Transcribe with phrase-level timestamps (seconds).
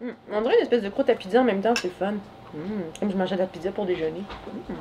[0.00, 0.08] Mm.
[0.32, 2.12] On dirait une espèce de croûte à pizza en même temps, c'est fun.
[2.54, 2.58] Mm.
[3.00, 4.22] Comme je mangeais de la pizza pour déjeuner.
[4.68, 4.74] Mm.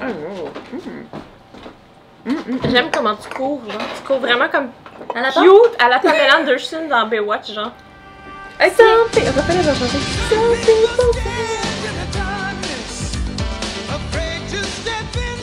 [0.00, 0.50] Ah, non.
[2.24, 2.30] Mm.
[2.30, 2.58] Mm, mm.
[2.70, 3.80] J'aime comment tu cours, genre.
[3.96, 4.68] Tu cours vraiment comme
[5.14, 7.72] À la cute à la Pamela Anderson dans Baywatch, genre.
[8.58, 9.98] Hey, Something- Raphaël, elle va chanter.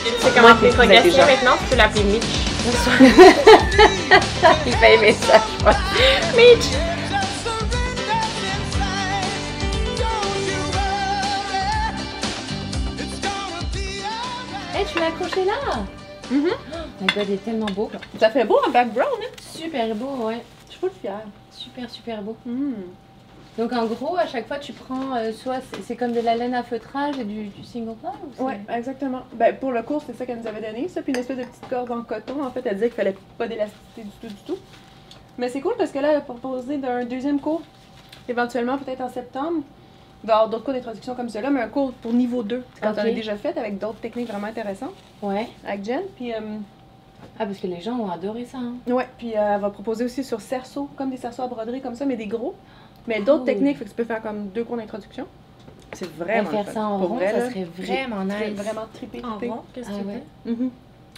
[0.06, 1.26] Tu comment c'est très progressif intelligent.
[1.26, 2.24] maintenant, tu peux l'appeler Mitch.
[4.66, 5.74] Il fait aimer ça, je crois.
[6.36, 6.64] Mitch!
[15.34, 15.84] Accroché là?
[16.30, 16.48] Mhm.
[16.72, 17.90] Oh my god, il est tellement beau.
[18.18, 19.26] Ça fait beau en background, hein?
[19.40, 20.42] Super beau, ouais.
[20.66, 21.22] Je suis full fière.
[21.50, 22.36] Super, super beau.
[22.46, 22.72] Mm.
[23.58, 26.34] Donc en gros, à chaque fois, tu prends euh, soit c'est- c'est comme de la
[26.34, 29.22] laine à feutrage et du, du single ply ou c'est- Ouais, exactement.
[29.34, 31.44] Ben, pour le cours, c'est ça qu'elle nous avait donné, ça, puis une espèce de
[31.44, 32.42] petite corde en coton.
[32.44, 34.56] En fait, elle disait qu'il fallait pas d'élasticité du tout, du tout.
[35.38, 37.62] Mais c'est cool parce que là, elle a proposé d'un deuxième cours,
[38.28, 39.62] éventuellement peut-être en septembre.
[40.24, 42.64] Il va y avoir d'autres cours d'introduction comme cela, mais un cours pour niveau 2,
[42.80, 45.46] quand on a déjà fait avec d'autres techniques vraiment intéressantes Ouais.
[45.66, 46.00] avec Jen.
[46.16, 46.38] Puis, euh,
[47.38, 48.58] Ah, parce que les gens ont adoré ça.
[48.58, 48.74] hein.
[48.92, 51.94] ouais, puis euh, elle va proposer aussi sur cerceau, comme des cerceaux à broderie comme
[51.94, 52.54] ça, mais des gros.
[53.06, 53.44] Mais d'autres Cool.
[53.46, 55.26] techniques, fait que tu peux faire comme deux cours d'introduction.
[55.92, 56.50] C'est vraiment.
[56.50, 58.54] Le faire ça en rond, vrai, ça là, serait vraiment nice.
[58.54, 60.22] Vraiment trippé, En rond, qu'est-ce que Ah tu ouais.
[60.44, 60.50] fais?
[60.52, 60.70] Mhm.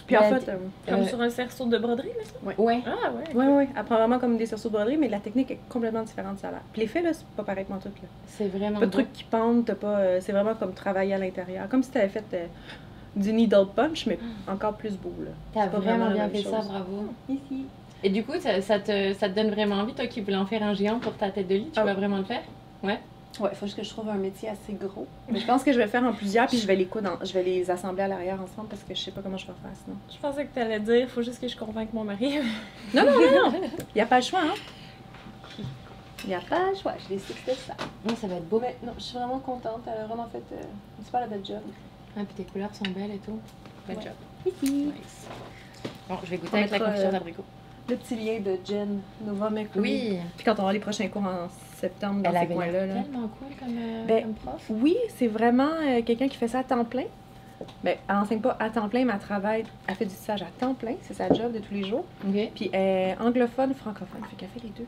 [0.07, 2.61] Puis en fait, euh, Comme Euh, sur un cerceau de broderie, mais ça?
[2.61, 2.79] Ouais.
[2.85, 3.23] Ah ouais.
[3.35, 6.03] Oui, oui, elle prend vraiment comme des cerceaux de broderie, mais la technique est complètement
[6.03, 6.61] différente, ça a l'air.
[6.71, 8.07] Puis l'effet, là, c'est pas pareil que mon truc, là.
[8.25, 9.97] C'est vraiment Pas de trucs qui pendent, t'as pas...
[9.99, 11.67] euh, c'est vraiment comme travailler à l'intérieur.
[11.69, 12.45] Comme si t'avais fait euh,
[13.15, 15.31] du needle punch, mais encore plus beau, là.
[15.53, 17.07] T'as vraiment vraiment bien fait ça, bravo.
[17.29, 17.65] Ici.
[18.03, 20.45] Et du coup, ça, ça te, ça te donne vraiment envie, toi qui voulais en
[20.45, 21.83] faire un géant pour ta tête de lit, tu Ah.
[21.83, 22.43] vas vraiment le faire?
[22.83, 22.99] Ouais,
[23.37, 25.07] faut juste que je trouve un métier assez gros.
[25.29, 27.11] Mais je pense que je vais le faire en plusieurs, puis je vais les coudre,
[27.21, 29.45] en- je vais les assembler à l'arrière ensemble, parce que je sais pas comment je
[29.47, 29.97] vais faire sinon.
[30.11, 32.39] Je pensais que t'allais dire, faut juste que je convainque mon mari.
[32.93, 33.61] Non, non, non, non!
[33.95, 34.53] Y a pas le choix, hein?
[36.27, 37.73] Y a pas le choix, je décide de ça.
[38.07, 38.59] Non, ça va être beau.
[38.59, 40.61] Mais non, je suis vraiment contente, elle a vraiment fait euh,
[40.99, 41.61] une super belle job.
[42.17, 43.39] Ah, puis tes couleurs sont belles et tout.
[43.87, 44.03] Belle Ouais.
[44.03, 44.13] job.
[44.63, 44.73] Ici.
[44.85, 45.27] Nice.
[46.09, 47.43] Bon, je vais goûter On avec la confiture euh, d'abricot.
[47.89, 49.81] Le petit lien de Jen Nova McCoy.
[49.81, 52.85] Oui, Puis quand on aura les prochains cours en septembre dans elle ces coins-là.
[52.87, 52.93] là.
[53.01, 54.65] tellement cool comme, euh, Ben, comme prof.
[54.69, 57.03] Oui, c'est vraiment euh, quelqu'un qui fait ça à temps plein.
[57.83, 60.47] Ben, elle enseigne pas à temps plein, mais elle travaille, elle fait du tissage à
[60.59, 62.05] temps plein, c'est sa job de tous les jours.
[62.55, 64.85] Puis elle est anglophone, francophone, fait qu'elle fait les deux.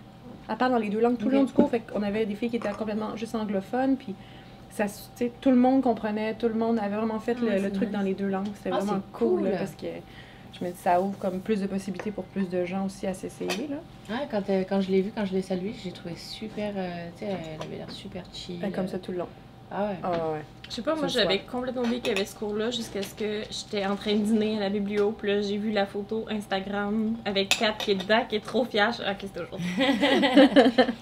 [0.47, 2.35] Elle parle dans les deux langues tout le long du cours, fait qu'on avait des
[2.35, 4.13] filles qui étaient complètement juste anglophones, puis
[4.71, 4.85] ça,
[5.41, 7.97] tout le monde comprenait, tout le monde avait vraiment fait Ah, le, truc nice.
[7.97, 8.47] dans les deux langues.
[8.55, 9.51] C'était Ah, vraiment cool, cool.
[9.51, 9.87] parce que
[10.57, 13.13] je me dis ça ouvre comme plus de possibilités pour plus de gens aussi à
[13.13, 13.77] s'essayer là.
[14.09, 16.73] Ouais, quand, euh, quand je l'ai vue, quand je l'ai saluée, j'ai trouvé super.
[16.75, 18.59] euh, tu sais, elle avait l'air super chill.
[18.59, 19.27] Fait comme ça tout le long.
[19.71, 19.95] Ah ouais.
[20.01, 20.41] Ah ouais.
[20.67, 23.13] Je sais pas, moi C'est j'avais complètement oublié qu'il y avait ce cours-là jusqu'à ce
[23.13, 25.11] que j'étais en train de dîner à la biblio.
[25.11, 28.65] Puis là, j'ai vu la photo Instagram avec Kat qui est dedans, qui est trop
[28.65, 28.91] fière.
[29.05, 29.67] Ah, ok, c'est aujourd'hui.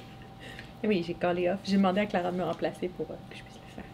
[0.84, 1.59] Et Oui, j'ai collé off.
[1.64, 3.85] J'ai demandé à Clara de me remplacer pour euh, que je puisse le faire.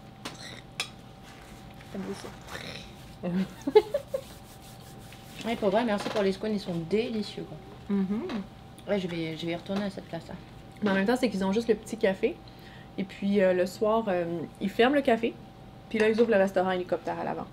[1.92, 2.28] C'est beau ça.
[5.46, 7.44] Ouais, pour vrai, merci pour les scones, ils sont délicieux.
[7.44, 7.98] Quoi.
[7.98, 8.90] Mm-hmm.
[8.90, 10.36] Ouais, je vais, je vais y retourner à cette place-là.
[10.82, 12.36] Mais en même temps, c'est qu'ils ont juste le petit café.
[12.98, 14.26] Et puis euh, le soir, euh,
[14.62, 15.34] ils ferment le café.
[15.90, 17.48] Puis là, ils ouvrent le restaurant hélicoptère à l'avant.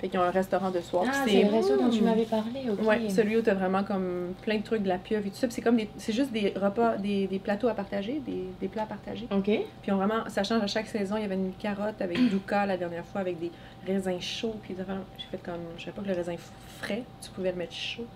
[0.00, 1.04] Fait qu'ils ont un restaurant de soir.
[1.08, 2.86] Ah, c'est le resto dont tu m'avais parlé, ok.
[2.86, 5.46] Ouais, celui où t'as vraiment comme plein de trucs, de la pieuvre et tout ça.
[5.46, 8.68] Puis c'est comme des, c'est juste des repas, des, des plateaux à partager, des, des
[8.68, 9.26] plats à partager.
[9.30, 9.50] Ok.
[9.82, 11.16] Puis on vraiment, ça change à chaque saison.
[11.16, 13.50] Il y avait une carotte avec cas la dernière fois, avec des
[13.86, 14.56] raisins chauds.
[14.62, 16.36] Puis j'ai fait comme, je savais pas que le raisin
[16.80, 18.06] frais, tu pouvais le mettre chaud.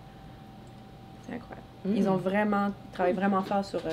[1.27, 1.67] C'est incroyable.
[1.87, 3.91] Ils ont vraiment, travaillé vraiment fort sur euh,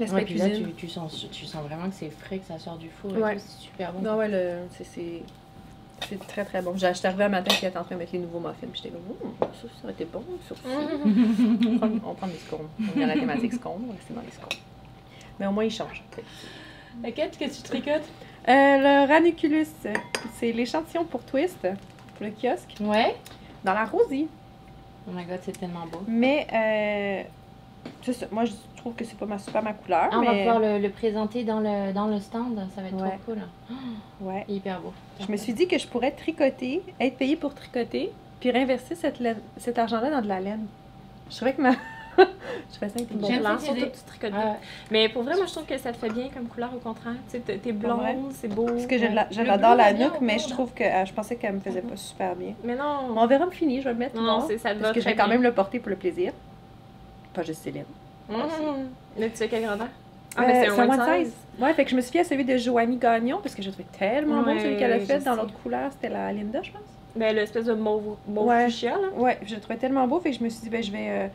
[0.00, 2.58] l'aspect Ouais, puis là, tu, tu, sens, tu sens vraiment que c'est frais, que ça
[2.58, 3.16] sort du four.
[3.16, 3.38] et Ouais.
[3.38, 4.02] C'est super bon.
[4.02, 5.22] Non, ouais, le, c'est,
[6.08, 6.74] c'est, très très bon.
[6.76, 8.66] J'ai acheté arrivé un matin elle était en train de mettre les nouveaux muffins.
[8.72, 9.02] Puis j'étais comme,
[9.40, 12.68] ça, ça aurait été bon, sur on, prend, on prend des scones.
[12.80, 14.58] On est dans la thématique scones, on va rester dans les scones.
[15.38, 16.02] Mais au moins, ils changent.
[17.04, 18.08] Ok, qu'est-ce que tu tricotes?
[18.48, 18.52] Euh,
[19.06, 19.66] le Ranunculus,
[20.38, 23.16] c'est l'échantillon pour Twist, pour le kiosque, Ouais.
[23.64, 24.28] dans la rosie.
[25.08, 26.02] Oh my god, c'est tellement beau.
[26.06, 27.22] Mais, euh,
[28.02, 28.26] c'est ça.
[28.30, 30.08] Moi, je trouve que c'est pas ma, super ma couleur.
[30.10, 32.94] Ah, on va pouvoir le, le présenter dans le, dans le stand, ça va être
[33.00, 33.18] Ouais.
[33.24, 33.38] trop cool.
[34.20, 34.44] Ouais.
[34.48, 34.92] Hyper beau.
[35.20, 39.18] Je me suis dit que je pourrais tricoter, être payée pour tricoter, puis réinverser cette
[39.56, 40.66] cet argent-là dans de la laine.
[41.30, 41.72] Je trouvais que ma.
[42.18, 43.26] je fais ça intelligent.
[43.26, 44.56] J'aime Blanc, surtout que tu tricotes Ah, bien.
[44.90, 47.14] Mais pour vrai, moi je trouve que ça te fait bien comme couleur au contraire.
[47.30, 48.66] Tu sais, t'es blonde, c'est beau.
[48.66, 51.82] Parce que j'adore la nuque, mais je trouve que euh, je pensais qu'elle me faisait
[51.82, 52.52] pas super bien.
[52.64, 53.14] Mais non.
[53.16, 54.20] On verra me finir, je vais le mettre.
[54.20, 55.96] Non, c'est- ça te va Parce que je vais quand même le porter pour le
[55.96, 56.32] plaisir.
[57.32, 57.84] Pas juste Céline.
[58.28, 58.34] Mmh.
[59.18, 59.88] Mais tu sais quelle grandeur?
[60.36, 61.26] Ah, Euh, mais c'est un c'est one one size.
[61.26, 61.34] size.
[61.60, 63.68] Ouais, fait que je me suis fiée à celui de Joanie Gagnon parce que je
[63.68, 65.90] le trouvais tellement beau Ouais, celui qu'elle a fait dans l'autre couleur.
[65.92, 66.80] C'était la Linda, je pense.
[67.14, 68.64] Ben, l'espèce de mauve, mauve Ouais.
[68.66, 69.08] fuchsia, là.
[69.16, 71.08] Ouais, je le trouvais tellement beau, fait que je me suis dit, ben, je vais,
[71.10, 71.28] euh,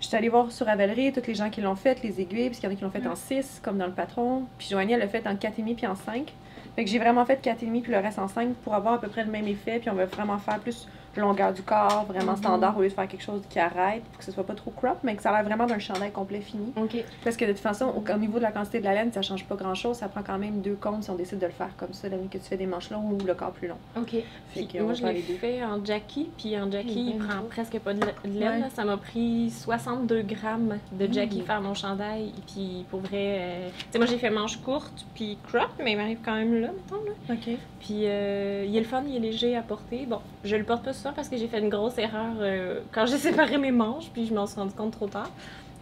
[0.00, 2.58] Je suis allée voir sur Ravelry tous les gens qui l'ont fait, les aiguilles, parce
[2.58, 4.42] qu'il y en a qui l'ont fait en 6, comme dans le patron.
[4.58, 6.32] Puis Joanie, elle l'a fait en 4,5 puis en 5.
[6.74, 9.06] Fait que j'ai vraiment fait 4,5 puis le reste en 5 pour avoir à peu
[9.06, 9.78] près le même effet.
[9.78, 10.88] Puis on va vraiment faire plus
[11.20, 12.38] longueur du corps, vraiment Mhm.
[12.38, 14.70] standard, au lieu de faire quelque chose qui arrête, pour que ce soit pas trop
[14.70, 16.72] crop, mais que ça a l'air vraiment d'un chandail complet fini.
[16.76, 16.96] Ok.
[17.24, 19.22] Parce que de toute façon, au, au niveau de la quantité de la laine, ça
[19.22, 19.96] change pas grand chose.
[19.96, 22.16] Ça prend quand même deux comptes si on décide de le faire comme ça, la
[22.16, 23.76] nuit que tu fais des manches longues ou le corps plus long.
[23.96, 24.14] Ok.
[24.54, 27.94] Fait moi, je l'ai fait en Jackie, puis en Jackie, il ben, prend presque pas
[27.94, 28.62] de la- de laine.
[28.62, 28.70] Ouais.
[28.74, 31.44] Ça m'a pris 62 grammes de Jackie Mm.
[31.44, 32.32] faire mon chandail.
[32.52, 33.10] Puis pour vrai,
[33.40, 36.60] euh, tu sais, moi j'ai fait manche courte, puis crop, mais il m'arrive quand même
[36.60, 37.02] là, mettons.
[37.04, 37.34] Là.
[37.34, 37.56] OK.
[37.80, 40.06] Puis euh, il est le fun, il est léger à porter.
[40.06, 43.18] Bon, je le porte pas parce que j'ai fait une grosse erreur euh, quand j'ai
[43.28, 45.30] séparé mes manches, puis je m'en suis rendu compte trop tard.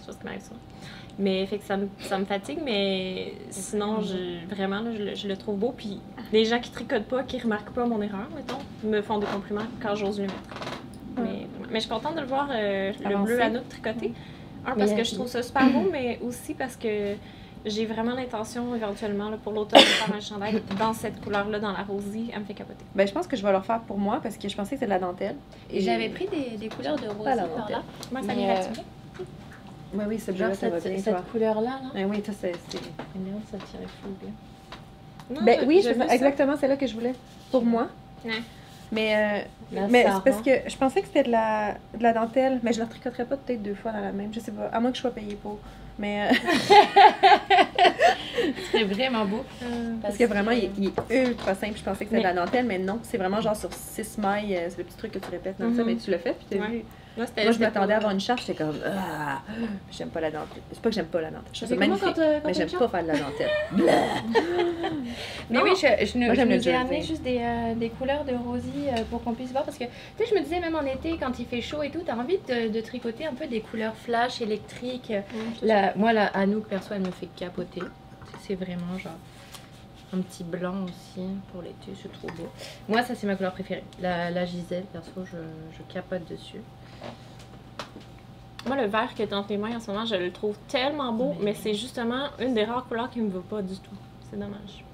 [0.06, 0.56] Chose qui m'arrive souvent.
[1.18, 5.14] Mais fait que ça me, ça me fatigue, mais sinon, je, vraiment, là, je, le-
[5.14, 5.74] je le trouve beau.
[5.76, 6.00] Puis
[6.32, 8.56] les gens qui tricotent pas, qui remarquent pas mon erreur, mettons,
[8.88, 10.34] me font des compliments quand j'ose le mettre.
[11.18, 14.14] Mais, mais je suis contente de le voir, euh, le bleu à nous tricoté.
[14.66, 17.14] Un, parce Mais, que je trouve ça super beau, mais aussi parce que
[17.66, 21.72] j'ai vraiment l'intention, éventuellement, là, pour l'automne, de faire un chandail dans cette couleur-là, dans
[21.72, 22.30] la rosie.
[22.32, 22.84] Elle me fait capoter.
[22.94, 24.76] Ben, je pense que je vais le refaire pour moi parce que je pensais que
[24.76, 25.36] c'était de la dentelle.
[25.70, 27.82] Et j'avais pris des, des couleurs de rosé la par là.
[28.10, 28.82] Moi, ça m'irait euh, bien.
[29.92, 31.90] Oui, oui, c'est ça va bien, cette couleur-là, là.
[31.92, 32.52] Ben oui, ça, c'est...
[32.52, 34.30] ça tirait full bien.
[35.30, 37.14] Non, Ben je- oui, exactement, c'est là que je voulais.
[37.50, 37.88] Pour moi.
[38.24, 38.42] Ouais.
[38.92, 42.58] Mais, euh, mais c'est parce que je pensais que c'était de la, de la dentelle,
[42.62, 44.32] mais je la tricoterais pas peut-être deux fois dans la même.
[44.34, 45.58] Je sais pas, à moins que je sois payée pour.
[46.00, 46.34] Mais euh,
[48.72, 49.44] C'est vraiment beau.
[50.02, 51.74] parce que vraiment, il, il est ultra simple.
[51.76, 54.56] Je pensais que c'était de la dentelle, mais non, c'est vraiment genre sur six mailles.
[54.56, 55.86] euh, C'est le petit truc que tu répètes dans ça, Mhm.
[55.86, 56.68] mais tu le fais, puis t'as Ouais.
[56.70, 56.84] vu.
[57.36, 59.40] Moi, je m'attendais à avoir une charge, j'étais comme, ah,
[59.90, 60.62] j'aime pas la dentelle.
[60.72, 62.02] C'est pas que j'aime pas la dentelle, je magnifique.
[62.14, 63.50] quand, euh, quand Mais j'aime pas faire de la dentelle.
[65.50, 65.60] Mais Non.
[65.64, 67.90] oui, je, je, nous- Moi, je j'aime le nous ai amené juste des, euh, des
[67.90, 69.64] couleurs de rosy euh, pour qu'on puisse voir.
[69.64, 71.90] Parce que, tu sais, je me disais, même en été, quand il fait chaud et
[71.90, 75.12] tout, t'as envie de, de tricoter un peu des couleurs flash, électriques.
[75.62, 77.82] La, moi, la Anouk, perso, elle me fait capoter.
[78.42, 79.12] C'est vraiment genre
[80.12, 82.48] un petit blanc aussi pour l'été, c'est trop beau.
[82.88, 83.84] Moi, ça, c'est ma couleur préférée.
[84.00, 85.36] La, la Gisèle, perso, je,
[85.76, 86.60] je capote dessus.
[88.66, 91.12] Moi, le vert qui est entre les mains en ce moment, je le trouve tellement
[91.12, 93.90] beau, mais c'est justement une des rares couleurs qui me va pas du tout.
[94.30, 94.84] C'est dommage.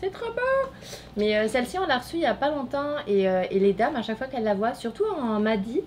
[0.00, 0.70] C'est trop beau!
[1.16, 3.72] Mais euh, celle-ci, on l'a reçue il y a pas longtemps et, euh, et les
[3.72, 5.80] dames, à chaque fois qu'elles la voient, surtout en Madi,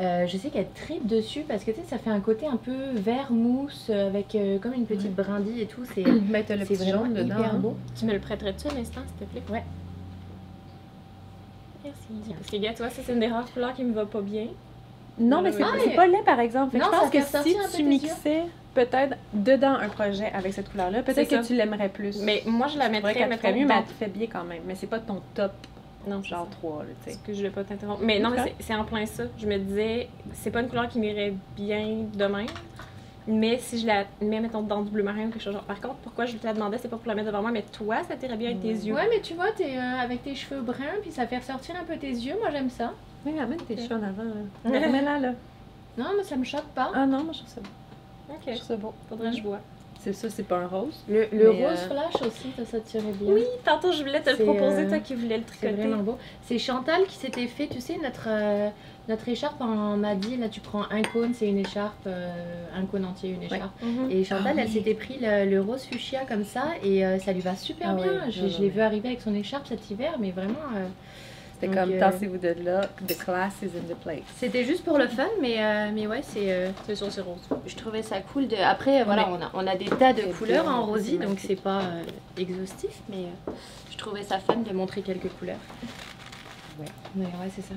[0.00, 2.56] euh, je sais qu'elles tripent dessus parce que tu sais, ça fait un côté un
[2.56, 5.84] peu vert mousse avec euh, comme une petite brindille et tout.
[5.94, 7.38] C'est vraiment jaune dedans.
[7.38, 7.58] hyper hein.
[7.58, 7.76] beau.
[7.96, 9.42] Tu me le prêterais-tu un instant, s'il te plaît?
[9.50, 9.62] Ouais.
[11.84, 12.34] Merci.
[12.34, 14.20] Parce que, gars, tu vois, ça, c'est une des rares couleurs qui me va pas
[14.20, 14.48] bien.
[15.18, 16.76] Non, mais c'est Ah, c'est mais- pas laid, par exemple.
[16.76, 18.42] Non, je pense que si tu mixais
[18.74, 21.46] peut-être dedans un projet avec cette couleur-là, peut-être C'est que ça.
[21.46, 22.20] tu l'aimerais plus.
[22.22, 24.44] Mais moi, je la c'est mettrais, mettons, ferait mieux, mais elle te fait bien quand
[24.44, 24.62] même.
[24.66, 25.52] Mais c'est pas ton top,
[26.08, 27.18] Non, genre genre 3, là, tu sais.
[27.24, 28.00] que je vais pas t'interrompre.
[28.02, 29.22] Mais non, mais c'est- c'est en plein ça.
[29.38, 32.46] Je me disais, c'est pas une couleur qui m'irait bien de même.
[33.26, 35.62] Mais si je la mets, mettons, dans du bleu marin ou quelque chose genre.
[35.62, 37.62] Par contre, pourquoi je te la demandais, c'est pas pour la mettre devant moi, mais
[37.72, 38.94] toi, ça t'irait bien avec tes yeux.
[38.94, 41.84] Ouais, mais tu vois, t'es euh, avec tes cheveux bruns, puis ça fait ressortir un
[41.84, 42.34] peu tes yeux.
[42.38, 42.92] Moi, j'aime ça.
[43.24, 44.24] Oui, amène tes cheveux en avant,
[44.64, 44.70] là.
[44.86, 45.32] Remets-la, là.
[45.96, 46.90] Non, mais ça me choque pas.
[46.94, 47.68] Ah non, moi, je trouve ça beau.
[48.28, 48.92] Je Ok, trouve ça beau.
[49.08, 49.60] faudrait que je vois.
[50.00, 51.02] C'est ça, c'est pas un rose.
[51.08, 53.32] Le, le Mais, rose euh, flash aussi, ça, ça tirait bien.
[53.32, 55.88] Oui, tantôt, je voulais te le C'est, proposer, euh, toi qui voulais le C'est tricoter.
[55.88, 56.18] vraiment beau.
[56.42, 58.68] C'est Chantal qui s'était fait, tu sais, notre, euh,
[59.08, 60.36] notre écharpe en Madi.
[60.36, 62.30] Là, tu prends un cône, c'est une écharpe, euh,
[62.76, 63.72] un cône entier, une écharpe.
[63.82, 64.10] Mhm.
[64.10, 64.72] Et Chantal, Ah elle oui.
[64.72, 67.94] s'était pris le, le rose fuchsia comme ça et euh, ça lui va super Ah
[67.94, 68.30] bien.
[68.30, 70.86] je l'ai vu arriver avec son écharpe cet hiver, mais vraiment, euh,
[71.54, 74.20] C'était Donc, comme, euh, tassez-vous de là, the class is in the place.
[74.36, 76.50] c'était juste pour le fun, mais, euh, mais ouais, c'est.
[76.52, 77.38] euh, C'est sûr, c'est rose.
[77.66, 78.48] je trouvais ça cool.
[78.48, 78.56] De...
[78.56, 81.38] Après, voilà, on a, on a des tas de C'est couleurs en rosy, c'est donc
[81.38, 82.02] c'est pas euh,
[82.36, 83.52] exhaustif, mais euh,
[83.92, 85.60] je trouvais ça fun de montrer quelques couleurs.
[86.80, 86.86] Ouais.
[87.14, 87.74] Mais ouais, c'est ça.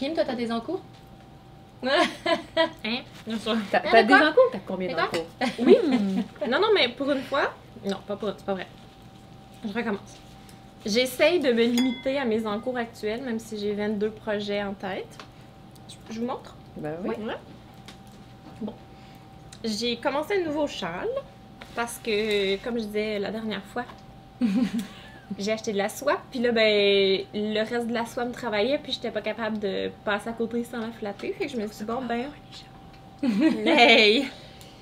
[0.00, 0.80] Kim, toi, t'as des encours
[1.84, 3.00] Hein?
[3.26, 3.54] Bien sûr.
[3.70, 4.48] T'as des encours?
[4.50, 5.26] T'as combien d'encours?
[5.58, 5.76] Oui.
[6.48, 7.52] non, non, mais pour une fois.
[7.84, 8.66] Non, pas pour c'est pas vrai.
[9.62, 10.16] Je recommence.
[10.86, 15.18] J'essaye de me limiter à mes encours actuels, même si j'ai 22 projets en tête.
[15.86, 16.56] Je- Je vous montre?
[16.78, 17.14] Ben oui.
[17.22, 17.36] Ouais.
[18.62, 18.72] Bon.
[19.62, 21.08] J'ai commencé un nouveau châle
[21.74, 23.84] parce que, comme je disais la dernière fois,
[25.38, 26.20] j'ai acheté de la soie.
[26.30, 29.90] Puis là, ben, le reste de la soie me travaillait, puis j'étais pas capable de
[30.04, 31.32] passer à côté sans la flatter.
[31.32, 32.26] Fait que je me suis dit, bon, ben.
[33.66, 34.28] Hey!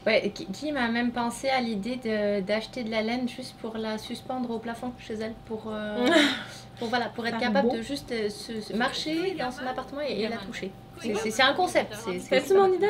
[0.07, 1.97] Ouais, qui, m'a même pensé à l'idée
[2.41, 6.07] d'acheter de la laine juste pour la suspendre au plafond chez elle, pour, euh,
[6.79, 7.77] pour, voilà, pour être capable beau.
[7.77, 10.71] de juste euh, se, se marcher dans son appartement et, et la toucher.
[11.01, 11.95] C'est- un concept.
[11.95, 12.89] C'était-tu mon idée,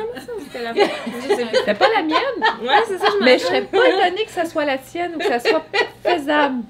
[0.61, 0.73] la.
[1.53, 2.17] C'était pas la mienne,
[2.61, 5.17] Ouais, c'est ça, je mais je serais pas étonnée que ça soit la tienne ou
[5.19, 5.65] que ça soit
[6.03, 6.63] faisable.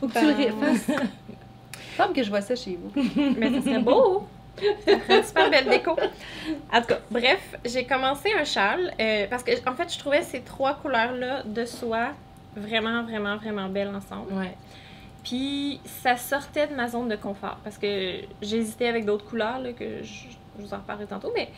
[0.00, 2.12] Ou que tu le Ben, fasses.
[2.14, 2.90] Que je vois ça chez vous.
[3.38, 4.26] Mais ça serait beau!
[4.86, 5.92] Une super belle déco.
[6.72, 10.22] En tout cas, bref, j'ai commencé un châle euh, parce que, en fait, je trouvais
[10.22, 12.08] ces trois couleurs-là de soie
[12.56, 14.32] vraiment, vraiment, vraiment belles ensemble.
[14.34, 14.54] Ouais.
[15.24, 19.72] Puis ça sortait de ma zone de confort parce que j'hésitais avec d'autres couleurs là,
[19.72, 20.24] que je,
[20.58, 21.32] je vous en reparlerai tantôt.
[21.34, 21.50] Mais...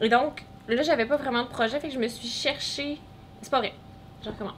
[0.00, 2.98] Et donc, là, j'avais pas vraiment de projet, fait que je me suis cherchée.
[3.42, 3.72] C'est pas vrai,
[4.22, 4.54] je recommence.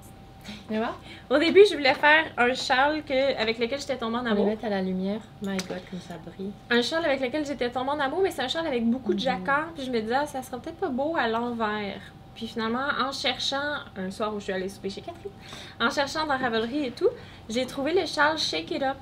[1.31, 4.31] Au début, je voulais faire un châle que, avec lequel j'étais tombée en On les
[4.31, 4.47] amour.
[4.47, 5.21] met à la lumière.
[5.43, 6.53] My god, comme ça brille.
[6.71, 9.19] Un châle avec lequel j'étais tombée en amour, mais c'est un châle avec beaucoup de
[9.19, 9.69] jacquard.
[9.75, 12.01] Puis je me disais, ah, ça sera peut-être pas beau à l'envers.
[12.37, 15.33] Puis finalement, en cherchant, un soir où je suis allée souper chez Catherine,
[15.81, 17.09] en cherchant dans Ravelry et tout,
[17.49, 18.97] j'ai trouvé le châle Shake It Up.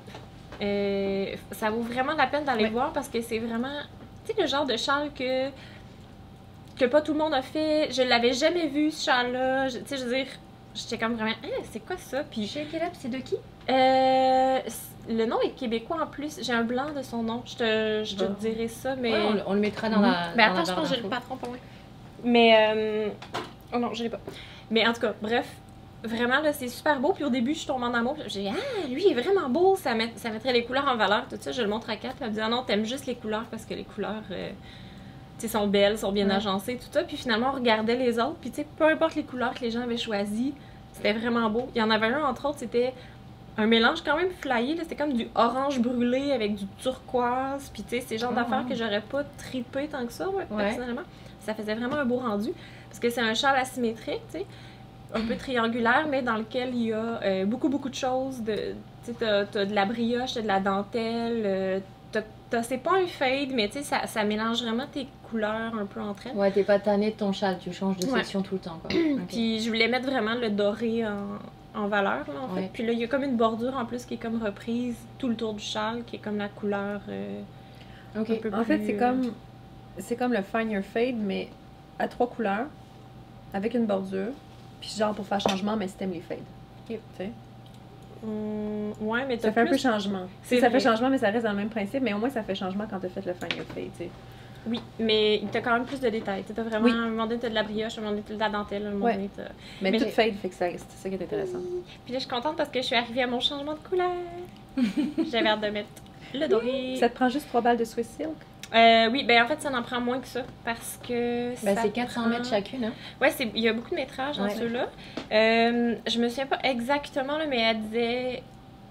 [0.61, 2.69] Euh, ça vaut vraiment la peine d'aller Ouais.
[2.71, 3.81] voir parce que c'est vraiment,
[4.25, 5.49] tu sais, le genre de châle que
[6.77, 7.89] que pas tout le monde a fait.
[7.91, 9.67] Je l'avais jamais vu ce châle-là.
[9.69, 10.27] Tu sais, je veux dire,
[10.73, 12.23] j'étais comme vraiment, Hein, c'est quoi ça?
[12.29, 13.35] Puis It Up, c'est de qui?
[13.69, 14.59] Euh,
[15.09, 16.39] le nom est québécois en plus.
[16.41, 17.41] J'ai un blanc de son nom.
[17.45, 18.35] Je te, je te Bon.
[18.39, 19.13] dirai ça, mais.
[19.13, 20.03] Ouais, on, le- on le mettra dans Mhm.
[20.03, 20.29] la.
[20.35, 21.57] Mais dans la attends, je pense que j'ai le patron pas loin.
[22.23, 22.55] Mais.
[22.75, 23.09] euh,
[23.73, 24.19] Oh non, je l'ai pas.
[24.69, 25.47] Mais en tout cas, bref.
[26.05, 27.13] Vraiment, là, c'est super beau.
[27.13, 28.15] Puis au début, je tombe en amour.
[28.27, 29.75] J'ai dit, ah, lui, il est vraiment beau.
[29.75, 31.25] Ça, met- ça mettrait les couleurs en valeur.
[31.29, 32.13] Tout ça, je le montre à Kat.
[32.21, 34.49] Elle me dit, ah non, t'aimes juste les couleurs parce que les couleurs, euh,
[35.39, 36.35] tu sais, sont belles, sont bien Ouais.
[36.35, 37.03] agencées, tout ça.
[37.03, 38.35] Puis finalement, on regardait les autres.
[38.41, 40.53] Puis tu sais, peu importe les couleurs que les gens avaient choisies,
[40.93, 41.67] c'était vraiment beau.
[41.75, 42.93] Il y en avait un, entre autres, c'était
[43.57, 44.75] un mélange quand même flyé.
[44.75, 44.83] là.
[44.83, 47.69] C'était comme du orange brûlé avec du turquoise.
[47.73, 48.41] Puis tu sais, c'est le genre Ah.
[48.43, 50.45] d'affaires que j'aurais pas trippé tant que ça, Ouais.
[50.55, 51.03] personnellement.
[51.39, 52.51] Ça faisait vraiment un beau rendu.
[52.89, 54.45] Parce que c'est un châle asymétrique, tu sais.
[55.13, 58.41] Un peu triangulaire, mais dans lequel il y a euh, beaucoup, beaucoup de choses.
[58.41, 58.71] De, tu
[59.03, 61.41] sais, t'as, t'as de la brioche, t'as de la dentelle.
[61.45, 61.79] euh,
[62.11, 65.73] t'as- t'as- c'est pas un fade, mais tu sais, ça, ça mélange vraiment tes couleurs
[65.79, 66.35] un peu entre elles.
[66.35, 68.19] Ouais, t'es pas tanné de ton châle, tu changes de Ouais.
[68.19, 68.89] section tout le temps, quoi.
[69.29, 72.61] Puis je voulais mettre vraiment le doré en, en valeur, là, en fait.
[72.61, 72.69] Ouais.
[72.73, 75.27] Puis là, il y a comme une bordure en plus qui est comme reprise tout
[75.29, 77.39] le tour du châle, qui est comme la couleur euh,
[78.19, 78.29] Ok.
[78.31, 79.31] un peu En fait, c'est euh, comme
[79.97, 81.47] c'est comme le Find Your Fade, mais
[81.99, 82.65] à trois couleurs,
[83.53, 84.33] avec une bordure.
[84.81, 86.37] Puis genre pour faire changement, mais si t'aimes les fades.
[86.87, 87.29] Tu sais.
[88.23, 90.27] hum, ouais, mais Ça fait un peu changement.
[90.43, 90.69] Ça vrai.
[90.71, 92.01] fait changement, mais ça reste dans le même principe.
[92.03, 94.09] Mais au moins, ça fait changement quand t'as fait le Your Fade, tu sais.
[94.67, 96.43] Oui, mais t'as quand même plus de détails.
[96.43, 96.91] T'as vraiment, Oui.
[96.91, 98.91] un moment donné, t'as de la brioche, un moment donné, t'as de la dentelle, un
[98.91, 99.43] moment donné, t'as...
[99.81, 101.59] Mais, Mais tout fade, fait que ça- c'est ça qui est intéressant.
[102.03, 104.09] Puis là, je suis contente parce que je suis arrivée à mon changement de couleur.
[105.31, 105.89] J'avais hâte de mettre
[106.33, 106.95] le doré.
[106.99, 108.29] Ça te prend juste trois balles de Swiss Silk?
[108.73, 111.53] Euh, oui, ben en fait, ça en prend moins que ça parce que.
[111.55, 112.93] Ça c'est 400 prend- mètres chacune, hein.
[113.21, 114.55] Ouais, c'est- il y a beaucoup de métrages dans Ouais.
[114.55, 114.87] ceux-là.
[115.31, 118.43] Euh, je me souviens pas exactement, là, mais elle disait.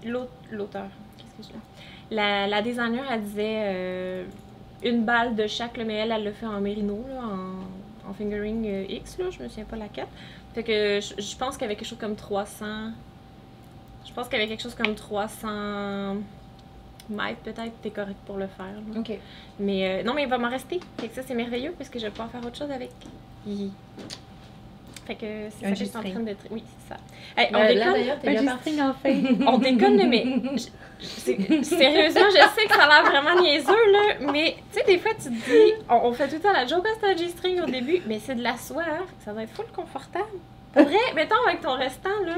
[0.05, 0.87] l'aute- L'auteur.
[1.17, 4.23] Qu'est-ce que je la, la designer, elle disait euh,
[4.83, 8.13] une balle de chaque, là, mais elle, elle le fait en mérino, là, en, en
[8.13, 10.05] fingering euh, X, là, je me souviens pas laquelle.
[10.53, 12.91] Fait que je, je pense qu'avec quelque chose comme 300.
[14.07, 16.17] Je pense qu'avec quelque chose comme 300
[17.09, 18.65] mètres, peut-être, t'es correct pour le faire.
[18.65, 18.99] là.
[18.99, 19.11] Ok.
[19.59, 20.79] Mais euh, non, mais il va m'en rester.
[20.99, 22.89] Fait que ça, c'est merveilleux parce que je vais pouvoir faire autre chose avec.
[23.47, 23.71] Hi.
[25.05, 26.35] Fait que c'est ça Un que je suis en train de.
[26.49, 26.99] Oui, c'est ça.
[27.37, 27.93] Hey, on Là, là, déconne.
[27.93, 28.69] d'ailleurs, t'es Un bien parti.
[28.71, 29.43] G-string en fade.
[29.47, 30.25] on déconne, là, mais.
[30.57, 30.69] je-
[31.63, 34.31] Sérieusement, je sais que ça a l'air vraiment niaiseux, là.
[34.31, 35.73] Mais tu sais, des fois, tu te dis.
[35.89, 38.01] On, on fait tout le temps la joke, ah, c'est un G-string au début.
[38.07, 39.05] Mais c'est de la soie, hein.
[39.23, 40.25] Ça doit être full confortable.
[40.73, 42.37] Pour vrai, mettons avec ton restant, là.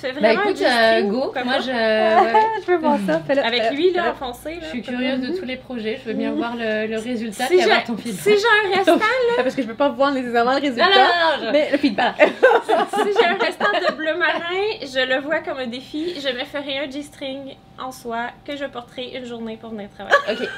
[0.00, 1.70] Tu fais Bah vraiment écoute, un euh, go, moi je.
[2.32, 2.40] ouais.
[2.64, 3.20] je veux voir ça.
[3.42, 4.60] Avec lui, là, enfoncé, là.
[4.62, 7.54] Je suis curieuse de tous les projets, je veux bien voir le, le résultat Si
[7.54, 8.22] et j'ai avoir ton feedback.
[8.22, 8.98] si j'ai un restant,
[9.38, 10.84] Ah, Parce que je veux pas voir nécessairement le résultat.
[10.84, 12.14] non, non, non, je- Mais le feedback.
[12.18, 16.14] si j'ai un restant de bleu marin, je le vois comme un défi.
[16.20, 20.16] Je me ferai un G-string en soie que je porterai une journée pour venir travailler.
[20.30, 20.48] Ok.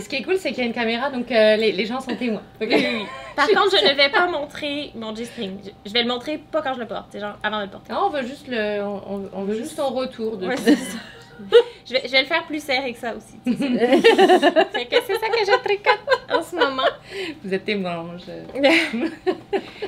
[0.00, 2.00] Ce qui est, cool, c'est qu'il y a une caméra, donc euh, les, les gens
[2.00, 2.42] sont témoins.
[2.60, 2.68] Ok.
[2.70, 3.06] Oui, oui, oui.
[3.36, 5.58] Par contre, je ne vais pas montrer mon G-string.
[5.86, 7.92] Je- vais le montrer pas quand je le porte, c'est genre avant de le porter.
[7.92, 10.48] Non, on veut juste le, on, veut juste ton retour de.
[10.48, 10.56] Ouais.
[11.88, 13.38] Je vais, je vais le faire plus serré que ça aussi.
[13.46, 13.66] tu sais.
[14.02, 15.98] Fait que c'est ça que je tricote
[16.30, 16.82] en ce moment.
[17.42, 18.02] Vous êtes témoin.
[18.02, 19.08] moi, je-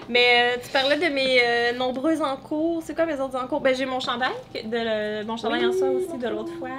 [0.08, 2.82] Mais euh, tu parlais de mes euh, nombreux encours.
[2.82, 3.60] C'est quoi mes autres encours?
[3.60, 4.30] Ben, j'ai mon chandail,
[4.64, 4.78] de
[5.20, 6.70] le- mon chandail en soie aussi de l'autre fois.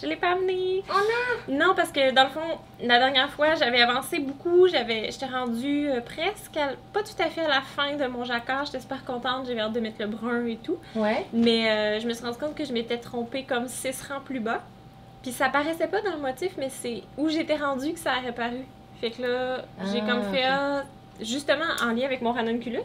[0.00, 0.82] Je l'ai pas amené.
[0.88, 0.92] Oh
[1.48, 1.56] non!
[1.66, 4.68] Non, parce que dans le fond, la dernière fois, j'avais avancé beaucoup.
[4.68, 8.24] J'avais, j'étais rendue euh, presque, à- pas tout à fait à la fin de mon
[8.24, 8.64] jacquard.
[8.66, 9.46] J'étais super contente.
[9.46, 10.78] J'avais hâte de mettre le brun et tout.
[10.94, 11.24] Ouais.
[11.32, 14.40] Mais euh, je me suis rendu compte que je m'étais trompée comme 6 rangs plus
[14.40, 14.62] bas.
[15.22, 18.20] Puis ça paraissait pas dans le motif, mais c'est où j'étais rendue que ça a
[18.20, 18.64] réparu.
[19.00, 20.50] Fait que là, j'ai Ah, comme fait, ok.
[20.50, 20.82] ah,
[21.20, 22.80] justement en lien avec mon ranunculus,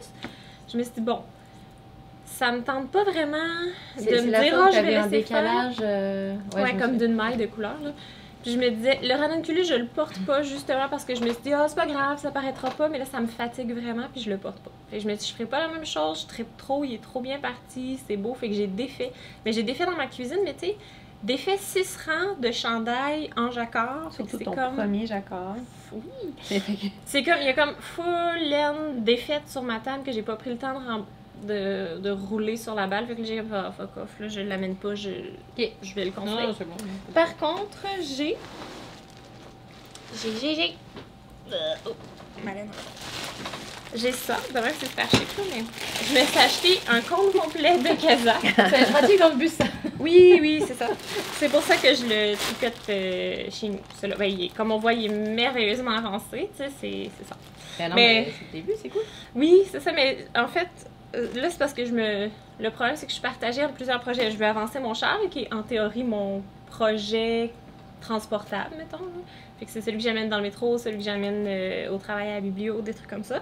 [0.71, 1.19] je me suis dit, bon,
[2.25, 3.37] ça me tente pas vraiment
[3.97, 5.41] de me dire, ah, où je vais laisser faire.
[5.41, 5.75] décalage.
[5.81, 7.75] euh, Ouais, comme d'une maille de couleur.
[7.83, 7.91] Là.
[8.43, 11.29] Puis je me disais, le ranunculus, je le porte pas justement parce que je me
[11.29, 14.05] suis dit, ah, c'est pas grave, ça paraîtra pas, mais là, ça me fatigue vraiment,
[14.11, 14.71] puis je le porte pas.
[14.91, 16.83] Fait que je me suis dit, je ferai pas la même chose, je tripe trop,
[16.83, 19.11] il est trop bien parti, c'est beau, fait que j'ai défait.
[19.45, 20.75] Mais j'ai défait dans ma cuisine, mais tu sais,
[21.23, 24.11] défait 6 rangs de chandail en jacquard.
[24.13, 24.75] Surtout c'est ton comme...
[24.75, 25.55] premier jacquard.
[25.91, 26.01] Oui.
[27.05, 30.35] C'est comme, il y a comme full laine défaite sur ma table que j'ai pas
[30.35, 31.05] pris le temps de, rem-
[31.43, 33.07] de, de rouler sur la balle.
[33.07, 35.09] Fait que j'ai ah, fuck off, là, je l'amène pas, je,
[35.57, 36.53] je vais le construire.
[36.57, 36.75] c'est bon.
[37.13, 38.35] Par contre, j'ai.
[40.21, 40.73] J'ai, j'ai, j'ai.
[41.51, 41.91] Euh, oh,
[42.43, 42.69] ma laine.
[43.95, 45.19] J'ai ça, c'est vrai que c'est super là,
[45.55, 45.63] mais.
[46.07, 48.35] Je me suis acheté un compte complet de Casa.
[48.43, 49.63] C'est pratique dans le bus, ça.
[49.99, 50.87] Oui, oui, c'est ça.
[51.37, 53.79] C'est pour ça que je le tricote euh, chez nous.
[54.17, 57.35] Ben, il est- comme on voit, il est merveilleusement avancé, tu sais, c'est, ça.
[57.79, 59.01] Ben non, Mais- mais c'est le début, c'est cool.
[59.33, 60.67] Oui, c'est ça, mais en fait,
[61.15, 62.29] euh, là, c'est parce que je me.
[62.59, 64.29] Le problème, c'est que je suis partagée entre plusieurs projets.
[64.31, 67.51] Je veux avancer mon char, qui est en théorie mon projet
[68.01, 68.97] transportable, mettons.
[68.97, 69.21] là.
[69.59, 72.27] Fait que c'est celui que j'amène dans le métro, celui que j'amène euh, au travail
[72.29, 73.41] à la biblio, des trucs comme ça.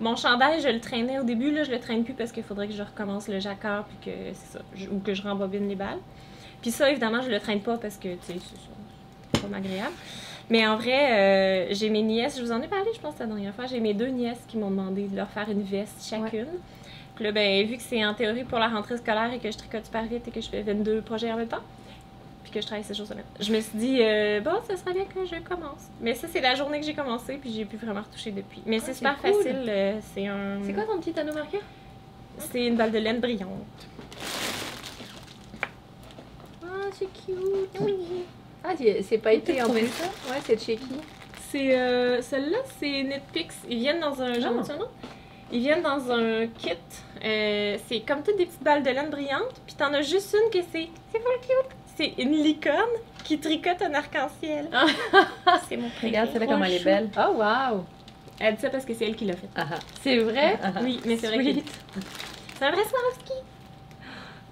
[0.00, 2.66] Mon chandail, je le traînais au début, là, je le traîne plus parce qu'il faudrait
[2.68, 5.74] que je recommence le jacquard, puis que c'est ça, je- ou que je rembobine les
[5.74, 5.98] balles.
[6.60, 8.34] Puis ça, évidemment, je le traîne pas parce que, tu sais,
[9.32, 9.92] c'est pas agréable.
[10.50, 13.24] Mais en vrai, euh, j'ai mes nièces, je vous en ai parlé, je pense, la
[13.26, 13.64] dernière fois.
[13.66, 16.46] J'ai mes deux nièces qui m'ont demandé de leur faire une veste chacune.
[17.14, 19.56] Puis là, ben, vu que c'est en théorie pour la rentrée scolaire et que je
[19.56, 21.62] tricote super vite et que je fais 22 projets en même temps,
[22.54, 25.04] que je travaille 7 jours semaine, je me suis dit, euh, bon, ça serait bien
[25.04, 25.88] que je commence.
[26.00, 28.62] Mais ça, c'est la journée que j'ai commencé, puis j'ai pu vraiment retoucher depuis.
[28.66, 29.32] Mais c'est c'est super cool.
[29.34, 29.64] facile.
[29.68, 30.60] euh, c'est un.
[30.64, 31.60] C'est quoi ton petit anneau marqueur
[32.38, 33.50] C'est une balle de laine brillante.
[36.62, 37.80] Ah, c'est cute.
[37.80, 37.94] Oui.
[38.62, 38.70] Ah,
[39.02, 40.30] c'est pas été en trouvé plus.
[40.30, 40.88] Ouais, c'est de chez qui
[41.50, 43.56] C'est euh, celle-là, c'est Netpix.
[43.68, 44.72] Ils viennent dans un genre, Ah.
[44.78, 44.88] non?
[45.52, 46.70] Ils viennent dans un kit.
[47.24, 49.60] Euh, c'est comme toutes des petites balles de laine brillantes.
[49.66, 50.88] Puis t'en as juste une que c'est.
[51.12, 51.76] C'est pas cute.
[51.96, 52.76] C'est une licorne
[53.22, 54.68] qui tricote un arc-en-ciel.
[55.68, 56.08] c'est mon préféré.
[56.08, 57.10] Regarde, celle-là, comme elle est belle.
[57.16, 57.84] Oh, waouh.
[58.40, 59.48] Elle dit ça parce que c'est elle qui l'a fait.
[59.54, 59.78] Ah, ah.
[60.02, 60.58] C'est vrai?
[60.62, 60.80] Ah, ah.
[60.82, 61.62] Oui, mais c'est vrai
[62.58, 63.32] c'est un vrai Swarovski?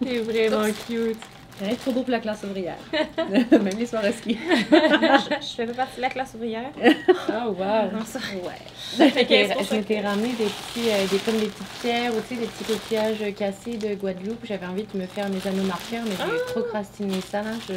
[0.02, 1.16] C'est vraiment cute.
[1.62, 2.76] Rien de trop beau pour la classe ouvrière.
[3.52, 4.36] Même les soirs à ski.
[4.70, 6.70] je, je fais pas partie de la classe ouvrière.
[6.84, 7.90] Oh, wow.
[7.92, 8.18] Non, ça.
[8.34, 9.08] Ouais.
[9.10, 12.20] Fait que Je ça m'étais ramené des petits, euh, des, comme des petites pierres ou
[12.28, 14.44] tu sais, des petits coquillages cassés de Guadeloupe.
[14.44, 17.42] J'avais envie de me faire mes anneaux marqueurs, mais j'ai procrastiné ça.
[17.68, 17.74] Je,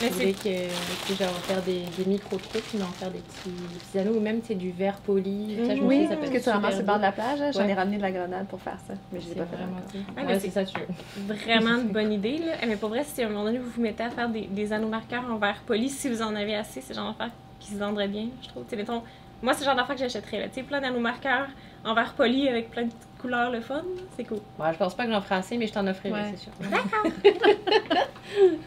[0.00, 3.50] je voulais que, que j'allais en faire des, des micro-trucs, mais en faire des petits,
[3.50, 5.58] des petits anneaux ou même c'est du verre poli.
[5.66, 7.40] Ça, je me Oui, ça parce que tu ramasses le bord de la plage.
[7.40, 7.50] hein.
[7.52, 7.70] J'en Ouais.
[7.70, 8.94] ai ramené de la grenade pour faire ça.
[9.12, 9.76] Mais je l'ai C'est pas fait vraiment.
[9.86, 11.34] Ah, mais Ouais, c'est- c'est ça, tu veux.
[11.34, 12.38] vraiment une bonne idée.
[12.38, 12.52] Là.
[12.62, 14.42] Eh, Mais pour vrai, si à un moment donné vous vous mettez à faire des,
[14.42, 17.32] des anneaux marqueurs en verre poli, si vous en avez assez, c'est le genre d'affaire
[17.58, 18.62] qui se vendrait bien, je trouve.
[18.62, 19.02] Tu sais, mettons,
[19.42, 20.38] moi, c'est le genre d'affaire que j'achèterais.
[20.38, 20.48] là.
[20.48, 21.48] Tu sais, plein d'anneaux marqueurs
[21.84, 23.82] en verre poli avec plein de petites couleurs, le fun.
[24.16, 24.38] C'est cool.
[24.56, 26.30] Bon, je pense pas que j'en ferai assez, mais je t'en offrirai, Ouais.
[26.36, 26.52] c'est sûr.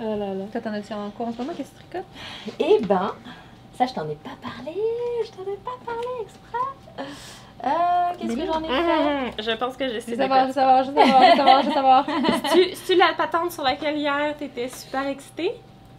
[0.00, 0.44] Oh là là.
[0.52, 1.52] Toi, t'en as-tu en cours en ce moment?
[1.56, 2.06] Qu'est-ce que tu tricotes?
[2.58, 3.12] Eh ben,
[3.78, 4.76] ça, je t'en ai pas parlé.
[5.24, 7.04] Je t'en ai pas parlé exprès.
[7.64, 7.68] Euh,
[8.18, 9.42] Qu'est-ce que j'en ai fait?
[9.42, 11.62] Je pense que je Je sais veux de savoir, je veux savoir, je veux savoir,
[11.62, 12.76] je veux savoir, je savoir.
[12.86, 15.52] tu, la patente sur laquelle hier t'étais super excitée?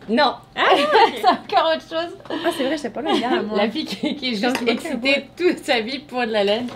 [0.07, 0.61] Non, Ah,
[1.15, 2.15] c'est encore autre chose.
[2.29, 3.57] Ah, c'est vrai, j'étais pas là hier, moi.
[3.57, 6.67] La fille qui, qui est juste excitée toute sa vie pour de la laine,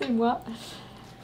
[0.00, 0.40] c'est moi.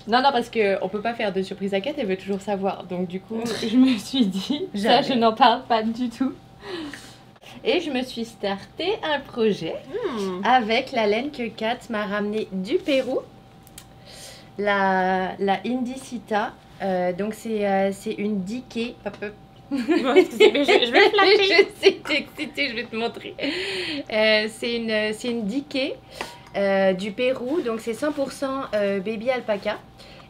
[0.06, 2.84] Non, non, parce qu'on peut pas faire de surprise à Kate, elle veut toujours savoir.
[2.84, 6.32] Donc, du coup, je me suis dit, ça, je n'en parle pas du tout.
[7.64, 9.74] Et je me suis starté un projet
[10.14, 10.40] Hmm.
[10.44, 13.20] avec la laine que Kat m'a ramenée du Pérou,
[14.58, 16.52] la, la Indicita.
[16.82, 18.94] Euh, donc, c'est euh, une diquée.
[19.70, 21.44] Je, je vais flatter.
[21.44, 23.34] je sais, t'es excitée, je vais te montrer.
[24.12, 25.94] Euh, c'est une, une diquée
[26.56, 29.78] euh, du Pérou, donc c'est 100% euh, baby alpaca.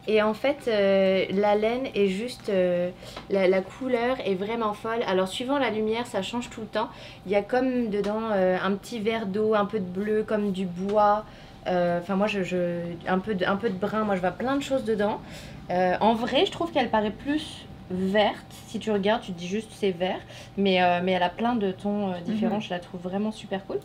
[0.07, 2.49] Et en fait, euh, la laine est juste.
[2.49, 2.89] euh,
[3.29, 4.99] la, la couleur est vraiment folle.
[5.07, 6.89] Alors, suivant la lumière, ça change tout le temps.
[7.25, 10.51] Il y a comme dedans euh, un petit verre d'eau, un peu de bleu, comme
[10.51, 11.23] du bois.
[11.65, 14.03] Enfin, moi, je, je- un, peu de, un peu de brun.
[14.03, 15.21] Moi, je vois plein de choses dedans.
[15.69, 18.45] En vrai, je trouve qu'elle paraît plus verte.
[18.67, 20.19] Si tu regardes, tu te dis juste c'est vert.
[20.57, 22.59] Mais, mais elle a plein de tons euh, différents.
[22.59, 23.79] Je la trouve vraiment super cool.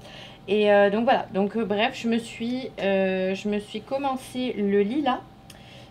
[0.49, 1.27] Et donc voilà.
[1.33, 5.21] Donc bref, je me suis, je me suis commencé le lilas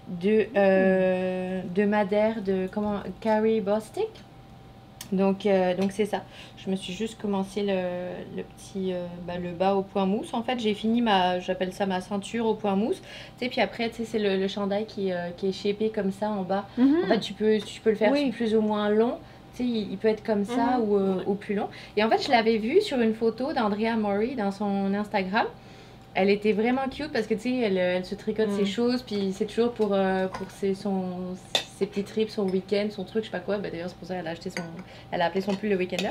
[0.07, 4.07] de, euh, de Madère de comment Carrie Bostic.
[5.13, 6.23] Donc euh, donc c'est ça.
[6.57, 10.33] Je me suis juste commencé le, le petit euh, bah, le bas au point mousse.
[10.33, 13.01] En fait, j'ai fini ma j'appelle ça ma ceinture au point mousse.
[13.37, 15.91] Tu sais puis après tu sais c'est le, le chandail qui, euh, qui est shapé
[15.95, 16.65] comme ça en bas.
[16.77, 16.97] Mhm.
[17.05, 18.31] En fait, tu peux, tu peux le faire Oui.
[18.31, 19.13] plus ou moins long.
[19.55, 20.89] Tu sais, il, il peut être comme ça Mhm.
[20.89, 20.99] ou,
[21.31, 21.69] ou plus long.
[21.95, 25.45] Et en fait, je l'avais vu sur une photo d'Andrea Mori dans son Instagram.
[26.19, 29.31] Elle était vraiment cute parce que tu sais, elle, elle se tricote ses choses, puis
[29.33, 31.35] c'est toujours pour, euh, pour ses, son,
[31.77, 33.59] ses petits trips, son week-end, son truc, je sais pas quoi.
[33.59, 34.63] Bah, D'ailleurs, c'est pour ça qu'elle a acheté son.
[35.11, 36.09] Elle a appelé son pull le week-ender.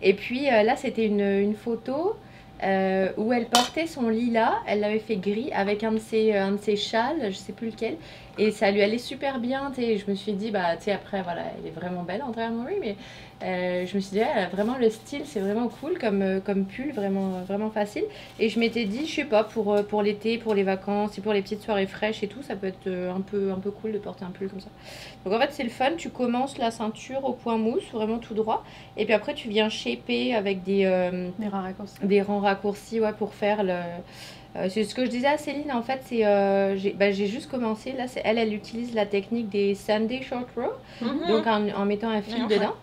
[0.00, 2.14] Et puis euh, là, c'était une, une photo.
[2.62, 6.52] euh, où elle portait son lilas, elle l'avait fait gris avec un de ses, un
[6.52, 7.96] de ses châles, je sais plus lequel,
[8.38, 9.98] Et ça lui allait super bien, tu sais.
[9.98, 12.74] Je me suis dit, bah, tu sais, après, voilà, elle est vraiment belle, Andrea Mori,
[12.80, 12.96] mais
[13.42, 16.40] euh, je me suis dit, elle a vraiment le style, c'est vraiment cool comme, euh,
[16.40, 18.04] comme pull, vraiment, vraiment facile.
[18.38, 21.20] Et je m'étais dit, je sais pas, pour, euh, pour l'été, pour les vacances et
[21.20, 23.92] pour les petites soirées fraîches et tout, ça peut être un peu, un peu cool
[23.92, 24.70] de porter un pull comme ça.
[25.24, 28.34] Donc en fait, c'est le fun, tu commences la ceinture au point mousse, vraiment tout
[28.34, 28.64] droit.
[28.96, 31.96] Et puis après, tu viens shaper avec des, euh, Des rangs raccourcis.
[32.02, 33.74] des rangs raccourcis ouais, pour faire le.
[34.58, 37.26] Euh, c'est ce que je disais à Céline, en fait, c'est euh, j'ai bah, j'ai
[37.26, 37.92] juste commencé.
[37.92, 41.28] Là, c'est elle, elle utilise la technique des Sunday short row, Mhm.
[41.28, 42.74] donc en, en mettant un fil dedans.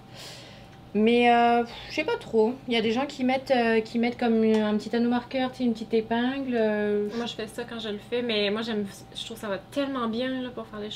[0.98, 2.54] Mais euh, je sais pas trop.
[2.70, 5.52] Il y a des gens qui mettent, euh, qui mettent comme un petit anneau marqueur,
[5.60, 6.54] une petite épingle.
[6.56, 9.42] euh, Moi, je fais ça quand je le fais, mais moi, j'aime, je trouve que
[9.42, 10.88] ça va tellement bien là, pour faire les.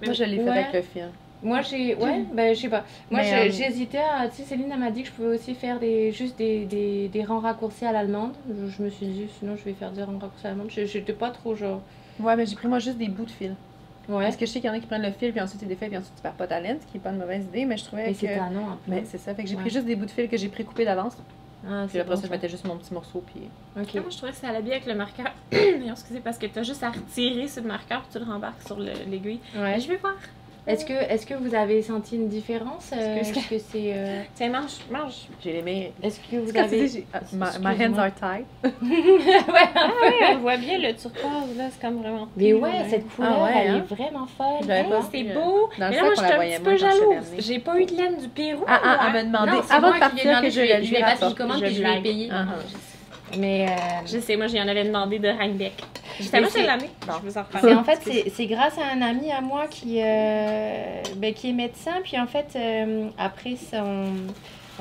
[0.00, 0.50] Mais Moi, je l'ai fait Ouais.
[0.50, 1.08] avec le fil.
[1.42, 2.84] Moi j'ai ouais ben je sais pas.
[3.10, 5.54] Moi j'ai- euh, j'hésitais à tu sais Céline elle m'a dit que je pouvais aussi
[5.54, 8.32] faire des juste des, des, des rangs raccourcis à l'allemande.
[8.48, 10.70] Je, je me suis dit sinon je vais faire des rangs raccourcis à l'allemande.
[10.70, 11.80] Je- J'étais pas trop genre
[12.20, 13.54] Ouais, mais j'ai pris moi juste des bouts de fil.
[14.08, 14.24] ouais.
[14.24, 15.66] Parce que je sais qu'il y en a qui prennent le fil, puis ensuite tu
[15.66, 17.64] défais, puis ensuite tu perds pas ta laine, ce qui est pas une mauvaise idée,
[17.64, 18.18] mais je trouvais Mais que.
[18.18, 18.90] c'est tannant un peu.
[18.92, 19.62] Mais c'est ça, fait que j'ai Ouais.
[19.62, 21.16] pris juste des bouts de fil que j'ai précoupés d'avance.
[21.66, 23.42] Ah, Puis c'est après bon, ça, je mettais juste mon petit morceau, puis.
[23.80, 23.94] Ok.
[23.94, 25.32] Là, moi, je trouvais que ça allait bien avec le marqueur.
[25.52, 28.62] D'ailleurs, excusez, parce que t'as juste à retirer sur le marqueur, puis tu le rembarques
[28.66, 29.38] sur le- l'aiguille.
[29.56, 29.78] Ouais.
[29.80, 30.14] Je vais voir.
[30.64, 34.22] Est-ce que est-ce que vous avez senti une différence euh, Est-ce que- que c'est euh,
[34.36, 35.14] Tiens, mange, mange.
[35.42, 35.88] J'ai les mains.
[36.02, 37.18] est-ce que vous avez ah,
[37.60, 38.46] my, hands are tied.
[38.62, 39.68] ouais.
[39.74, 42.28] Ah ouais, on voit bien le turquoise, là, c'est comme vraiment.
[42.36, 42.88] Mais ouais, là.
[42.88, 43.84] cette couleur Ah ouais, elle hein?
[43.90, 44.70] est vraiment folle.
[44.70, 45.68] Hey, c'est Euh, beau!
[45.78, 47.26] dans Mais là, moi, on je suis un petit peu jalouse.
[47.38, 48.64] J'ai pas eu de laine du Pérou.
[48.68, 51.64] Ah, ah, elle m'a demandé avant de partir que je, je lui ai- comment, Je
[51.64, 52.30] puis je lui ai payé.
[53.38, 53.72] Mais euh,
[54.06, 55.72] Je sais, moi, j'en avais demandé de Rhinebeck.
[56.18, 56.90] Justement, c'est- c'est l'année.
[57.06, 57.14] Bon.
[57.22, 57.78] Je vous en reparle.
[57.78, 61.52] En fait c'est c'est grâce à un ami à moi qui euh, ben, qui est
[61.54, 64.04] médecin puis en fait euh, après son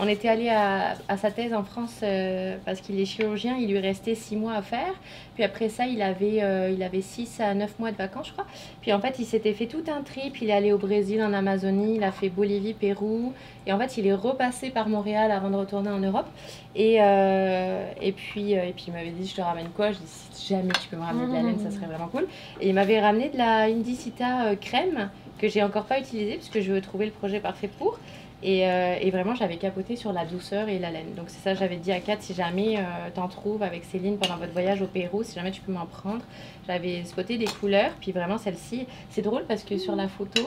[0.02, 3.78] on était allé à, sa thèse en France euh, parce qu'il est chirurgien, il lui
[3.78, 4.94] restait six mois à faire.
[5.36, 8.32] Puis après ça, il avait, euh, il avait six à neuf mois de vacances, je
[8.34, 8.48] crois.
[8.82, 10.42] Puis en fait, il s'était fait tout un trip.
[10.42, 13.34] Il est allé au Brésil, en Amazonie, il a fait Bolivie, Pérou.
[13.68, 16.28] Et en fait, il est repassé par Montréal avant de retourner en Europe.
[16.74, 19.92] Et, euh, et, puis, et puis il m'avait dit, je te ramène quoi?
[19.92, 22.28] Je dis, si jamais tu peux me ramener de la laine, ça serait vraiment cool.
[22.60, 26.62] Et il m'avait ramené de la Indicita crème que j'ai encore pas utilisée parce que
[26.62, 28.00] je veux trouver le projet parfait pour.
[28.44, 31.14] Et, euh, et vraiment, j'avais capoté sur la douceur et la laine.
[31.16, 32.82] Donc, c'est ça, j'avais dit à Kat, si jamais euh,
[33.14, 36.22] t'en trouves avec Céline pendant votre voyage au Pérou, si jamais tu peux m'en prendre.
[36.68, 40.42] J'avais spoté des couleurs, puis vraiment celle-ci, c'est drôle parce que sur la photo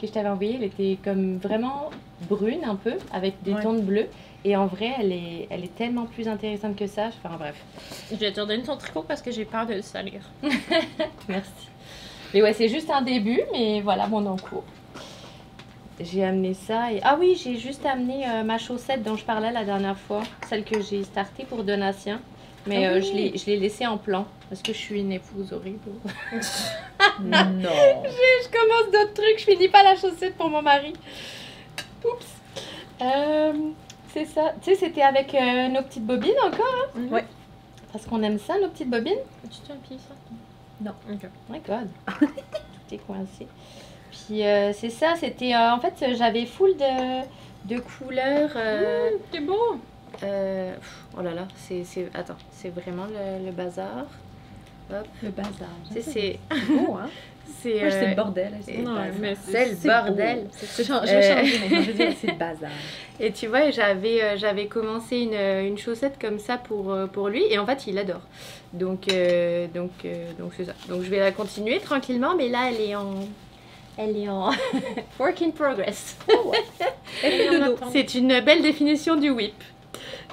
[0.00, 1.90] que je t'avais envoyée, elle était comme vraiment
[2.28, 3.62] brune un peu, avec des Ouais.
[3.62, 4.06] tons de bleu.
[4.44, 7.08] Et en vrai, elle est, elle est tellement plus intéressante que ça.
[7.22, 7.56] Enfin, bref.
[8.10, 10.22] Je vais te redonner ton tricot parce que j'ai peur de le salir.
[11.28, 11.50] Merci.
[12.32, 14.64] Mais ouais, c'est juste un début, mais voilà mon encours.
[16.00, 17.00] J'ai amené ça et...
[17.02, 20.64] Ah oui, j'ai juste amené euh, ma chaussette dont je parlais la dernière fois, celle
[20.64, 22.20] que j'ai startée pour Donatien.
[22.66, 23.06] Mais Ah euh, oui.
[23.06, 25.78] je l'ai- je l'ai laissée en plan parce que je suis une épouse horrible.
[27.20, 27.38] non.
[27.62, 30.92] je commence d'autres trucs, je finis pas la chaussette pour mon mari.
[32.04, 32.26] Oups.
[33.02, 33.52] Euh,
[34.12, 34.52] c'est ça.
[34.62, 37.00] Tu sais, c'était avec euh, nos petites bobines encore, hein?
[37.10, 37.24] Ouais.
[37.92, 39.18] Parce qu'on aime ça, nos petites bobines?
[39.50, 40.14] Tu te un pied, ça?
[40.80, 40.92] Non.
[41.10, 41.28] Ok.
[41.50, 41.88] My god.
[42.18, 43.46] Tout est coincé.
[44.10, 45.54] Puis euh, c'est ça, c'était.
[45.54, 48.50] euh, en fait, j'avais full de, de couleurs.
[48.56, 49.78] euh, C'est beau!
[50.22, 51.84] euh, pff, oh là là, c'est.
[51.84, 54.06] c'est- Attends, c'est vraiment le, le bazar.
[54.92, 55.06] Hop.
[55.22, 55.68] Le bazar.
[56.00, 56.38] C'est.
[56.68, 57.08] beau, hein?
[57.62, 57.82] C'est.
[57.82, 58.52] Euh, le bordel.
[58.62, 58.72] c'est-
[59.66, 60.46] le bordel.
[61.06, 62.70] Je vais c'est le bazar.
[63.20, 67.44] Et tu vois, j'avais euh, j'avais commencé une, une chaussette comme ça pour, pour lui
[67.50, 68.22] et en fait il adore.
[68.72, 69.90] Donc euh, donc
[70.38, 70.72] donc c'est ça.
[70.88, 73.14] Donc je vais la continuer tranquillement mais là elle est en
[73.96, 74.50] elle est en
[75.18, 76.16] work in progress.
[76.28, 77.76] Dodo.
[77.92, 79.54] C'est une belle définition du whip.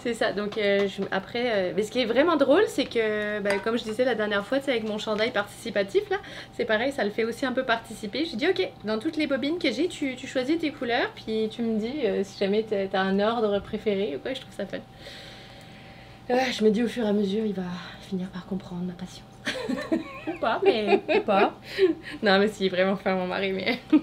[0.03, 0.31] C'est ça.
[0.31, 3.77] Donc euh, je- après, euh, mais ce qui est vraiment drôle, c'est que, bah, comme
[3.77, 6.17] je disais la dernière fois, c'est avec mon chandail participatif là,
[6.53, 8.23] c'est pareil, ça le fait aussi un peu participer.
[8.25, 11.49] Je dis ok, dans toutes les bobines que j'ai, tu, tu choisis tes couleurs, puis
[11.51, 14.33] tu me dis euh, si jamais t'as un ordre préféré ou quoi.
[14.33, 14.77] Je trouve ça fun.
[16.29, 17.63] Je me dis au fur et à mesure, il va
[18.01, 19.23] finir par comprendre ma passion.
[20.27, 20.99] Ou pas, mais.
[21.15, 21.53] Ou pas.
[22.23, 23.79] Non, mais si, vraiment faire mon mari, mais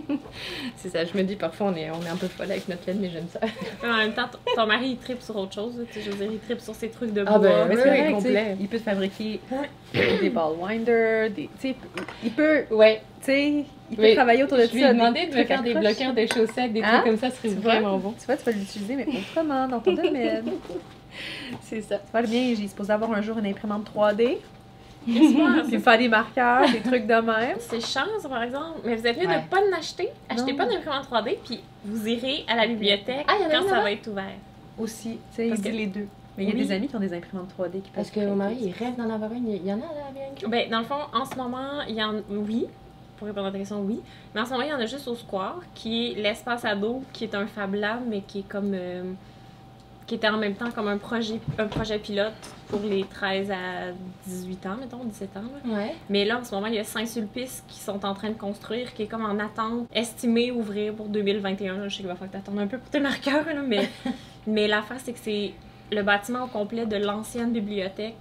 [0.77, 1.05] c'est ça.
[1.05, 3.11] Je me dis parfois on est, on est un peu folle avec notre laine, mais
[3.11, 3.41] j'aime ça.
[3.83, 5.85] Mais en même temps, ton- ton mari, il tripe sur autre chose.
[5.93, 7.33] tu sais, Je veux dire, il tripe sur ses trucs de bois.
[7.35, 8.57] Ah ben, Mais Oui, vrai, complet.
[8.61, 9.41] il peut te fabriquer
[10.21, 11.77] des ball winders, des, tu sais,
[12.23, 14.15] il peut, Ouais, tu sais, il peut Oui.
[14.15, 16.73] travailler autour de je lui ça, ai demandé de me faire des bloqueurs de chaussettes,
[16.73, 17.01] des Hein?
[17.01, 18.13] trucs comme ça, ce serait vraiment bon.
[18.19, 20.53] Tu vois, tu vas l'utiliser, mais autrement, dans ton domaine.
[21.61, 21.99] C'est ça.
[21.99, 24.39] Tu vois bien, j'ai supposé avoir un jour une imprimante 3D, Laisse-moi,
[25.05, 27.57] puis faire des marqueurs, des trucs de même.
[27.59, 28.81] C'est chance, par exemple.
[28.85, 29.43] Mais vous êtes mieux Ouais.
[29.43, 30.09] de pas en acheter.
[30.29, 30.59] Achetez Non.
[30.59, 33.69] pas d'imprimante 3D, puis vous irez à la bibliothèque Ah, il y en a quand
[33.69, 34.25] ça va être ouvert.
[34.79, 36.09] Aussi, tu sais, il dit les deux.
[36.37, 38.29] Mais il y a des amis qui ont des imprimantes 3D qui Parce peuvent que
[38.29, 39.49] mon mari, il rêve d'en avoir une.
[39.49, 42.03] Il y en a à la Ben, dans le fond, en ce moment, il y
[42.03, 42.15] en.
[42.29, 42.67] Oui.
[43.17, 44.01] pour répondre à ta question, oui.
[44.35, 47.03] Mais en ce moment, il y en a juste au Square, qui est l'espace ado,
[47.13, 48.73] qui est un Fab Lab, mais qui est comme.
[48.75, 49.13] euh,
[50.07, 52.33] qui était en même temps comme un projet, un projet pilote
[52.69, 53.57] pour les 13 à
[54.27, 55.43] 18 ans, mettons, 17 ans.
[55.65, 55.77] là.
[55.77, 55.95] Ouais.
[56.11, 58.93] Mais là, en ce moment, il y a Saint-Sulpice qui sont en train de construire,
[58.93, 61.79] qui est comme en attente, estimé ouvrir pour 2021.
[61.79, 61.89] là.
[61.89, 63.89] Je sais qu'il va falloir que t'attendes un peu pour tes marqueurs, là, mais,
[64.47, 65.53] mais l'affaire, c'est que c'est
[65.91, 68.17] le bâtiment au complet de l'ancienne bibliothèque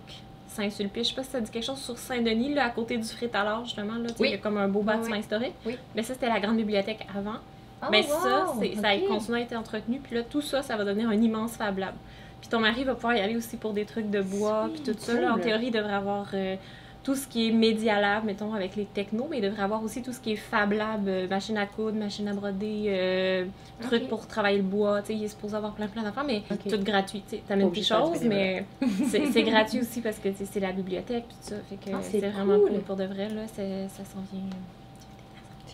[0.48, 1.04] Saint-Sulpice.
[1.08, 3.66] Je sais pas si ça dit quelque chose sur Saint-Denis, là, à côté du Frétalard,
[3.66, 3.96] justement.
[3.96, 4.28] Là, Oui.
[4.30, 5.54] Il y a comme un beau bâtiment historique.
[5.66, 5.78] Oui.
[5.96, 7.40] Mais ça, c'était la grande bibliothèque avant.
[7.84, 9.08] Ah, Mais ça, wow, ça a ok.
[9.08, 10.00] continué à être entretenu.
[10.04, 11.94] Puis là, tout ça, ça va devenir un immense Fab Lab.
[12.42, 14.96] Puis ton mari va pouvoir y aller aussi pour des trucs de bois, puis tout
[15.00, 15.14] ça.
[15.20, 16.56] Là, en théorie, il devrait avoir euh,
[17.02, 20.02] tout ce qui est Media Lab, mettons, avec les technos, mais il devrait avoir aussi
[20.02, 23.46] tout ce qui est Fab Lab, euh, machine à coudre, machine à broder, euh,
[23.82, 25.02] trucs pour travailler le bois.
[25.02, 27.24] Tu sais, il est supposé avoir plein, plein d'affaires, mais tout gratuit.
[27.30, 28.66] Tu sais, t'amènes Pas des choses, mais
[29.10, 31.56] c'est gratuit aussi parce que c'est la bibliothèque, puis tout ça.
[31.70, 32.72] Fait que Ah, c'est vraiment cool.
[32.72, 33.44] cool pour de vrai, là.
[33.48, 34.44] Ça s'en vient.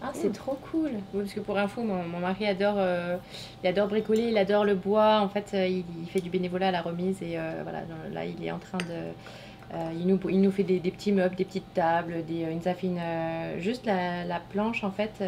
[0.02, 0.92] Ah, c'est trop cool.
[1.14, 3.18] Oui, parce que pour info, mon, mon mari adore, euh,
[3.64, 5.20] il adore bricoler, il adore le bois.
[5.20, 7.82] En fait, euh, il, il fait du bénévolat à la remise et euh, voilà,
[8.12, 9.14] là, il est en train de.
[9.74, 12.58] euh, il, nous, il nous fait des, des petits meubles, des petites tables, des, il
[12.58, 15.22] nous a fait une, juste la, la planche en fait.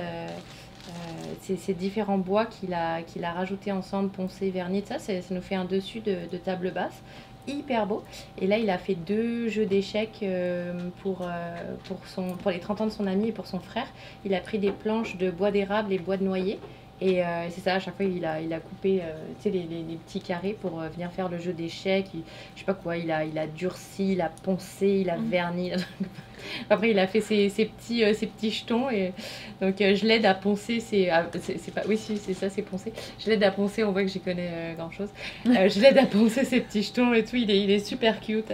[0.91, 5.41] Euh, euh, ces différents bois qu'il a, a rajouté ensemble, poncé, vernis, ça, ça nous
[5.41, 7.01] fait un dessus de, de table basse.
[7.47, 8.03] Hyper beau.
[8.37, 11.97] Et là, il a fait deux jeux d'échecs euh, pour, euh, pour,
[12.37, 13.87] pour les 30 ans de son ami et pour son frère.
[14.25, 16.59] Il a pris des planches de bois d'érable et bois de noyer.
[17.03, 19.11] Et euh, c'est ça, à chaque fois, il a, il a coupé euh,
[19.45, 22.05] les, les- les petits carrés pour euh, venir faire le jeu d'échecs.
[22.13, 22.21] Il-
[22.53, 25.29] Je sais pas quoi, il a, il a durci, il a poncé, il a Mhm.
[25.29, 25.71] verni.
[26.69, 28.89] Après, il a fait ses, ses petits, euh, ses petits jetons.
[28.91, 29.13] Et...
[29.61, 30.79] Donc, je l'aide à poncer.
[31.11, 31.81] ah, c'est pas...
[31.87, 32.93] Oui, si, c'est ça, c'est poncer.
[33.19, 35.09] Je l'aide à poncer, on voit que j'y connais grand chose.
[35.45, 37.35] Je l'aide à poncer ses petits jetons et tout.
[37.35, 38.51] Il est, il est super cute.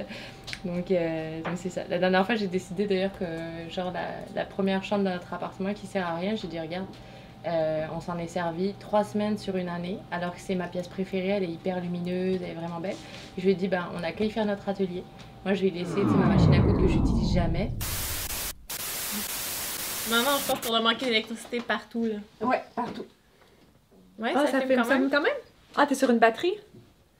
[0.65, 1.81] Donc, donc c'est ça.
[1.89, 3.25] La dernière fois, j'ai décidé d'ailleurs que,
[3.73, 6.85] genre, la, la première chambre de notre appartement qui sert à rien, j'ai dit, regarde,
[7.47, 10.87] euh, on s'en est servi trois semaines sur une année, alors que c'est ma pièce
[10.87, 12.95] préférée, elle est hyper lumineuse, elle est vraiment belle.
[13.37, 15.03] Je lui ai dit, ben, on a qu'à y faire notre atelier.
[15.45, 17.71] Moi, je vais laisser ma machine à coudre que j'utilise jamais.
[20.09, 22.15] Non, je pense pour le manquer d'électricité partout, là.
[22.47, 23.05] Ouais, partout.
[24.17, 25.09] Ouais, Ah, ça, fait quand ça même?
[25.09, 25.33] quand même?
[25.75, 26.53] Ah, t'es sur une batterie?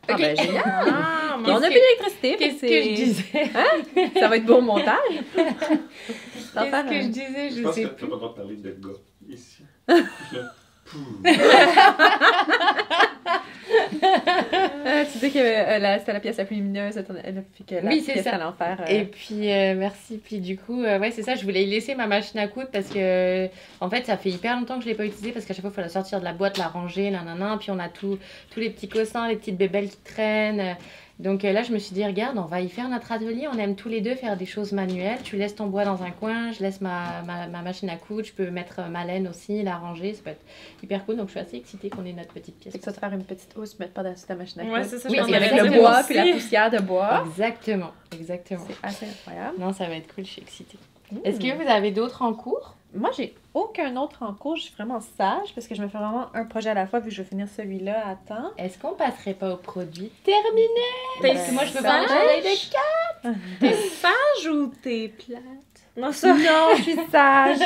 [0.10, 0.64] Ah, ben génial!
[0.66, 3.52] Ah, on a plus que- d'électricité, Qu'est-ce c'est- que je disais?
[4.20, 4.96] Ça va être beau au montage.
[5.36, 7.50] Qu'est-ce que je disais?
[7.50, 8.08] Je Je pense que sais t'as plus.
[8.08, 8.98] pas le droit de parler de gars
[9.30, 9.64] ici.
[13.70, 17.64] Euh, tu dis que euh, la- c'était la pièce la plus lumineuse, elle a fait
[17.68, 18.36] que la Oui, pièce ça.
[18.36, 18.78] à l'enfer.
[18.82, 20.18] euh, Et puis, euh, merci.
[20.24, 22.70] Puis du coup, euh, ouais, c'est ça, je voulais y laisser ma machine à coudre
[22.72, 23.48] parce que,
[23.82, 25.72] en fait, ça fait hyper longtemps que je l'ai pas utilisée parce qu'à chaque fois,
[25.72, 27.58] il faut la sortir de la boîte, la ranger, nanana.
[27.60, 28.18] Puis on a tout,
[28.52, 30.78] tous les petits cossins, les petites bébelles qui traînent.
[31.20, 33.48] Donc euh, là, je me suis dit, regarde, on va y faire notre atelier.
[33.52, 35.18] On aime tous les deux faire des choses manuelles.
[35.24, 38.24] Tu laisses ton bois dans un coin, je laisse ma, ma, ma machine à coudre.
[38.26, 40.14] Je peux mettre ma laine aussi, la ranger.
[40.14, 40.46] Ça peut être
[40.84, 41.16] hyper cool.
[41.18, 42.72] Donc je suis assez excitée qu'on ait notre petite pièce.
[42.74, 44.86] Fait que ça te faire une petite housse, mettre par-dessus ta machine à Ouais, coudre.
[44.86, 46.04] c'est ça, Oui, je pense et avec le bois aussi.
[46.06, 47.24] puis la poussière de bois.
[47.26, 48.64] Exactement, exactement.
[48.68, 49.56] C'est assez incroyable.
[49.60, 50.78] Non, ça va être cool, je suis excitée.
[51.24, 52.76] Est-ce que vous avez d'autres en cours?
[52.94, 54.56] Moi, j'ai aucun autre en cours.
[54.56, 57.00] Je suis vraiment sage parce que je me fais vraiment un projet à la fois
[57.00, 58.52] vu que je vais finir celui-là à temps.
[58.58, 60.12] Est-ce qu'on passerait pas au produit?
[60.24, 60.68] Terminé
[61.22, 62.08] T'es Parce que moi, je peux sage?
[62.08, 65.42] pas parler de T'es sage ou t'es plate?
[65.98, 66.32] Non, ça.
[66.34, 67.58] Non, je suis sage.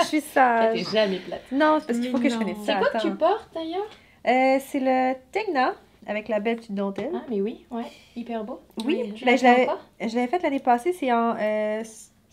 [0.00, 0.84] Je suis T'es sage.
[0.92, 1.42] jamais plate.
[1.52, 2.78] Non, c'est parce qu'il faut que je finisse C'est ça.
[2.78, 3.86] quoi que tu portes d'ailleurs?
[4.26, 5.74] Euh, C'est le Tegna
[6.06, 7.10] avec la belle petite dentelle.
[7.14, 7.84] Ah, mais oui, ouais,
[8.16, 8.60] hyper beau.
[8.86, 10.92] Oui, tu ben, je l'avais- fait encore Je l'avais faite l'année passée.
[10.94, 11.36] C'est en.
[11.38, 11.82] euh,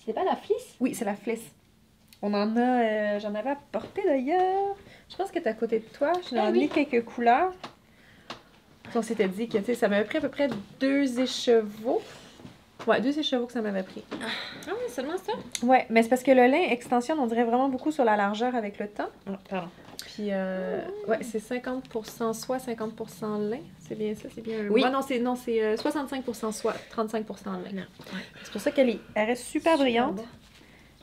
[0.06, 1.52] C'est pas la flisse Oui, c'est la flisse.
[2.22, 2.60] On en a.
[2.84, 4.76] euh, J'en avais apporté d'ailleurs.
[5.10, 6.12] Je pense qu'elle est à côté de toi.
[6.32, 6.70] Je Ah ai mis oui.
[6.70, 7.52] quelques couleurs.
[8.94, 12.02] On s'était dit que tu sais, ça m'avait pris à peu près deux écheveaux.
[12.88, 14.04] Ouais, deux écheveaux que ça m'avait pris.
[14.12, 15.34] Ah oui, seulement ça?
[15.66, 18.56] Ouais, mais c'est parce que le lin extensionne, on dirait vraiment beaucoup sur la largeur
[18.56, 19.10] avec le temps.
[19.28, 19.68] Ah, Pardon.
[20.16, 23.60] Puis, euh, ouais, c'est 50% soie, 50% lin.
[23.88, 24.68] C'est bien ça, c'est bien.
[24.70, 24.82] Oui.
[24.86, 27.24] Ah non, c'est non, c'est euh, 65% soie, 35%
[27.72, 27.86] lin.
[28.44, 30.20] C'est pour ça qu'elle est- elle reste super brillante.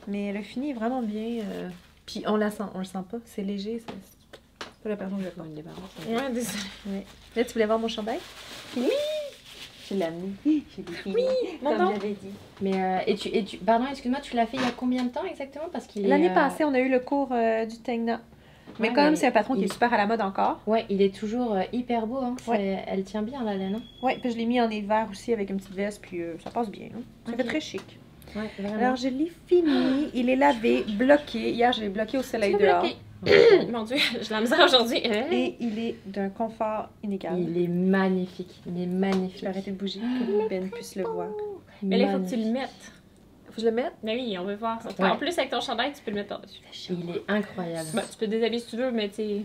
[0.08, 1.42] Mais le fini est vraiment bien.
[1.44, 1.68] euh,
[2.06, 4.40] Puis on la sent, on le sent pas, c'est léger, c'est
[4.82, 5.48] pas la personne que je porte.
[6.08, 7.04] Ouais, désolé.
[7.36, 8.18] Là, tu voulais voir mon chandail?
[8.76, 10.32] Je l'ai amené.
[10.46, 10.64] Oui,
[11.62, 11.92] Mon nom?
[11.94, 12.28] j'avais dit.
[12.60, 15.04] Mais, euh, et tu, et tu, pardon, excuse-moi, tu l'as fait il y a combien
[15.04, 15.68] de temps exactement?
[15.72, 16.06] Parce qu'il.
[16.06, 18.20] L'année euh, passée, on a eu le cours du Tegna.
[18.80, 20.60] Mais Ouais, comme c'est un patron qui est super à la mode encore.
[20.66, 22.18] Ouais, il est toujours euh, hyper beau.
[22.18, 22.36] Hein.
[22.46, 22.84] Ouais.
[22.86, 23.76] Elle tient bien la laine.
[23.76, 23.82] hein.
[24.02, 26.50] Ouais, puis je l'ai mis en hiver aussi avec une petite veste, puis euh, ça
[26.50, 26.88] passe bien.
[26.94, 27.00] hein.
[27.26, 27.98] Ça fait très chic.
[28.36, 28.50] Ouais.
[28.80, 30.08] Alors, je l'ai fini.
[30.14, 31.50] Il est lavé, bloqué.
[31.52, 32.82] Hier, je l'ai bloqué au soleil dehors.
[32.82, 32.96] bloqué.
[33.72, 34.98] Mon Dieu, j'ai la misère aujourd'hui.
[34.98, 37.38] Et il est d'un confort inégal.
[37.38, 38.60] Il est magnifique.
[38.66, 39.40] Il est Je magnifique.
[39.42, 41.28] vais arrêter de bouger pour que Ben puisse le voir.
[41.82, 42.92] Mais là, il faut que tu le mettes.
[43.46, 43.94] Faut que je le mette?
[44.02, 44.88] Mais oui, on veut voir ça.
[45.02, 45.10] Ouais.
[45.10, 46.60] En plus, avec ton chandail, tu peux le mettre par-dessus.
[46.90, 47.88] Il est incroyable.
[47.94, 49.42] Ben, tu peux te déshabiller si tu veux, mais tu sais.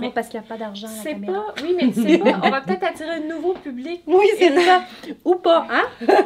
[0.00, 1.54] Mais parce qu'il n'y a pas d'argent C'est pas.
[1.62, 2.40] Oui, mais c'est pas.
[2.42, 4.02] On va peut-être attirer un nouveau public.
[4.06, 4.82] Oui, c'est ça.
[5.24, 5.84] Ou pas, hein?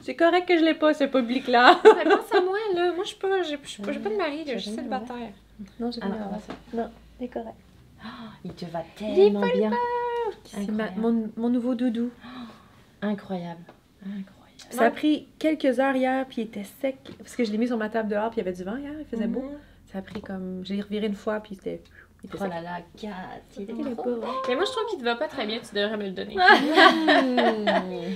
[0.00, 1.80] c'est correct que je l'ai pas, ce public-là.
[1.96, 2.92] Mais pense à moi, là.
[2.92, 3.42] Moi, je suis pas.
[3.42, 4.44] J'ai pas, de mari.
[4.46, 5.32] Je suis célibataire.
[5.78, 6.42] Non, j'ai Ah, pas non, envie.
[6.46, 6.52] ça.
[6.74, 6.90] Non,
[7.20, 7.56] c'est correct.
[8.44, 9.70] Il te va tellement bien.
[10.44, 12.10] C'est mon, mon nouveau doudou.
[13.02, 13.62] Incroyable.
[14.02, 14.24] Incroyable.
[14.70, 16.96] Ça a pris quelques heures hier, puis il était sec.
[17.18, 18.76] Parce que je l'ai mis sur ma table dehors, puis il y avait du vent
[18.76, 19.42] hier, il faisait beau.
[19.42, 19.58] Mhm.
[19.92, 20.60] Ça a pris comme.
[20.64, 21.82] J'ai reviré une fois, puis c'était.
[22.32, 23.08] Oh là là, Kat,
[23.58, 25.58] il trop Mais moi, je trouve qu'il te va pas très bien.
[25.58, 26.36] Tu devrais me le donner.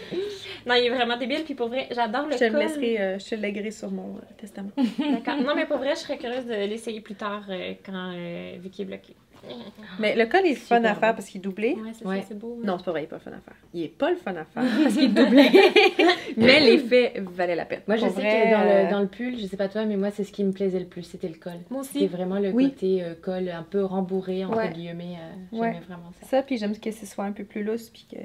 [0.66, 1.44] Non, il est vraiment débile.
[1.44, 3.90] Puis pour vrai, j'adore le Je te le laisserai, euh, je te le léguerai sur
[3.90, 4.70] mon euh, testament.
[4.76, 5.40] D'accord.
[5.40, 8.82] Non, mais pour vrai, je serais curieuse de l'essayer plus tard euh, quand euh, Vicky
[8.82, 9.16] est bloquée.
[9.98, 11.74] Mais le col est fun à faire parce qu'il est doublé.
[11.74, 12.20] Ouais, c'est Ouais.
[12.20, 12.60] ça, c'est beau.
[12.62, 13.56] Non, c'est pas vrai, il est pas fun à faire.
[13.74, 15.48] Il est pas le fun à faire parce qu'il est doublé.
[16.36, 17.80] mais l'effet valait la peine.
[17.86, 19.68] Moi, je Pour sais vrai, que dans euh, le, dans le pull, je sais pas
[19.68, 21.52] toi, mais moi, c'est ce qui me plaisait le plus, c'était le col.
[21.70, 22.06] Moi C'était aussi.
[22.08, 22.70] vraiment le Oui.
[22.70, 24.70] côté euh, col un peu rembourré, entre Ouais.
[24.72, 25.16] guillemets.
[25.20, 25.80] euh, J'aimais Ouais.
[25.86, 26.26] vraiment ça.
[26.26, 28.16] Ça, puis j'aime que ce soit un peu plus lousse, puis que.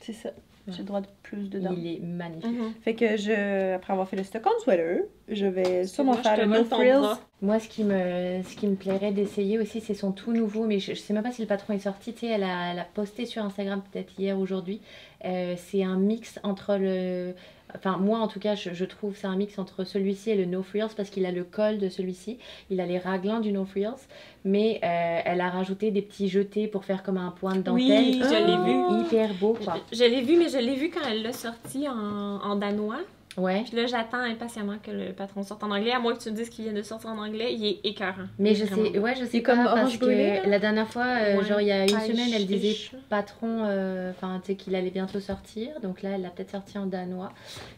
[0.00, 0.30] C'est ça.
[0.68, 1.74] J'ai le droit de plus dedans.
[1.76, 2.50] Il est magnifique.
[2.50, 2.72] Mhm.
[2.82, 6.36] Fait que je, après avoir fait le stock on sweater, je vais sûrement Moi, faire
[6.36, 7.16] le no frills.
[7.40, 10.78] Moi, ce qui me, ce qui me plairait d'essayer aussi, c'est son tout nouveau, mais
[10.78, 12.12] je, je sais même pas si le patron est sorti.
[12.12, 14.80] Tu sais, elle a, elle a posté sur Instagram peut-être hier, aujourd'hui.
[15.24, 17.34] Euh, c'est un mix entre le.
[17.76, 20.46] Enfin, moi en tout cas, je, je trouve c'est un mix entre celui-ci et le
[20.46, 22.38] No Frills parce qu'il a le col de celui-ci,
[22.70, 24.06] il a les raglans du No Frills,
[24.44, 27.86] mais euh, elle a rajouté des petits jetés pour faire comme un point de dentelle.
[27.86, 29.02] Oui, je l'ai vu.
[29.06, 29.76] Hyper beau quoi.
[29.92, 33.00] Je, je l'ai vu, mais je l'ai vu quand elle l'a sorti en, en danois.
[33.36, 33.62] Ouais.
[33.64, 35.92] Puis là, j'attends impatiemment que le patron sorte en anglais.
[35.92, 38.26] À moins que tu me dises qu'il vient de sortir en anglais, il est écœurant.
[38.38, 41.04] Mais je vraiment sais, ouais, je sais C'est pas comme parce que la dernière fois,
[41.04, 41.44] euh, Ouais.
[41.44, 42.74] genre il y a une Ah, semaine, elle disait
[43.08, 46.78] patron, euh, enfin tu sais qu'il allait bientôt sortir, donc là elle l'a peut-être sorti
[46.78, 47.30] en danois,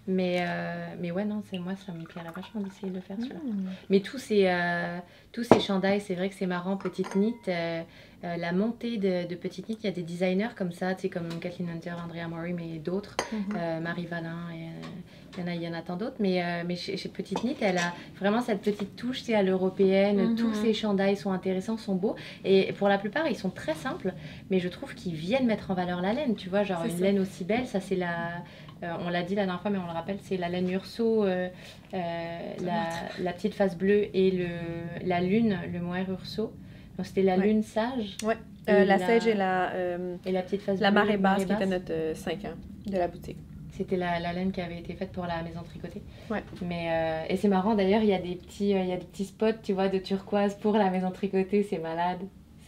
[0.06, 3.16] mais euh, mais ouais non c'est moi ça me plairait vachement d'essayer de le faire
[3.18, 3.40] celui-là.
[3.90, 4.98] Mais tous ces euh,
[5.32, 7.34] tous ces chandails, c'est vrai que c'est marrant, petite knit.
[8.24, 11.02] Euh, la montée de, de Petite Knit, il y a des designers comme ça, tu
[11.02, 13.16] sais, comme Kathleen Hunter, Andrea Mori, mais d'autres,
[13.56, 16.16] euh, Marie Valin, et euh, il y en a, il y en a tant d'autres.
[16.18, 20.30] Mais, mais chez, chez Petite Knit, elle a vraiment cette petite touche, à l'européenne.
[20.30, 20.36] Mhm.
[20.36, 22.16] Tous ces chandails sont intéressants, sont beaux.
[22.44, 24.12] Et pour la plupart, ils sont très simples,
[24.50, 27.04] mais je trouve qu'ils viennent mettre en valeur la laine, tu vois, genre une ça.
[27.04, 28.42] laine aussi belle, ça c'est la...
[28.82, 31.24] euh, on l'a dit la dernière fois, mais on le rappelle, c'est la laine Urso,
[31.24, 31.48] euh,
[31.94, 32.88] euh, la,
[33.20, 34.48] la petite face bleue et le,
[35.06, 36.52] la lune, le mohair Urso.
[37.04, 37.46] C'était la Ouais.
[37.46, 38.16] lune sage
[38.68, 41.46] Euh, la la- sage et la, euh, et la petite face la marée basse qui
[41.46, 41.56] basse.
[41.60, 42.54] était notre 5 ans
[42.86, 43.38] de la boutique.
[43.72, 46.02] C'était la, la laine qui avait été faite pour la maison tricotée.
[46.30, 46.42] Ouais.
[46.62, 48.96] Mais euh, et c'est marrant d'ailleurs, il y a des petits, euh, il y a
[48.98, 51.62] des petits spots, tu vois, de turquoise pour la maison tricotée.
[51.62, 52.18] C'est malade.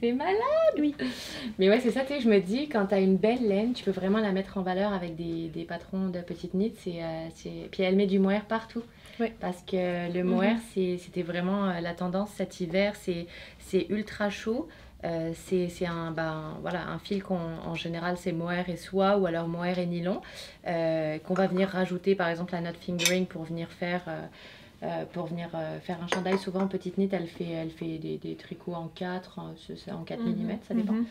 [0.00, 0.34] C'est malade,
[0.80, 0.94] oui.
[1.60, 3.84] Mais ouais, c'est ça, tu sais, je me dis, quand t'as une belle laine, tu
[3.84, 7.68] peux vraiment la mettre en valeur avec des, des patrons de petites euh, c'est...
[7.70, 8.82] Puis elle met du mohair partout.
[9.20, 9.28] Oui.
[9.40, 12.96] Parce que le mohair, c'est, c'était vraiment euh, la tendance cet hiver.
[12.96, 13.26] C'est,
[13.72, 14.68] c'est ultra chaud.
[15.04, 19.26] Euh, c'est, un, ben, voilà, un fil qu'on, en général, c'est mohair et soie ou
[19.26, 20.20] alors mohair et nylon
[20.68, 25.26] euh, qu'on va venir rajouter par exemple la knot fingering pour venir faire euh, pour
[25.26, 25.48] venir
[25.82, 29.54] faire un chandail souvent petite knit elle fait elle fait des, tricots en 4 en,
[29.66, 30.46] c'est- c'est en 4 Mhm.
[30.46, 31.06] mm ça dépend Mhm.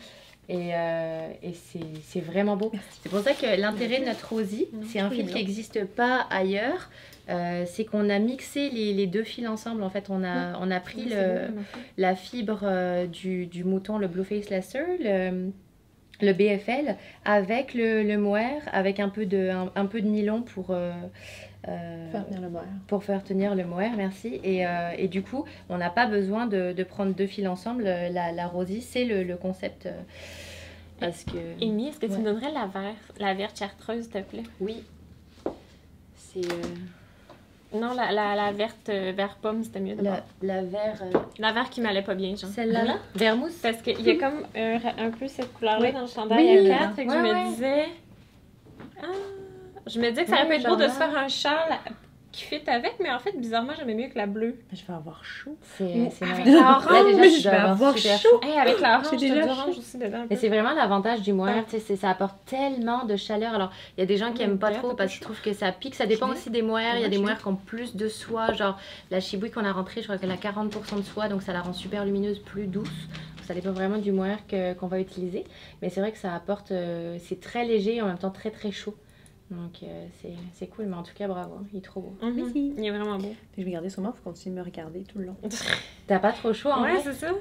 [0.48, 2.72] Et, euh, et c'est, c'est vraiment beau.
[3.02, 6.90] C'est pour ça que l'intérêt de notre Non, c'est un fil qui n'existe pas ailleurs
[7.28, 9.84] Euh, c'est qu'on a mixé les, les deux fils ensemble.
[9.84, 11.54] En fait on a, on a pris Oui, le,
[11.96, 15.52] la fibre euh, du, du mouton, le Blueface Lacer, le,
[16.20, 20.42] le BFL, avec le, le mohair, avec un peu de, un, un peu de nylon
[20.42, 20.74] pour,
[21.68, 22.66] euh, Faire venir le mohair.
[22.88, 24.40] pour faire tenir le mohair, merci.
[24.42, 27.84] Et, euh, et du coup, on n'a pas besoin de, de prendre deux fils ensemble.
[27.84, 29.86] La, la Rosie, c'est le, le concept.
[29.86, 29.92] euh,
[31.00, 31.62] parce que.
[31.62, 32.18] Amy, est-ce que tu Ouais.
[32.18, 34.42] me donnerais la verte, la verte chartreuse, s'il te plaît?
[34.60, 34.84] Oui.
[36.16, 40.62] C'est euh, Non, la, la, la verte euh, vert pomme, c'était mieux de la, la
[40.62, 41.02] vert.
[41.02, 42.50] euh, La verte qui m'allait pas bien, genre.
[42.50, 42.94] Celle-là, là?
[43.14, 45.92] Vert mousse Parce qu'il y a comme un peu cette couleur-là Oui.
[45.92, 46.94] dans le chandail Oui, à 4.
[46.94, 47.48] Fait que ouais, je me ouais.
[47.50, 47.84] disais.
[49.86, 51.78] Je me disais que ça aurait Ouais, pu être beau de se faire un châle
[52.30, 54.56] qui fit avec, mais en fait, bizarrement, j'aimais mieux que la bleue.
[54.72, 55.54] Je vais avoir chaud.
[55.76, 56.62] C'est c'est Avec magnifique.
[56.62, 58.40] la orange, Là, déjà, mais tu je vais avoir chaud.
[58.42, 59.80] Hey, avec la orange, J'ai t'as déjà du orange chaud.
[59.80, 60.26] aussi dedans.
[60.28, 60.36] peu.
[60.36, 61.64] c'est vraiment l'avantage du mohair, Ouais.
[61.64, 63.52] tu sais, c'est- ça apporte tellement de chaleur.
[63.54, 65.52] Alors, il y a des gens qui aiment pas trop parce pas qu'ils trouvent que
[65.52, 65.94] ça pique.
[65.94, 66.96] Ça dépend aussi des mohairs.
[66.96, 68.50] Il y a des mohairs qui ont plus de soie.
[68.54, 68.78] Genre,
[69.10, 71.60] la chibouille qu'on a rentrée, je crois qu'elle a 40% de soie, donc ça la
[71.60, 72.88] rend super lumineuse, plus douce.
[72.88, 75.44] Donc, ça dépend vraiment du mohair que- qu'on va utiliser.
[75.82, 76.70] Mais c'est vrai que ça apporte.
[76.70, 78.94] euh, c'est très léger et en même temps très très chaud.
[79.52, 80.86] Donc, euh, c'est- c'est cool.
[80.86, 81.56] Mais en tout cas, bravo.
[81.72, 82.16] Il est trop beau.
[82.22, 82.34] Mhm.
[82.36, 82.72] Merci.
[82.76, 83.34] Il est vraiment beau.
[83.56, 85.36] Je vais garder sur moi, il faut continuer de me regarder tout le long.
[86.06, 87.02] T'as pas trop chaud en Ouais, vrai?
[87.04, 87.32] c'est ça.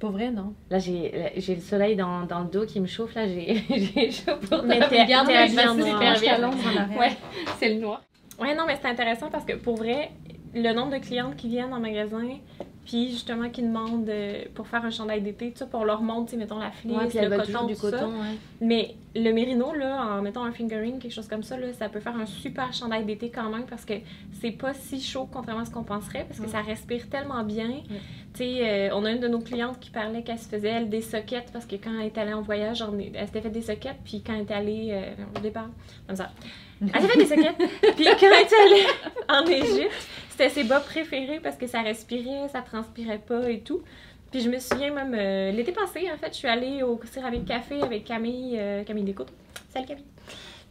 [0.00, 0.52] Pour vrai, non.
[0.70, 3.14] Là, j'ai là, j'ai le soleil dans, dans le dos qui me chauffe.
[3.14, 5.00] Là, j'ai j'ai chaud pour Mais t'es-
[6.44, 6.52] en noir.
[6.54, 6.98] super.
[6.98, 7.16] Ouais,
[7.58, 8.02] c'est le noir.
[8.38, 10.10] Ouais, non, mais c'est intéressant parce que pour vrai,
[10.54, 12.22] le nombre de clientes qui viennent en magasin,
[12.86, 16.26] puis justement qui demandent euh, pour faire un chandail d'été, ça, puis on leur montre,
[16.26, 17.90] tu sais, mettons la fleece, Ouais, puis le coton, du tout ça.
[17.90, 18.06] coton.
[18.12, 18.36] Ouais.
[18.60, 22.00] Mais le mérino, là, en mettant un fingering, quelque chose comme ça, là, ça peut
[22.00, 23.94] faire un super chandail d'été quand même parce que
[24.40, 26.50] c'est pas si chaud contrairement à ce qu'on penserait parce que Ouais.
[26.52, 27.68] ça respire tellement bien.
[27.88, 27.98] Tu
[28.44, 31.02] sais, euh, on a une de nos clientes qui parlait qu'elle se faisait, elle, des
[31.02, 32.84] soquettes parce que quand elle est allée en voyage,
[33.14, 35.68] elle s'était fait des soquettes, puis quand elle est allée euh, au départ,
[36.06, 36.30] comme ça,
[36.80, 37.56] elle s'est fait des soquettes,
[37.96, 38.86] puis quand elle est allée
[39.28, 43.82] en Égypte, c'était ses bas préférés parce que ça respirait, ça transpirait pas et tout.
[44.30, 47.46] Puis je me souviens même euh, l'été passé, en fait, je suis allée au Céramique
[47.46, 49.32] Café avec Camille, euh, Camille Descoutes.
[49.70, 50.04] Salut Camille.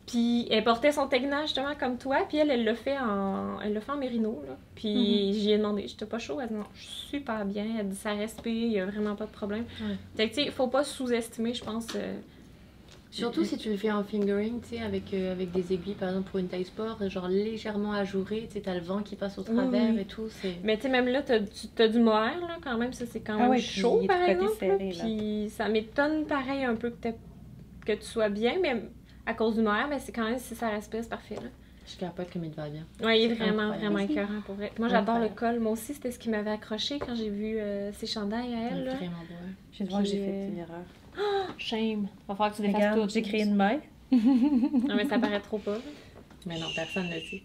[0.05, 3.73] Puis elle portait son tegna justement comme toi, puis elle, elle l'a fait en, elle
[3.73, 4.55] l'a fait en mérino là.
[4.75, 7.89] Puis j'y ai demandé, j'étais pas chaud, elle dit non, je suis super bien, elle
[7.89, 9.65] dit ça respire, il y a vraiment pas de problème.
[9.81, 9.95] Ouais.
[10.15, 11.87] Fait que tu sais, faut pas sous-estimer, je pense.
[11.95, 12.19] euh,
[13.15, 16.09] Surtout si tu le fais en fingering, tu sais, avec, euh, avec des aiguilles, par
[16.09, 19.37] exemple, pour une taille sport, genre légèrement ajourée, tu sais, t'as le vent qui passe
[19.37, 20.01] au Oui, travers oui.
[20.01, 20.55] et tout, c'est...
[20.63, 23.21] Mais tu sais, même là, t'as du, t'as du mohair, là, quand même, ça c'est
[23.21, 24.51] quand Ah même ouais, puis chaud, il est par exemple.
[24.59, 25.03] serré, là.
[25.03, 27.09] Puis ça m'étonne pareil un peu que,
[27.85, 28.83] que tu sois bien, mais
[29.25, 31.49] à cause du mohair, mais c'est quand même, si ça respire, c'est parfait, là.
[31.87, 32.83] Je capote comme il te va bien.
[33.03, 33.93] Ouais, il est vraiment, incroyable.
[33.95, 34.71] vraiment écœurant pour vrai.
[34.79, 35.59] Moi, j'adore le col.
[35.59, 38.85] Moi aussi, c'était ce qui m'avait accroché quand j'ai vu euh, ses chandails à elle,
[38.85, 38.95] là.
[38.95, 39.35] Vraiment beau.
[39.35, 39.51] hein.
[39.71, 40.83] Je viens de voir que j'ai fait euh, une erreur.
[41.57, 42.07] Shame.
[42.27, 43.09] Va falloir que tu défasses Regarde, tout.
[43.13, 43.79] j'ai créé une maille.
[44.11, 45.77] Non, mais ça paraît trop pas.
[46.45, 47.41] Mais non, personne ne le sait.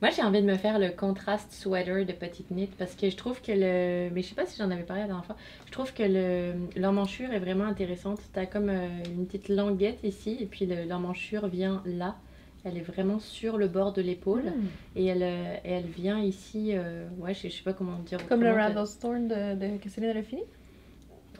[0.00, 3.16] Moi, j'ai envie de me faire le contraste sweater de petite knit parce que je
[3.16, 4.10] trouve que le.
[4.14, 5.36] Mais je sais pas si j'en avais parlé la dernière fois.
[5.66, 8.20] Je trouve que le l'emmanchure est vraiment intéressante.
[8.32, 12.14] T'as comme euh, une petite languette ici et puis le- l'emmanchure vient là.
[12.64, 14.66] Elle est vraiment sur le bord de l'épaule Hmm.
[14.96, 16.70] et elle, euh, elle vient ici.
[16.74, 18.24] euh, ouais, je, je sais pas comment dire.
[18.28, 20.42] Comme le Storm de, de que Céline a fini?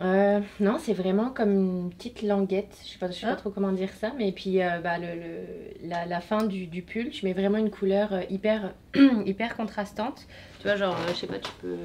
[0.00, 2.78] Euh, non, c'est vraiment comme une petite languette.
[2.84, 3.30] Je sais pas, je sais Ah.
[3.30, 6.66] pas trop comment dire ça, mais puis euh, bah, le, le- la, la fin du,
[6.66, 8.74] du pull, je mets vraiment une couleur euh, hyper,
[9.26, 10.26] hyper contrastante.
[10.60, 11.76] Tu vois, genre, euh, je sais pas, tu peux,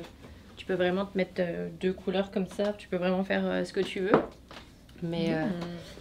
[0.57, 1.41] tu peux vraiment te mettre
[1.79, 2.73] deux couleurs comme ça.
[2.73, 4.11] Tu peux vraiment faire ce que tu veux.
[5.01, 5.43] Mais, euh,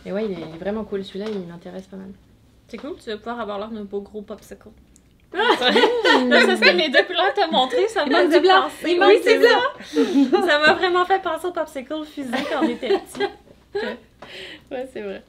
[0.05, 1.05] mais ouais, il est vraiment cool.
[1.05, 2.11] Celui-là, il m'intéresse pas mal.
[2.69, 4.69] C'est cool, tu vas pouvoir avoir l'air d'un beau gros popsicle.
[5.35, 8.63] Là, c'est ce que les deux couleurs t'ont montré, ça m'a fait du blanc.
[8.63, 8.93] penser.
[8.93, 10.47] Il Oui, c'est ça.
[10.47, 13.27] Ça m'a vraiment fait penser au popsicle fusée quand on était petits.
[14.71, 15.23] Ouais, c'est vrai.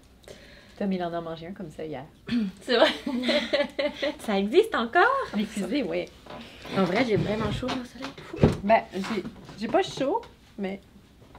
[0.78, 2.04] Tom, il en a mangé un comme ça hier.
[2.62, 2.90] C'est vrai.
[4.20, 5.04] Ça existe encore?
[5.38, 6.06] Les fusées, oui.
[6.78, 8.52] En vrai, j'ai vraiment chaud au soleil.
[8.64, 9.24] Ben, j'ai-
[9.60, 10.22] j'ai pas chaud,
[10.58, 10.82] mais.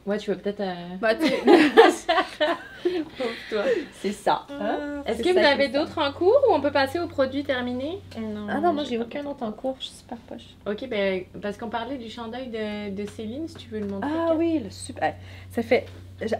[0.06, 0.60] Ouais, tu veux peut-être.
[0.60, 1.30] euh, Bah, tu
[3.50, 3.62] toi.
[4.00, 4.46] c'est ça.
[4.50, 5.02] hein?
[5.06, 7.98] Est-ce C'est que vous avez d'autres en cours ou on peut passer aux produits terminés
[8.18, 10.44] Non, Ah non, moi j'ai aucun autre en cours, je suis super poche.
[10.66, 14.10] Ok, ben, parce qu'on parlait du chandail de, de Céline, si tu veux le montrer.
[14.12, 15.14] Ah oui, le super.
[15.50, 15.86] Ça fait.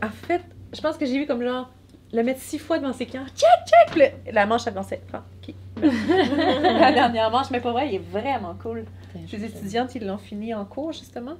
[0.02, 0.42] En fait,
[0.74, 1.70] je pense que j'ai vu comme genre
[2.12, 3.24] le mettre six fois devant ses clients.
[3.34, 3.96] Check, check!
[4.26, 5.00] Le- la manche avançait.
[5.08, 5.54] Enfin, ok.
[5.82, 8.84] la dernière manche, mais pas vrai, il est vraiment cool.
[9.14, 11.34] Des étudiantes, ils l'ont fini en cours justement.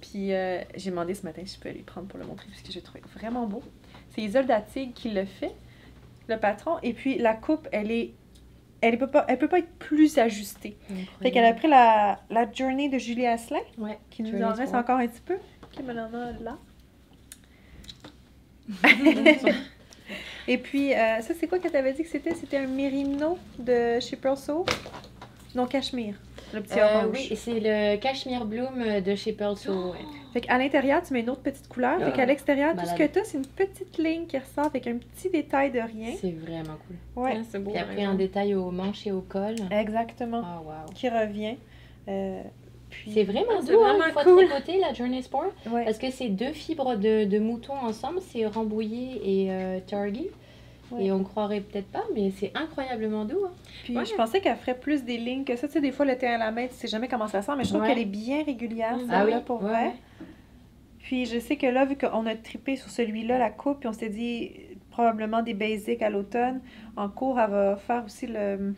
[0.00, 2.62] Puis euh, j'ai demandé ce matin si je peux lui prendre pour le montrer parce
[2.62, 3.62] que j'ai trouvé vraiment beau.
[4.14, 5.52] C'est Isolde Datig qui le fait,
[6.28, 6.78] le patron.
[6.82, 8.12] Et puis la coupe, elle est.
[8.80, 10.76] Elle peut pas, elle peut pas être plus ajustée.
[11.20, 13.98] Fait qu'elle a pris la, la journée de Julie Asselin, Ouais.
[14.08, 15.36] qui nous Journey en reste encore un petit peu.
[15.72, 16.58] Qui me en a là.
[20.46, 22.34] Et puis, euh, ça, c'est quoi que tu avais dit que c'était?
[22.34, 24.64] C'était un mérino de chez Pearl So?
[25.54, 26.14] Non, cachemire.
[26.54, 27.10] Le petit Euh, orange.
[27.12, 29.72] oui, c'est le Cashmere Bloom de chez Pearl So.
[29.92, 29.98] ouais.
[30.32, 31.98] Fait qu'à l'intérieur, tu mets une autre petite couleur.
[31.98, 34.66] Fait Ah, qu'à l'extérieur, tout ce que tu as, c'est une petite ligne qui ressort
[34.66, 36.12] avec un petit détail de rien.
[36.20, 37.22] C'est vraiment cool.
[37.24, 37.70] Ouais, c'est beau.
[37.70, 39.56] Puis après, un détail aux manches et au col.
[39.70, 40.42] exactement.
[40.44, 40.92] Oh, wow.
[40.94, 41.56] Qui revient.
[42.08, 42.40] Euh,
[42.90, 43.12] puis...
[43.12, 44.46] C'est vraiment Ah, c'est doux, hein, vraiment une fois cool.
[44.48, 45.52] tricoté, la Journey Sport.
[45.70, 45.84] Ouais.
[45.84, 50.28] Parce que c'est deux fibres de, de mouton ensemble, c'est rambouillet et euh, targi.
[50.90, 51.04] Ouais.
[51.06, 53.44] Et on croirait peut-être pas, mais c'est incroyablement doux.
[53.46, 53.52] hein.
[53.84, 54.04] Puis Ouais.
[54.06, 55.66] je pensais qu'elle ferait plus des lignes que ça.
[55.66, 57.52] Tu sais, des fois, le thé à la main, tu sais jamais comment ça sent,
[57.58, 57.88] mais je trouve Ouais.
[57.88, 59.08] qu'elle est bien régulière, Mhm.
[59.10, 59.92] celle-là, pour ouais, vrai.
[61.00, 63.92] Puis je sais que là, vu qu'on a trippé sur celui-là, la coupe, puis on
[63.92, 64.52] s'est dit
[64.90, 66.60] probablement des basics à l'automne,
[66.96, 68.74] en cours, elle va faire aussi le...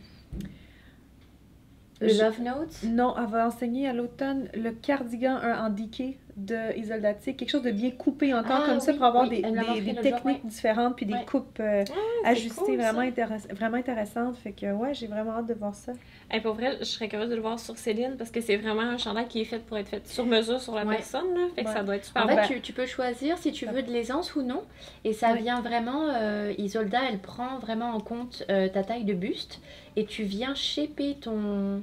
[2.03, 2.83] Le Love Notes?
[2.85, 7.63] Non, elle va enseigner à l'automne le cardigan un en diqué de Isoldatique, quelque chose
[7.63, 11.07] de bien coupé encore Ah, comme ça pour avoir oui, des, des- techniques différentes puis
[11.07, 11.25] des Ouais.
[11.25, 14.37] coupes euh, c'est ajustées cool, vraiment, intéress- vraiment intéressantes.
[14.37, 15.93] Fait que ouais, j'ai vraiment hâte de voir ça.
[16.31, 18.83] Hey, pour vrai, je serais curieuse de le voir sur Céline parce que c'est vraiment
[18.83, 20.97] un chandail qui est fait pour être fait sur mesure sur la Ouais.
[20.97, 21.35] personne.
[21.35, 21.41] Là.
[21.55, 21.75] Fait que Ouais.
[21.75, 24.35] ça doit être super En fait, tu, tu peux choisir si tu veux de l'aisance
[24.37, 24.63] ou non.
[25.05, 25.39] Et ça Ouais.
[25.43, 29.61] vient vraiment, euh, Isolda, elle prend vraiment en compte euh, ta taille de buste.
[29.97, 31.83] Et tu viens shaper ton,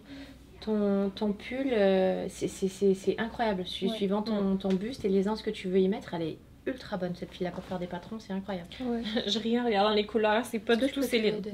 [0.68, 3.62] ton, ton pull, euh, c'est- incroyable.
[3.62, 3.68] Ouais.
[3.90, 6.98] Suivant ton, ton buste et les anses que tu veux y mettre, elle est ultra
[6.98, 8.68] bonne cette fille-là pour faire des patrons, c'est incroyable.
[8.82, 9.02] Ouais.
[9.28, 11.42] Je ris en regardant les couleurs, c'est pas du tout Céline.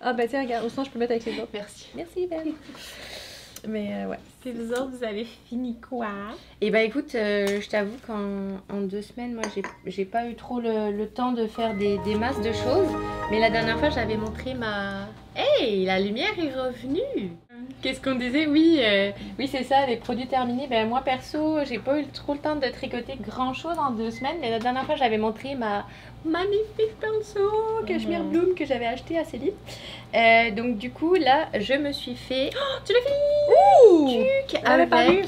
[0.00, 1.48] Ah, ben tiens, regarde, au sinon, je peux mettre avec les autres.
[1.52, 1.86] Merci.
[1.96, 2.52] Merci, Ben.
[3.68, 4.18] Mais euh, ouais.
[4.40, 6.06] Puis vous autres, vous avez fini quoi?
[6.60, 9.42] Et bah écoute, euh, je t'avoue qu'en en deux semaines, moi
[9.86, 12.88] j'ai- pas eu trop le, le temps de faire des, des masses de choses.
[13.30, 15.08] Mais la dernière fois, j'avais montré ma.
[15.34, 17.32] Hey, la lumière est revenue!
[17.82, 18.46] Qu'est-ce qu'on disait?
[18.46, 20.66] Oui, euh, oui c'est ça, les produits terminés.
[20.68, 24.10] Ben moi perso, j'ai pas eu trop le temps de tricoter grand chose en deux
[24.10, 24.36] semaines.
[24.40, 25.86] Mais la dernière fois, j'avais montré ma
[26.24, 27.50] magnifique pinceau
[27.86, 28.30] Cashmere Mhm.
[28.30, 29.52] Bloom que j'avais acheté à Céline.
[30.14, 32.50] Euh, donc du coup, là, je me suis fait.
[32.56, 34.18] Oh, tu l'as fini!
[34.20, 34.24] Ouh!
[34.48, 34.88] Tuc, avec.
[34.90, 35.26] vu.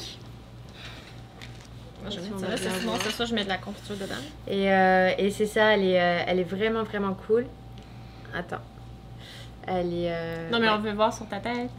[2.01, 2.25] Moi, je vais
[2.57, 4.15] Si ça sinon c'est ça, je mets de la confiture dedans.
[4.47, 7.45] Et, euh, et c'est ça, elle est, euh, elle est vraiment, vraiment cool.
[8.35, 8.57] Attends.
[9.67, 10.11] Elle est.
[10.11, 10.73] euh, Non, mais ouais.
[10.75, 11.69] on veut voir sur ta tête.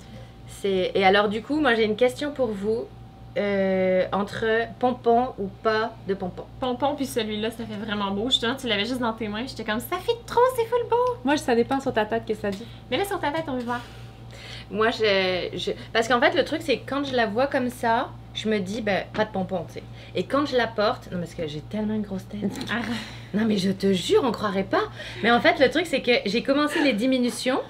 [0.62, 2.84] C'est- Et alors, du coup, moi j'ai une question pour vous.
[3.38, 4.44] Euh, entre
[4.78, 8.28] pompon ou pas de pompon Pompon, puis celui-là, ça fait vraiment beau.
[8.28, 9.46] Justement, tu l'avais juste dans tes mains.
[9.46, 11.16] J'étais comme, ça fait trop, c'est full beau.
[11.24, 12.66] Moi, ça dépend sur ta tête, qu'est-ce que ça dit.
[12.90, 13.80] Mais là, sur ta tête, on veut voir.
[14.70, 17.70] Moi, je, je- Parce qu'en fait, le truc, c'est que quand je la vois comme
[17.70, 19.82] ça, je me dis, ben, pas de pompon, tu sais.
[20.14, 22.42] Et quand je la porte, non, parce que j'ai tellement une grosse tête.
[22.70, 22.84] Arrête.
[23.32, 24.82] Non, mais je te jure, on croirait pas.
[25.22, 27.60] Mais en fait, le truc, c'est que j'ai commencé les diminutions.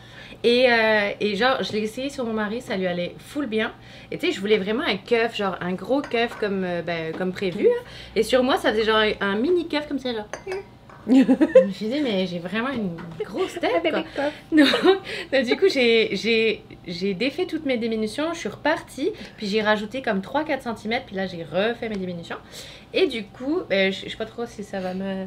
[0.44, 3.72] Et, euh, et genre, je l'ai essayé sur mon mari, ça lui allait full bien.
[4.10, 7.12] Et tu sais, je voulais vraiment un keuf, genre un gros keuf comme, euh, ben,
[7.16, 7.66] comme prévu.
[7.68, 7.84] hein.
[8.16, 10.26] Et sur moi, ça faisait genre un mini keuf comme ça, genre.
[11.06, 11.14] je
[11.66, 14.04] me suis dit, mais j'ai vraiment une grosse tête, quoi.
[14.52, 14.68] Donc,
[15.32, 20.20] donc, du coup, j'ai défait toutes mes diminutions, je suis repartie, puis j'ai rajouté comme
[20.20, 22.36] 3-4 cm, puis là, j'ai refait mes diminutions.
[22.94, 25.26] Et du coup, ben, je je sais pas trop si ça va me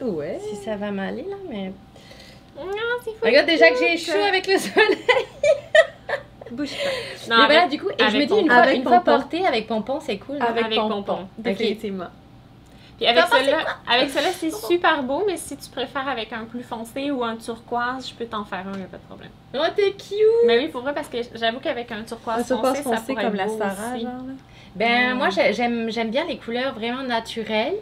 [0.00, 0.38] Ouais.
[0.50, 1.72] si ça va m'aller là, mais.
[2.56, 2.72] Non,
[3.04, 3.16] c'est fou.
[3.24, 4.98] Regarde déjà que j'ai chaud avec le soleil.
[6.50, 7.34] Bouge pas.
[7.36, 9.66] Non, mais avec, voilà, du coup, et je me dis une fois, une portée avec
[9.66, 10.36] pompon, c'est cool.
[10.40, 11.02] Avec, Avec pompon.
[11.02, 11.28] pompon.
[11.38, 12.06] Définitivement.
[12.96, 13.58] Puis avec celui-là,
[13.90, 17.36] avec celui-là, c'est super beau, mais si tu préfères avec un plus foncé ou un
[17.36, 19.28] turquoise, je peux t'en faire un, y a pas de problème.
[19.54, 20.16] Oh, t'es cute!
[20.46, 23.12] Mais oui, pour vrai, parce que j'avoue qu'avec un Un turquoise turquoise foncé, ça foncé
[23.12, 24.02] pourrait comme être la beau Sarah, aussi.
[24.02, 24.12] genre.
[24.12, 24.32] là.
[24.76, 25.18] Ben, Mm.
[25.18, 27.74] moi, j'ai- j'aime j'aime bien les couleurs vraiment naturelles.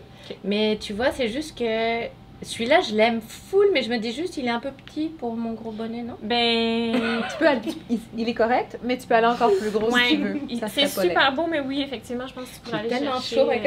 [0.43, 2.07] Mais tu vois, c'est juste que
[2.45, 5.35] celui-là, je l'aime full, mais je me dis juste, il est un peu petit pour
[5.37, 6.17] mon gros bonnet, non?
[6.23, 9.91] Ben, Tu peux aller, il, il est correct, mais tu peux aller encore plus gros
[9.91, 10.41] ouais, si tu veux.
[10.69, 13.51] c'est super beau, mais oui, effectivement, je pense que tu pourrais aller tellement chercher chaud
[13.51, 13.67] avec-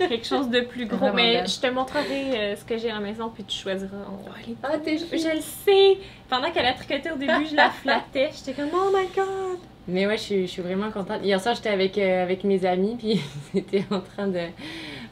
[0.00, 1.12] euh, quelque chose de plus gros.
[1.12, 1.48] Mais belle.
[1.48, 3.96] je te montrerai euh, ce que j'ai à la maison, puis tu choisiras.
[4.10, 4.30] On-
[4.62, 5.98] Ah, t'es Je le sais!
[6.30, 8.30] Pendant qu'elle a tricoté au début, je la flattais.
[8.36, 9.58] J'étais comme, oh my god!
[9.90, 11.20] Mais ouais, je suis, je suis vraiment contente.
[11.24, 13.20] Hier soir, j'étais avec, euh, avec mes amis, puis
[13.54, 14.38] c'était en train de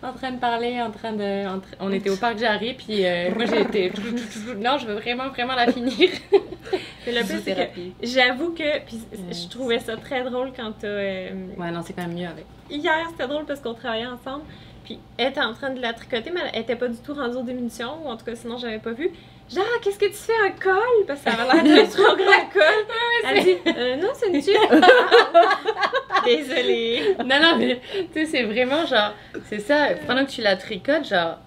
[0.02, 1.46] en train de parler, en train de...
[1.48, 3.90] en tra- on était au parc Jarry, puis euh, moi j'étais...
[4.56, 6.10] Non, je veux vraiment, vraiment la finir.
[7.06, 8.80] Le plus, c'est que j'avoue que.
[8.84, 8.98] Puis
[9.30, 10.88] je trouvais ça très drôle quand t'as.
[10.88, 12.44] euh, Ouais, non, c'est quand même mieux avec.
[12.68, 14.42] Hier, c'était drôle parce qu'on travaillait ensemble.
[14.84, 17.36] Puis elle était en train de la tricoter, mais elle était pas du tout rendue
[17.36, 19.10] aux diminutions, ou en tout cas, sinon, j'avais pas vu.
[19.52, 21.06] Genre, qu'est-ce que tu fais, un col?
[21.06, 22.86] Parce que ça avait l'air d'un trop grand col.
[23.24, 24.56] Elle dit, euh, non, c'est une tuque.
[26.24, 27.16] Désolée.
[27.24, 27.80] Non, non, mais
[28.12, 29.12] tu sais, c'est vraiment genre...
[29.48, 31.38] C'est ça, pendant que tu la tricotes, genre...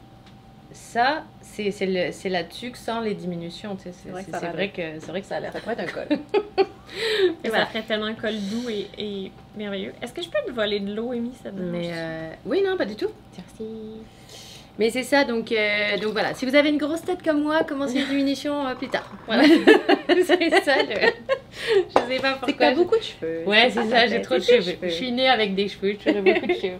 [0.71, 3.91] Ça, c'est la tuque sans les diminutions, tu sais.
[3.91, 5.51] C'est vrai vrai que, c'est vrai que ça a l'air...
[5.51, 6.17] Ça pourrait être un col.
[7.43, 7.65] Et Voilà.
[7.65, 9.93] Ça ferait tellement un col doux et, et merveilleux.
[10.01, 11.33] Est-ce que je peux te voler de l'eau, Amy?
[11.43, 11.55] Ça te?
[11.59, 13.09] Mais euh, oui, non, pas du tout.
[13.37, 14.01] Merci.
[14.79, 16.33] Mais c'est ça, donc, euh, donc voilà.
[16.33, 19.11] Si vous avez une grosse tête comme moi, commencez les diminutions euh, plus tard.
[19.27, 19.43] Voilà.
[20.07, 20.95] c'est ça le.
[21.89, 22.47] Je sais pas pourquoi.
[22.47, 23.43] C'est que t'as je- beaucoup de cheveux.
[23.45, 24.61] Ouais, c'est ça, j'ai trop de cheveux.
[24.61, 24.77] cheveux.
[24.83, 26.79] Je suis née avec des cheveux, j'aurais beaucoup de cheveux.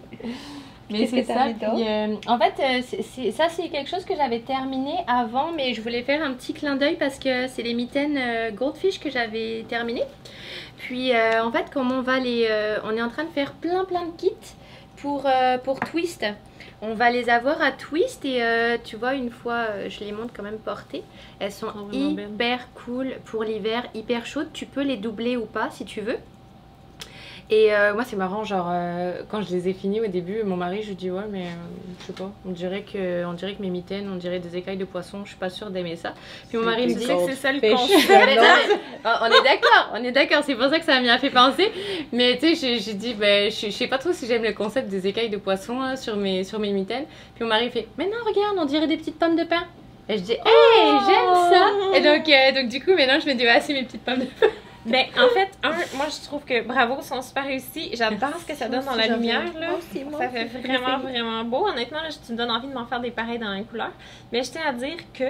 [0.90, 1.48] Mais c'est ça.
[1.60, 5.82] Puis, euh, en fait, euh, ça, c'est quelque chose que j'avais terminé avant, mais je
[5.82, 9.66] voulais faire un petit clin d'œil parce que c'est les mitaines euh, Goldfish que j'avais
[9.70, 10.02] terminé.
[10.78, 12.48] Puis, en fait, comme on va les.
[12.86, 14.32] on est en train de faire plein, plein de kits
[14.96, 15.28] pour,
[15.66, 16.26] pour Twist.
[16.82, 20.14] On va les avoir à Twist et euh, tu vois, une fois, euh, je les
[20.14, 21.04] montre quand même portées.
[21.40, 24.50] Elles sont hyper cool pour l'hiver, hyper chaudes.
[24.54, 26.18] Tu peux les doubler ou pas si tu veux.
[27.52, 30.56] Et euh, moi, c'est marrant, genre, euh, quand je les ai finis au début, mon
[30.56, 33.56] mari, je lui dis, ouais, mais euh, je sais pas, on dirait, que, on dirait
[33.56, 36.14] que mes mitaines, on dirait des écailles de poisson, je suis pas sûre d'aimer ça.
[36.48, 37.76] Puis mon mari me dit, que c'est ça le oh,
[39.04, 41.72] on est d'accord, on est d'accord, c'est pour ça que ça m'y a fait penser.
[42.12, 45.08] Mais tu sais, j'ai- dit, ben, je sais pas trop si j'aime le concept des
[45.08, 47.06] écailles de poisson hein, sur, mes, sur mes mitaines.
[47.34, 49.66] Puis mon mari fait, mais non, regarde, on dirait des petites pommes de pain.
[50.08, 50.40] Et je dis, hey,
[51.08, 51.98] j'aime ça.
[51.98, 54.26] Et donc, donc, du coup, maintenant, je me dis, ouais, c'est mes petites pommes de
[54.26, 54.48] pain.
[54.90, 57.92] Ben, en fait, un, moi je trouve que bravo, sont super réussis.
[57.94, 59.44] J'adore ce que ça donne dans la lumière.
[59.60, 59.68] Là.
[60.20, 61.68] Ça fait vraiment, vraiment beau.
[61.68, 63.92] Honnêtement, là, tu me donnes envie de m'en faire des pareils dans la couleur.
[64.32, 65.26] Mais je tiens à dire que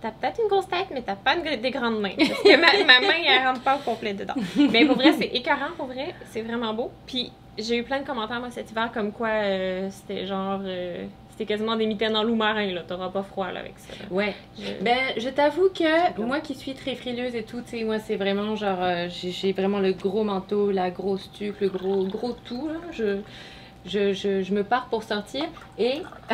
[0.00, 2.12] T'as peut-être une grosse tête, mais t'as pas une- des grandes mains.
[2.16, 4.34] Parce que ma, ma main, elle rentre pas au complet dedans.
[4.56, 6.14] Mais pour vrai, c'est écœurant, pour vrai.
[6.30, 6.92] C'est vraiment beau.
[7.04, 10.60] Puis j'ai eu plein de commentaires, moi, cet hiver, comme quoi euh, c'était genre.
[10.64, 11.04] euh,
[11.38, 12.82] c'était quasiment des mitaines en loup marin, là.
[12.82, 13.92] T'auras pas froid, là, avec ça.
[14.00, 14.06] là.
[14.10, 14.34] Ouais.
[14.58, 18.00] Je- Ben, je t'avoue que moi qui suis très frileuse et tout, tu sais, moi
[18.00, 22.04] c'est vraiment genre, euh, j'ai j'ai vraiment le gros manteau, la grosse tuque, le gros,
[22.06, 22.74] gros tout, là.
[22.90, 23.18] Je,
[23.86, 25.44] je, je, je me pars pour sortir
[25.78, 26.02] et.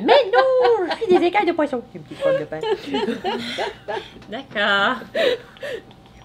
[0.00, 1.82] Mais non, je suis des écailles de poisson.
[1.94, 2.60] Une petite pomme de pain.
[4.30, 4.96] D'accord.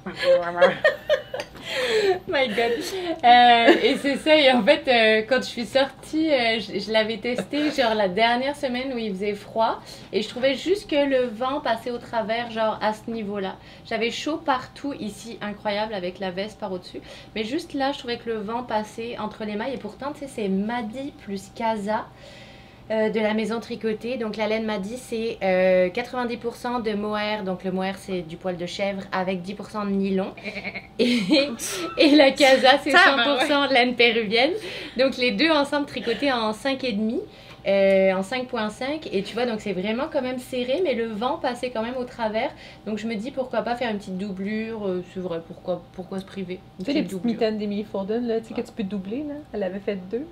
[2.27, 2.73] My God.
[3.23, 6.91] Euh, et c'est ça, et en fait, euh, quand je suis sortie, euh, je, je
[6.91, 9.81] l'avais testé, genre la dernière semaine où il faisait froid,
[10.13, 13.55] et je trouvais juste que le vent passait au travers, genre à ce niveau-là.
[13.85, 17.01] J'avais chaud partout ici, incroyable, avec la veste par au-dessus,
[17.35, 20.19] mais juste là, je trouvais que le vent passait entre les mailles, et pourtant, tu
[20.19, 22.05] sais, c'est Madi plus Casa.
[22.91, 24.17] Euh, de la maison tricotée.
[24.17, 27.43] Donc la laine Madi, c'est euh, 90% de mohair.
[27.43, 30.33] Donc le mohair, c'est du poil de chèvre avec 10% de nylon.
[30.99, 31.19] Et,
[31.97, 34.51] et la casa, c'est Ça va, 100% laine péruvienne.
[34.97, 37.19] Donc les deux ensemble tricotés en 5,5.
[37.67, 41.39] Euh, en 5.5 et tu vois donc c'est vraiment quand même serré mais le vent
[41.39, 42.51] passait quand même au travers
[42.85, 46.19] donc je me dis pourquoi pas faire une petite doublure euh, c'est vrai pourquoi pourquoi
[46.19, 46.59] se priver?
[46.77, 49.23] Tu sais, les petite petites mitaines d'Emily Forden, là, tu sais, que tu peux doubler,
[49.27, 49.35] là?
[49.53, 50.27] Elle avait fait deux.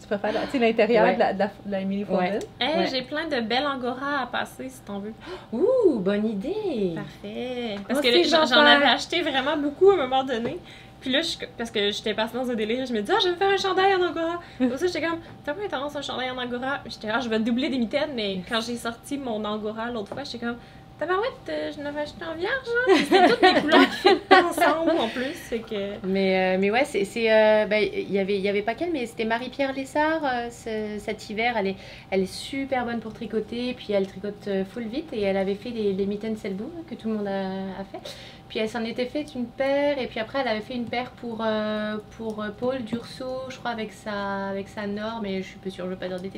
[0.00, 1.14] Tu peux faire, tu sais, l'intérieur Ouais.
[1.14, 1.50] de la, de la,
[1.84, 2.16] de.
[2.18, 2.38] Ouais.
[2.60, 2.86] Hey, Ouais.
[2.90, 5.12] j'ai plein de belles angora à passer, si t'en veux.
[5.52, 7.76] ouh bonne idée Parfait.
[7.88, 10.58] Parce Moi que j'en avais acheté vraiment beaucoup à un moment donné.
[11.00, 13.28] Puis là, je- parce que j'étais passée dans un délire, je me disais, ah, je
[13.28, 14.40] vais me faire un chandail en angora.
[14.58, 16.80] Pour ça, j'étais comme, t'as pas tendance un chandail en angora?
[16.86, 20.24] J'étais là, je vais doubler des mitaines, mais quand j'ai sorti mon angora l'autre fois,
[20.24, 20.56] j'étais comme,
[20.98, 22.94] tabarouette, euh, je l'avais acheté en vierge, hein?
[22.96, 25.92] C'était toutes mes couleurs qui pas ensemble en plus, c'est que.
[26.04, 27.04] Mais, euh, mais ouais, c'est.
[27.04, 30.48] c'est, euh, bah, Il y avait, y avait pas qu'elle, mais c'était Marie-Pierre Lessard euh,
[30.50, 31.54] ce- cet hiver.
[31.58, 31.76] Elle est,
[32.10, 35.54] elle est super bonne pour tricoter, puis elle tricote euh, full vite et elle avait
[35.54, 37.98] fait les, les mitaines hein, que tout le monde a, a fait.
[38.48, 41.10] Puis elle s'en était fait une paire, et puis après elle avait fait une paire
[41.20, 45.48] pour, euh, pour euh, Paul Durso, je crois, avec sa, avec sa norme, mais je
[45.48, 46.30] suis pas sûre, je veux pas dire des.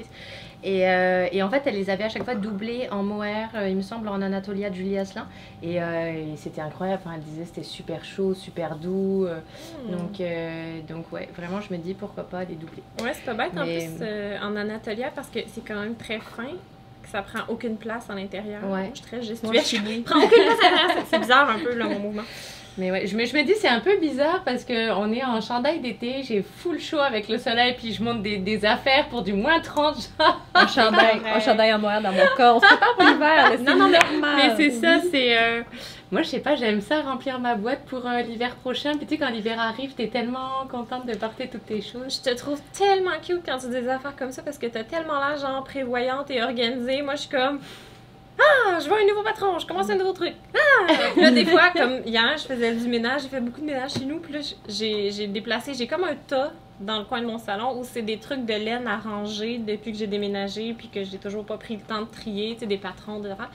[0.64, 3.76] Et, euh, et en fait, elle les avait à chaque fois doublées en mohair, il
[3.76, 5.26] me semble, en Anatolia de Julie Asselin.
[5.62, 9.26] Et, euh, et c'était incroyable, enfin, elle disait c'était super chaud, super doux.
[9.26, 9.90] Hmm.
[9.92, 10.22] donc,
[10.88, 12.82] donc ouais, vraiment, je me dis pourquoi pas les doubler.
[13.02, 16.18] Ouais, c'est pas bête en Mais- plus en Anatolia parce que c'est quand même très
[16.20, 16.48] fin,
[17.10, 18.62] que ça prend aucune place à l'intérieur.
[18.68, 18.90] Ouais.
[18.92, 19.52] Je suis très gestuelle.
[19.60, 20.90] je suis prends aucune place à l'intérieur.
[20.98, 22.22] C'est- C'est bizarre un peu, là, mon mouvement.
[22.78, 25.24] Mais ouais, je me, je me dis c'est un peu bizarre parce que on est
[25.24, 29.08] en chandail d'été, j'ai full chaud avec le soleil, puis je monte des, des affaires
[29.08, 30.40] pour du moins 30 genre.
[30.54, 32.56] Un chandail, un chandail en noir dans mon corps.
[32.56, 34.36] On se prépare pour l'hiver, c'est Non, non, mais- normal.
[34.36, 35.36] Mais c'est ça, c'est.
[35.36, 35.62] euh,
[36.12, 38.92] Moi, je sais pas, j'aime ça remplir ma boîte pour euh, l'hiver prochain.
[38.96, 42.20] Puis tu sais, quand l'hiver arrive, t'es tellement contente de porter toutes tes choses.
[42.24, 44.84] Je te trouve tellement cute quand tu dis des affaires comme ça parce que t'as
[44.84, 47.02] tellement l'air genre prévoyante et organisée.
[47.02, 47.58] Moi, je suis comme.
[48.40, 50.34] Ah, je vois un nouveau patron, je commence un nouveau truc.
[50.54, 50.92] Ah!
[51.12, 53.92] Puis là, des fois, comme hier, je faisais du ménage, j'ai fait beaucoup de ménage
[53.94, 54.20] chez nous.
[54.20, 57.82] Puis là, j'ai déplacé, j'ai comme un tas dans le coin de mon salon où
[57.82, 61.44] c'est des trucs de laine à ranger depuis que j'ai déménagé puis que j'ai toujours
[61.44, 63.50] pas pris le temps de trier, tu sais, des patrons, affaires.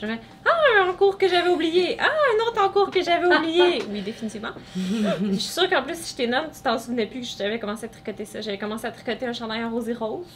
[0.00, 1.96] Je fais Ah, un cours que j'avais oublié.
[1.98, 3.82] Ah, un autre en cours que j'avais oublié.
[3.90, 4.50] Oui, définitivement.
[4.76, 7.58] Je suis sûre qu'en plus, si je t'ai nomme, tu t'en souvenais plus que j'avais
[7.58, 8.40] commencé à tricoter ça.
[8.40, 10.28] J'avais commencé à tricoter un chandail en rose et rose,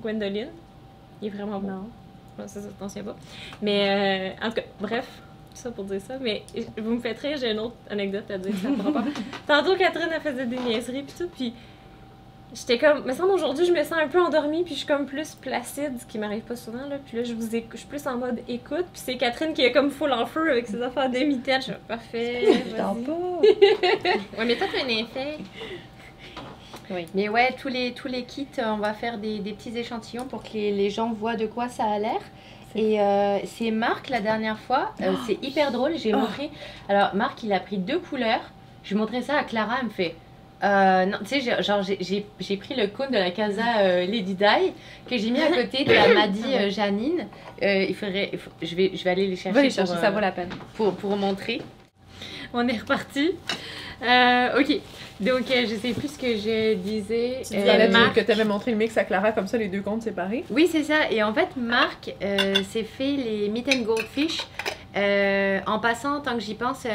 [0.00, 0.50] Gwendoline.
[1.20, 1.66] Il est vraiment beau.
[1.66, 1.88] Non.
[2.46, 3.16] Ça, ça, t'en souviens pas.
[3.62, 5.06] Mais, euh, en tout cas, bref,
[5.54, 6.14] ça pour dire ça.
[6.20, 6.42] Mais
[6.76, 9.04] vous me faites rire, j'ai une autre anecdote à dire, ça me pas.
[9.46, 11.52] Tantôt, Catherine, elle faisait des niaiseries, puis tout, puis
[12.54, 15.06] j'étais comme, me semble aujourd'hui, je me sens un peu endormie, puis je suis comme
[15.06, 16.96] plus placide, ce qui m'arrive pas souvent, là.
[17.04, 19.62] Puis là, je vous écoute, je suis plus en mode écoute, puis c'est Catherine qui
[19.62, 21.60] est comme full en feu avec ses affaires de mitaine.
[21.60, 23.40] Je suis parfait, Je dors pas.
[24.38, 25.38] Ouais, mais toi, t'as un effet.
[27.14, 30.24] Mais ouais, tous les, tous les kits, euh, on va faire des, des petits échantillons
[30.24, 32.20] pour que les, les gens voient de quoi ça a l'air.
[32.74, 36.18] Et euh, c'est Marc la dernière fois, euh, c'est hyper drôle, j'ai Oh.
[36.18, 36.50] montré.
[36.88, 38.42] Alors Marc il a pris deux couleurs,
[38.84, 40.14] je montrais ça à Clara, elle me fait.
[40.62, 44.44] euh, non, tu sais, genre j'ai- pris le cône de la Casa euh, Lady Di
[45.08, 47.26] que j'ai mis à côté de la Madi euh, Janine.
[47.62, 50.10] Il faudrait, il faut- je, vais, je vais aller les chercher, les pour, chercher, ça
[50.10, 50.50] vaut la peine.
[50.74, 51.62] pour, pour montrer.
[52.54, 53.32] On est reparti.
[54.02, 54.80] Euh, ok,
[55.20, 57.42] donc euh, je sais plus ce que je disais.
[57.48, 58.14] Tu Euh, disais Marc.
[58.14, 60.44] que tu avais montré le mix à Clara, comme ça, les deux comptes séparés?
[60.50, 61.10] Oui, c'est ça.
[61.10, 64.38] Et en fait, Marc euh, s'est fait les Meat and Goldfish
[64.96, 66.86] euh, en passant, tant que j'y pense,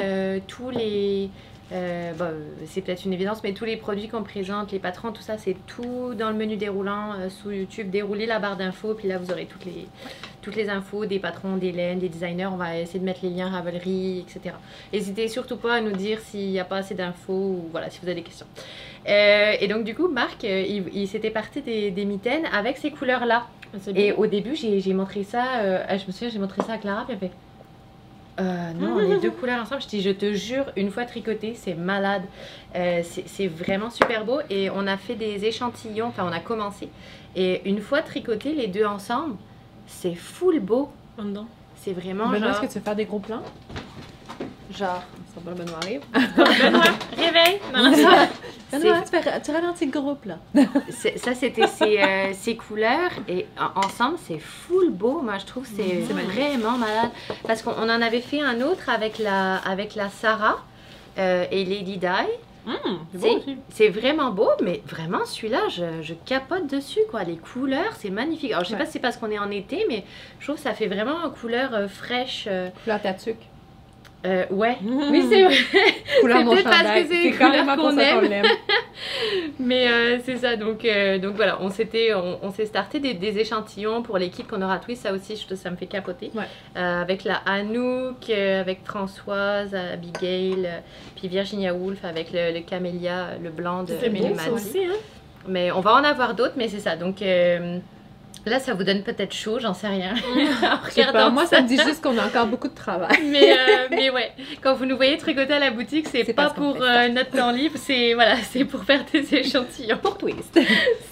[0.47, 1.29] tous les.
[1.73, 2.31] Euh, bon,
[2.67, 5.55] c'est peut-être une évidence, mais tous les produits qu'on présente, les patrons, tout ça, c'est
[5.65, 7.89] tout dans le menu déroulant euh, sous YouTube.
[7.89, 9.87] Déroulez la barre d'infos, puis là, vous aurez toutes les,
[10.41, 12.47] toutes les infos des patrons, des laines, des designers.
[12.47, 14.55] On va essayer de mettre les liens Ravelry, etc.
[14.91, 17.99] N'hésitez surtout pas à nous dire s'il n'y a pas assez d'infos ou voilà, si
[17.99, 18.47] vous avez des questions.
[19.07, 22.91] Euh, et donc, du coup, Marc, il, il s'était parti des, des mitaines avec ces
[22.91, 23.47] couleurs-là.
[23.95, 27.05] Et au début, j'ai montré ça, euh, je me souviens, j'ai montré ça à Clara,
[27.05, 27.35] puis elle fait
[28.39, 29.81] euh, non, les deux couleurs ensemble.
[29.81, 32.23] Je dis, je te jure, une fois tricoté, c'est malade.
[32.75, 34.39] Euh, c'est vraiment super beau.
[34.49, 36.89] Et on a fait des échantillons, enfin, on a commencé.
[37.35, 39.35] Et une fois tricoté, les deux ensemble,
[39.85, 40.91] c'est full beau.
[41.75, 42.49] C'est vraiment Benoît, genre.
[42.49, 43.43] est-ce que tu veux faire des gros plans?
[44.71, 45.03] genre
[45.33, 46.01] Ça va, Benoît arrive.
[46.13, 46.83] Benoît,
[47.17, 47.59] réveille!
[47.73, 47.91] Non, non,
[48.77, 50.37] ça, Benoît, tu, fais- tu ralentis le groupe, là.
[50.89, 53.11] c'est- ça, c'était ces, euh, ces couleurs.
[53.27, 55.21] Et en- ensemble, c'est full beau.
[55.21, 57.11] Moi, je trouve que c'est vraiment malade.
[57.47, 60.57] Parce qu'on on en avait fait un autre avec la, avec la Sarah
[61.17, 62.07] euh, et Lady Di.
[62.65, 62.99] Hum,
[63.69, 67.23] c'est vraiment beau, mais vraiment celui-là, je, je capote dessus quoi.
[67.25, 68.51] Les couleurs, c'est magnifique.
[68.53, 68.79] Alors je sais Ouais.
[68.79, 70.05] pas si c'est parce qu'on est en été, mais
[70.39, 72.47] je trouve que ça fait vraiment une couleur euh, fraîche.
[72.85, 73.35] Couleur tatuc.
[74.25, 74.77] Euh, ouais.
[74.85, 75.11] Hum.
[75.11, 75.55] Oui, c'est vrai.
[76.21, 78.45] Couleur C'est peut-être parce que c'est ça qu'on l'aime.
[79.59, 80.55] Mais euh, c'est ça.
[80.55, 84.47] Donc, euh, donc voilà, on s'était, on, on s'est starté des, des échantillons pour l'équipe
[84.47, 85.03] qu'on aura twist.
[85.03, 86.31] Ça aussi, je, ça me fait capoter.
[86.35, 86.45] Ouais.
[86.75, 90.69] Avec la Anouk, avec Françoise, Abigail,
[91.17, 94.49] puis Virginia Woolf avec le, le camélia, le blanc de Maddy.
[94.51, 94.95] aussi, hein?
[95.47, 96.95] Mais on va en avoir d'autres, mais c'est ça.
[96.95, 97.21] Donc
[98.45, 100.13] là, ça vous donne peut-être chaud, j'en sais rien.
[101.13, 103.17] Pas, moi, ça me dit juste qu'on a encore beaucoup de travail.
[103.31, 104.31] mais, euh, mais ouais,
[104.61, 107.03] quand vous nous voyez tricoter à la boutique, c'est pas pour ça.
[107.03, 109.97] euh, notre temps libre, c'est voilà, c'est pour faire des échantillons.
[109.97, 110.59] Pour twist.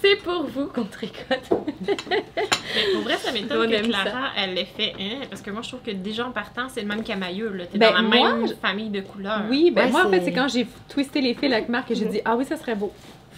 [0.02, 1.50] C'est pour vous qu'on tricote.
[1.50, 5.62] Mais pour vrai, ça On m'étonne que Clara, elle l'ait fait, hein, parce que moi,
[5.62, 7.52] je trouve que déjà en partant, c'est le même camailleux.
[7.70, 9.42] T'es Ben, dans la moi, même famille de couleurs.
[9.48, 11.94] Oui, ben Ouais, moi, en fait, c'est- quand j'ai twisté les fils avec Marc que
[11.94, 12.92] j'ai dit Ah oui, ça serait beau.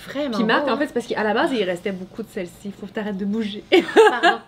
[0.06, 0.34] Vraiment.
[0.36, 2.52] Puis Marc, en fait, c'est parce qu'à la base, il restait beaucoup de celles-ci.
[2.66, 3.62] Il faut que tu arrêtes de bouger.
[4.10, 4.38] Pardon.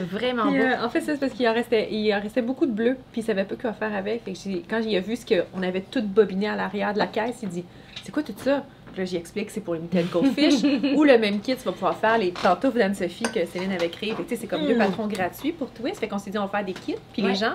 [0.00, 0.64] Vraiment Puis, beau.
[0.64, 2.96] euh, en fait, ça, c'est parce qu'il en restait, il en restait beaucoup de bleu,
[3.12, 4.24] puis il savait pas quoi faire avec.
[4.24, 6.98] Fait que j'ai- quand il a vu ce qu'on avait tout bobiné à l'arrière de
[6.98, 7.64] la caisse, il dit
[8.02, 10.62] C'est quoi tout ça Puis là, j'y explique que c'est pour limiter le goldfish.
[10.96, 14.10] ou le même kit, tu vas pouvoir faire les pantoufles d'Anne-Sophie que Céline avait créé.
[14.14, 14.78] Fait que, tu sais, c'est comme deux Mm.
[14.78, 15.98] patrons gratuits pour Twist.
[16.00, 16.96] Fait qu'on s'est dit, on va faire des kits.
[17.12, 17.28] Puis Ouais.
[17.30, 17.54] les gens,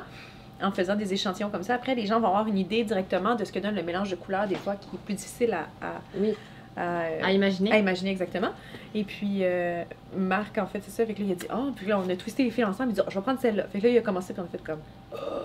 [0.61, 3.45] en faisant des échantillons comme ça, après, les gens vont avoir une idée directement de
[3.45, 6.01] ce que donne le mélange de couleurs, des fois, qui est plus difficile à.
[6.79, 7.71] À, euh, À imaginer.
[7.71, 8.49] à imaginer exactement.
[8.95, 9.83] Et puis, euh,
[10.17, 11.05] Marc, en fait, c'est ça.
[11.05, 12.91] Fait que là, il a dit, oh, puis là, on a twisté les fils ensemble.
[12.91, 13.65] Il dit, oh, je vais prendre celle-là.
[13.71, 14.79] Fait que là, il a commencé, puis on a fait comme,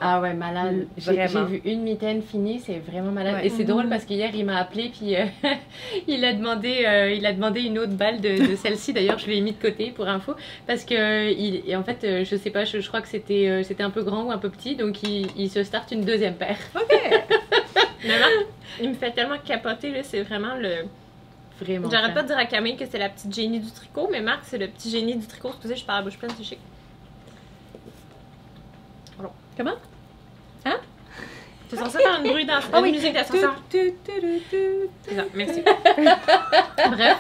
[0.01, 0.87] Ah ouais, malade.
[0.97, 3.35] J'ai vu une mitaine finie, c'est vraiment malade.
[3.35, 3.47] Ouais.
[3.47, 5.27] Et c'est drôle parce qu'hier, il m'a appelé, puis euh,
[6.09, 8.95] il, a demandé, euh, il a demandé une autre balle de, de celle-ci.
[8.95, 10.35] D'ailleurs, je l'ai mis de côté pour info.
[10.67, 13.49] Parce que, il, et en fait, euh, je sais pas, je, je crois que c'était
[13.49, 16.05] euh, c'était un peu grand ou un peu petit, donc il, il se starte une
[16.05, 16.59] deuxième paire.
[16.77, 16.99] OK!
[18.81, 20.85] Il me fait tellement capoter, là, c'est vraiment le...
[21.61, 21.89] Vraiment.
[21.91, 24.41] J'arrête pas de dire à Camille que c'est la petite génie du tricot, mais Marc,
[24.45, 25.51] c'est le petit génie du tricot.
[25.51, 26.59] Excusez, je parle à la bouche pleine, c'est chic.
[29.57, 29.75] Comment?
[31.69, 32.93] C'est censé faire une bruit dans Ah une oui.
[32.93, 33.55] musique d'ascenseur.
[35.35, 35.63] Merci.
[36.91, 37.19] Bref.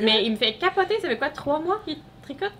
[0.00, 2.52] Mais il me fait capoter, ça fait quoi, trois mois qu'il tricote?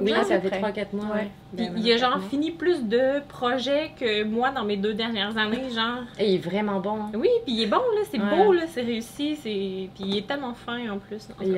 [0.00, 0.60] Oui, ça fait après.
[0.60, 1.14] 3-4 mois.
[1.14, 1.30] Ouais.
[1.56, 2.28] Puis Ben, il a genre mois.
[2.28, 6.02] fini plus de projets que moi dans mes deux dernières années, genre.
[6.18, 6.96] Et il est vraiment bon.
[6.96, 7.10] hein.
[7.14, 8.44] Oui, puis il est bon, là, c'est Ouais.
[8.44, 9.88] beau, là, c'est réussi, c'est...
[9.94, 11.28] Puis il est tellement fin en plus.
[11.38, 11.50] En Il.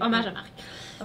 [0.00, 0.50] Hommage à Marc.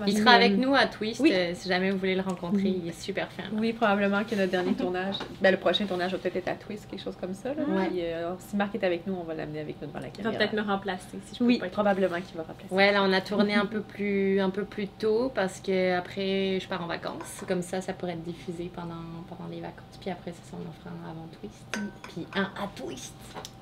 [0.08, 1.32] Il sera avec nous à Twist Oui.
[1.34, 2.64] euh, si jamais vous voulez le rencontrer.
[2.64, 2.82] Oui.
[2.84, 3.44] Il est super fin.
[3.54, 6.90] Oui, probablement que notre dernier tournage, ben, le prochain tournage va peut-être être à Twist,
[6.90, 7.54] quelque chose comme ça.
[7.54, 7.64] Là.
[7.66, 7.88] Ouais.
[7.88, 10.18] Puis, euh, si Marc est avec nous, on va l'amener avec nous devant la Il
[10.18, 10.38] va caméra.
[10.38, 12.74] peut-être me remplacer si je peux Oui, pas être probablement qu'il va remplacer.
[12.76, 16.55] Ouais, là on a tourné un peu plus un peu plus tôt parce que après
[16.60, 17.44] je pars en vacances.
[17.48, 18.96] Comme ça, ça pourrait être diffusé pendant
[19.30, 19.98] pendant les vacances.
[20.00, 21.80] Puis après, ça, on en fera un avant Twist.
[22.04, 23.14] Puis un à Twist.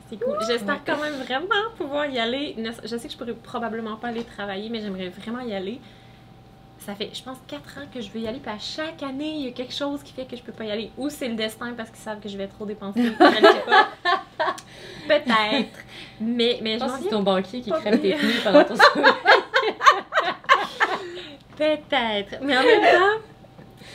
[0.09, 0.37] C'est cool.
[0.47, 2.55] J'espère quand même vraiment pouvoir y aller.
[2.83, 5.79] Je sais que je pourrais probablement pas aller travailler, mais j'aimerais vraiment y aller.
[6.79, 9.35] Ça fait, je pense, 4 ans que je veux y aller, puis à chaque année,
[9.37, 10.91] il y a quelque chose qui fait que je peux pas y aller.
[10.97, 13.09] Ou c'est le destin parce qu'ils savent que je vais trop dépenser.
[15.07, 15.79] Peut-être.
[16.19, 19.13] Mais, mais Je pense que c'est ton banquier qui crève tes pneus pendant ton sommeil.
[21.57, 22.37] Peut-être.
[22.41, 23.21] Mais en même temps,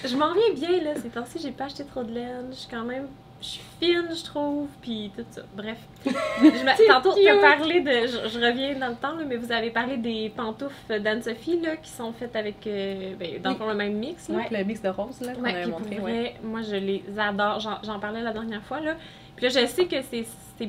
[0.04, 0.94] je m'en viens bien, là.
[1.00, 2.46] Ces temps-ci, j'ai pas acheté trop de laine.
[2.50, 3.06] Je suis quand même.
[3.40, 5.42] Je suis fine, je trouve, puis tout ça.
[5.56, 5.78] Bref.
[6.04, 7.90] Je Tantôt, tu as parlé de.
[8.09, 11.76] Je, je reviens dans le temps, là, mais vous avez parlé des pantoufles d'Anne-Sophie, là,
[11.76, 12.66] qui sont faites avec.
[12.66, 13.61] euh, ben, dans le Oui.
[13.61, 14.38] fond, le même mix, là.
[14.40, 15.94] Donc, le mix de rose là, qu'on Ouais, avait montré.
[15.96, 16.34] vrai, Ouais.
[16.42, 17.61] moi je les adore.
[17.61, 18.94] J'en, parlais la dernière fois là.
[19.36, 20.24] Puis là, je sais que c'est,
[20.59, 20.68] c'est...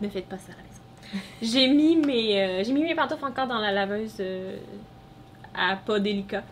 [0.00, 1.26] ne faites pas ça à la maison.
[1.42, 4.56] J'ai mis mes, euh, j'ai mis mes pantoufles encore dans la laveuse euh,
[5.54, 6.42] à pas délicat.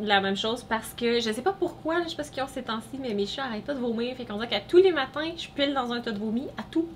[0.00, 2.42] La même chose parce que je sais pas pourquoi, là, je sais pas ce qu'ils
[2.42, 4.16] ont ces temps-ci, mais mes chats arrêtent pas de vomir.
[4.16, 6.62] Fait qu'on dirait qu'à tous les matins, je pile dans un tas de vomi, à
[6.70, 6.88] tout.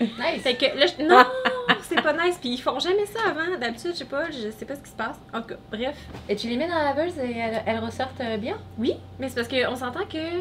[0.00, 0.42] Nice.
[0.42, 1.04] Fait que là, je...
[1.04, 1.24] non,
[1.82, 2.36] c'est pas nice.
[2.40, 3.58] Puis ils font jamais ça avant.
[3.58, 5.16] D'habitude, je sais pas, je sais pas ce qui se passe.
[5.32, 5.96] En tout cas, bref.
[6.28, 8.58] Et tu les mets dans la laveuse et elles, elles ressortent euh, bien?
[8.78, 10.40] Oui, mais c'est parce qu'on s'entend que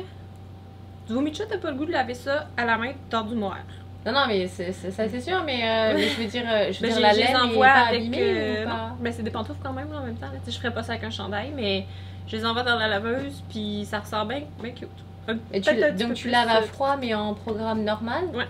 [1.07, 3.23] du vomi de chat, t'as pas le goût de laver ça à la main dans
[3.23, 3.59] du noir.
[4.05, 6.71] Non, non, mais c'est, c'est- ça c'est sûr, mais, euh, mais je veux dire, euh,
[6.71, 8.01] je veux Ben, dire la les laine est envoie pas avec.
[8.01, 8.73] abîmée euh, ou pas?
[8.75, 10.27] non, ben, c'est des pantoufles quand même là, en même temps.
[10.45, 11.85] Je ferais pas ça avec un chandail, mais
[12.27, 14.89] je les envoie dans la laveuse, puis ça ressort bien, bien cute.
[15.27, 15.69] Un- Et tu,
[16.03, 18.25] donc tu laves à euh, froid, mais en programme normal?
[18.33, 18.47] Ouais.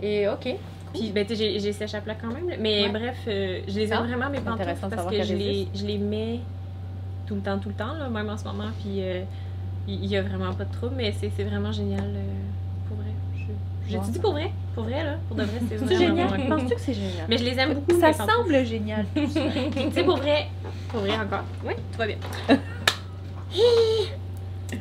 [0.00, 0.54] Et ok.
[0.94, 2.56] Puis, ben, j'ai- sèche à plat quand même.
[2.60, 2.88] Mais Ouais.
[2.88, 5.84] bref, euh, je les aime Ah, vraiment, mes c'est pantoufles, parce que je les, je
[5.84, 6.40] les mets
[7.26, 8.70] tout le temps, tout le temps, là, même en ce moment.
[8.80, 9.02] Puis,
[9.86, 12.14] il y a vraiment pas de trouble, mais c'est c'est vraiment génial.
[13.88, 14.04] Je- Wow.
[14.10, 14.50] dit pour vrai?
[14.74, 15.16] Pour vrai, là?
[15.28, 16.28] Pour de vrai, c'est vraiment génial.
[16.28, 16.56] vraiment.
[16.56, 17.26] Penses-tu que c'est génial?
[17.28, 18.00] Mais je les aime beaucoup.
[18.00, 19.04] Ça semble génial.
[19.14, 19.28] Tu
[19.92, 20.46] sais, pour vrai,
[20.88, 21.44] pour vrai encore.
[21.64, 22.16] Oui, tout va bien.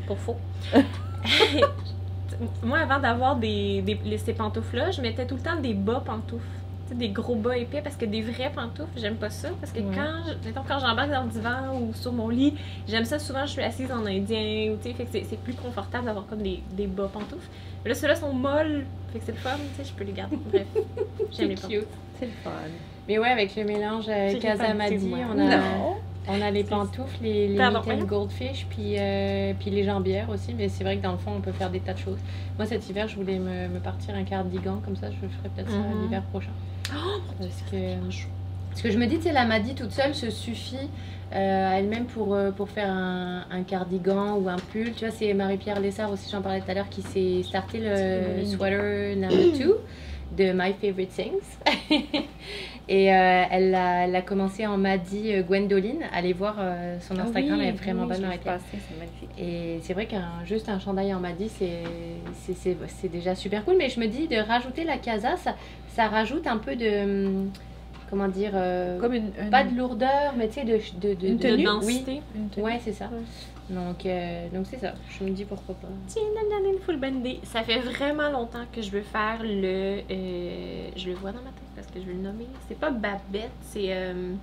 [0.07, 0.37] pour faux.
[2.63, 6.43] Moi, avant d'avoir des, des- ces pantoufles-là, je mettais tout le temps des bas pantoufles.
[6.91, 9.49] Des gros bas épais parce que des vrais pantoufles, j'aime pas ça.
[9.59, 9.95] Parce que Ouais.
[9.95, 12.53] quand, je- mettons, quand j'embarque dans le divan ou sur mon lit,
[12.87, 14.71] j'aime ça souvent, je suis assise en indien.
[14.73, 17.47] Ou, tu sais, fait que c'est, c'est plus confortable d'avoir comme des, des bas pantoufles.
[17.83, 18.85] Mais là, ceux-là sont molles.
[19.11, 20.37] Fait que c'est le fun, tu sais, je peux les garder.
[20.51, 20.67] Bref,
[21.31, 21.79] j'aime les C'est pantoufles.
[21.79, 21.87] cute.
[22.19, 22.51] C'est le fun.
[23.07, 25.95] Mais ouais, avec le mélange euh, Casamadi, on a, Non.
[26.27, 28.07] On a les C'est- pantoufles, les, les Pardon, mitaines voyons.
[28.21, 30.53] goldfish, puis, euh, puis les jambières aussi.
[30.53, 32.19] Mais c'est vrai que dans le fond, on peut faire des tas de choses.
[32.57, 35.69] Moi, cet hiver, je voulais me, me partir un cardigan, comme ça, je ferai peut-être
[35.69, 36.01] ça Mhm.
[36.03, 36.51] l'hiver prochain.
[36.93, 37.77] Oh, Parce que,
[38.69, 40.75] parce que je me dis, tu sais, la Madi toute seule se suffit
[41.35, 44.93] euh, à elle-même pour, euh, pour faire un, un cardigan ou un pull.
[44.93, 48.45] Tu vois, c'est Marie-Pierre Lessard aussi, j'en parlais tout à l'heure, qui s'est starté le
[48.45, 49.79] sweater number 2
[50.37, 51.57] de My Favorite Things.
[52.89, 56.01] Et euh, elle, a, elle a commencé en Madi euh, Gwendoline.
[56.13, 58.59] Allez voir euh, son Instagram, elle est vraiment bonne, Marie-Pierre.
[58.71, 59.29] C'est magnifique.
[59.39, 61.83] Et c'est vrai qu'un juste un chandail en Madi, c'est
[62.87, 63.75] c'est- déjà super cool.
[63.77, 65.55] Mais je me dis de rajouter la casa, ça,
[65.89, 67.45] ça rajoute un peu de.
[68.09, 71.27] Comment dire euh, Comme une, une- Pas de lourdeur, mais tu sais, de, de, de,
[71.27, 72.21] Une de tenue, densité.
[72.53, 72.65] tenue.
[72.65, 73.05] Ouais, c'est ça.
[73.05, 73.19] Ouais.
[73.69, 74.93] Donc, euh, donc c'est ça.
[75.09, 75.87] Je me dis pourquoi pas.
[76.07, 76.21] Tiens,
[76.73, 77.39] une full bonne idée.
[77.43, 80.01] Ça fait vraiment longtemps que je veux faire le.
[80.09, 82.47] euh, je le vois dans ma tête parce que je vais le nommer.
[82.67, 84.33] C'est pas Babette, c'est euh,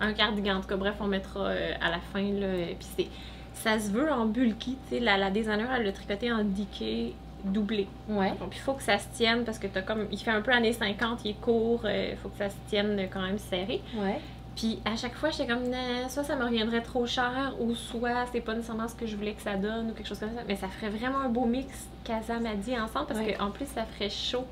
[0.00, 0.56] un cardigan.
[0.56, 2.22] En tout cas, bref, on mettra euh, à la fin.
[2.22, 2.46] Là,
[2.78, 3.06] Puis c'est.
[3.54, 4.76] Ça se veut en bulky.
[4.88, 7.86] Tu sais, la, la designer, elle l'a tricoté en diqué doublé.
[8.08, 8.30] Ouais.
[8.40, 10.06] Donc, il faut que ça se tienne parce que t'as comme.
[10.12, 11.82] Il fait un peu années 50, il est court.
[11.84, 13.80] Il faut que ça se tienne quand même serré.
[13.96, 14.20] Ouais.
[14.58, 18.26] Puis à chaque fois, j'étais comme, Nah, soit ça me reviendrait trop cher, ou soit
[18.32, 20.42] c'est pas nécessairement ce que je voulais que ça donne, ou quelque chose comme ça.
[20.48, 23.34] Mais ça ferait vraiment un beau mix Casa m'a dit ensemble, parce Ouais.
[23.38, 24.44] qu'en plus, ça ferait chaud.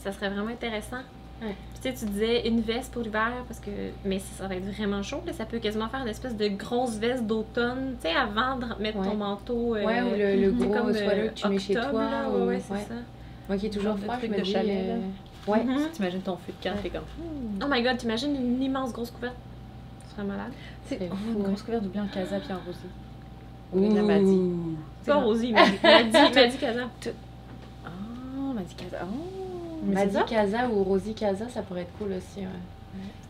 [0.00, 1.02] Ça serait vraiment intéressant.
[1.40, 1.54] Ouais.
[1.80, 3.70] Puis tu sais, tu disais une veste pour l'hiver, parce que.
[4.04, 5.32] Mais ça va être vraiment chaud, là.
[5.32, 8.98] Ça peut quasiment faire une espèce de grosse veste d'automne, tu sais, avant de mettre
[8.98, 9.06] Ouais.
[9.06, 9.76] ton manteau.
[9.76, 12.10] euh, Ouais, ou le, le gros comme, euh, sweater que tu mets chez octobre, toi.
[12.10, 12.28] là.
[12.28, 12.94] ou- Ouais, c'est ça.
[13.48, 14.50] Moi qui est toujours froid, je me dis.
[14.52, 14.98] chalet, euh,
[15.48, 15.64] Ouais.
[15.64, 15.88] Mhm.
[15.92, 17.04] T'imagines ton feu de camp, t'es comme.
[17.62, 19.34] Oh my god, t'imagines une immense grosse couverte?
[20.08, 20.52] Ce serait malade.
[20.86, 22.78] C'est oh, une grosse couverte du blanc casa puis en rosé.
[23.72, 23.94] Ouh.
[23.94, 24.40] la Madi.
[25.02, 26.88] C'est pas Rosie, m'a dit, m'a dit, m'a dit Casa.
[27.84, 27.88] Ah,
[28.54, 28.98] m'a dit casa.
[29.04, 30.22] Oh, mais ça?
[30.22, 32.40] Casa ou Rosie Casa, ça pourrait être cool aussi.
[32.40, 32.46] Ouais.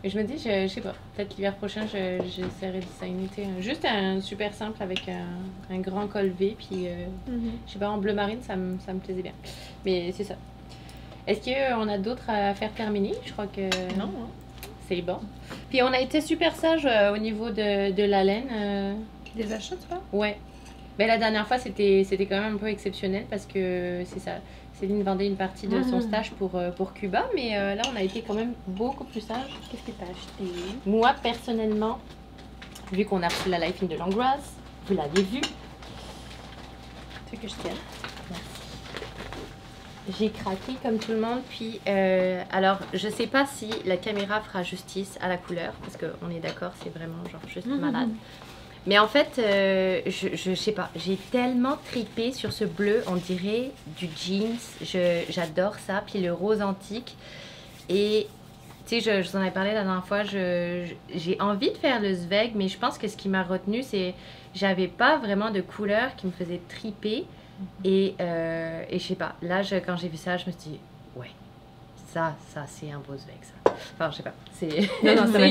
[0.03, 3.61] Et je me dis, je, je sais pas, peut-être l'hiver prochain, je- j'essaierai de designer
[3.61, 7.05] juste un super simple avec un, un grand col V, puis euh,
[7.67, 9.33] je sais pas, en bleu marine, ça me, ça me plaisait bien.
[9.85, 10.35] Mais c'est ça.
[11.27, 11.39] Est-ce
[11.75, 13.13] qu'on a d'autres à faire terminer?
[13.25, 13.61] Je crois que
[13.97, 14.27] Non, hein.
[14.87, 15.19] c'est bon.
[15.69, 18.47] Puis on a été super sage euh, au niveau de, de la laine.
[18.51, 18.93] euh,
[19.35, 20.01] Des achats, tu vois?
[20.11, 20.37] Ouais.
[20.97, 24.31] Mais la dernière fois, c'était c'était quand même un peu exceptionnel parce que c'est ça.
[24.73, 26.01] Céline vendait une partie de son Mhm.
[26.01, 29.21] stage pour, euh, pour Cuba, mais euh, là, on a été quand même beaucoup plus
[29.21, 29.49] sage.
[29.69, 30.53] Qu'est-ce que t'as acheté?
[30.85, 31.99] Moi, personnellement,
[32.91, 34.37] vu qu'on a reçu la Life in de Langras,
[34.87, 37.75] vous l'avez vu, Tu veux que je tienne?
[40.17, 41.41] J'ai craqué comme tout le monde.
[41.49, 45.97] Puis, euh, alors, je sais pas si la caméra fera justice à la couleur, parce
[45.97, 47.79] qu'on est d'accord, c'est vraiment genre juste Mhm.
[47.79, 48.09] malade.
[48.87, 53.15] Mais en fait, euh, je, je sais pas, j'ai tellement tripé sur ce bleu, on
[53.15, 54.57] dirait du jeans.
[54.81, 56.01] Je- J'adore ça.
[56.07, 57.15] Puis le rose antique.
[57.89, 58.27] Et
[58.87, 61.99] tu sais, je, je vous en avais parlé la dernière fois, j'ai envie de faire
[62.01, 64.15] le Zveg, mais je pense que ce qui m'a retenu, c'est
[64.55, 67.25] j'avais pas vraiment de couleur qui me faisait triper.
[67.83, 70.71] Et, euh, et je sais pas, là, je- quand j'ai vu ça, je me suis
[70.71, 70.79] dit,
[71.15, 71.29] ouais,
[72.13, 73.73] ça, ça, c'est un beau Zveg, ça.
[73.95, 74.67] Enfin, je sais pas, c'est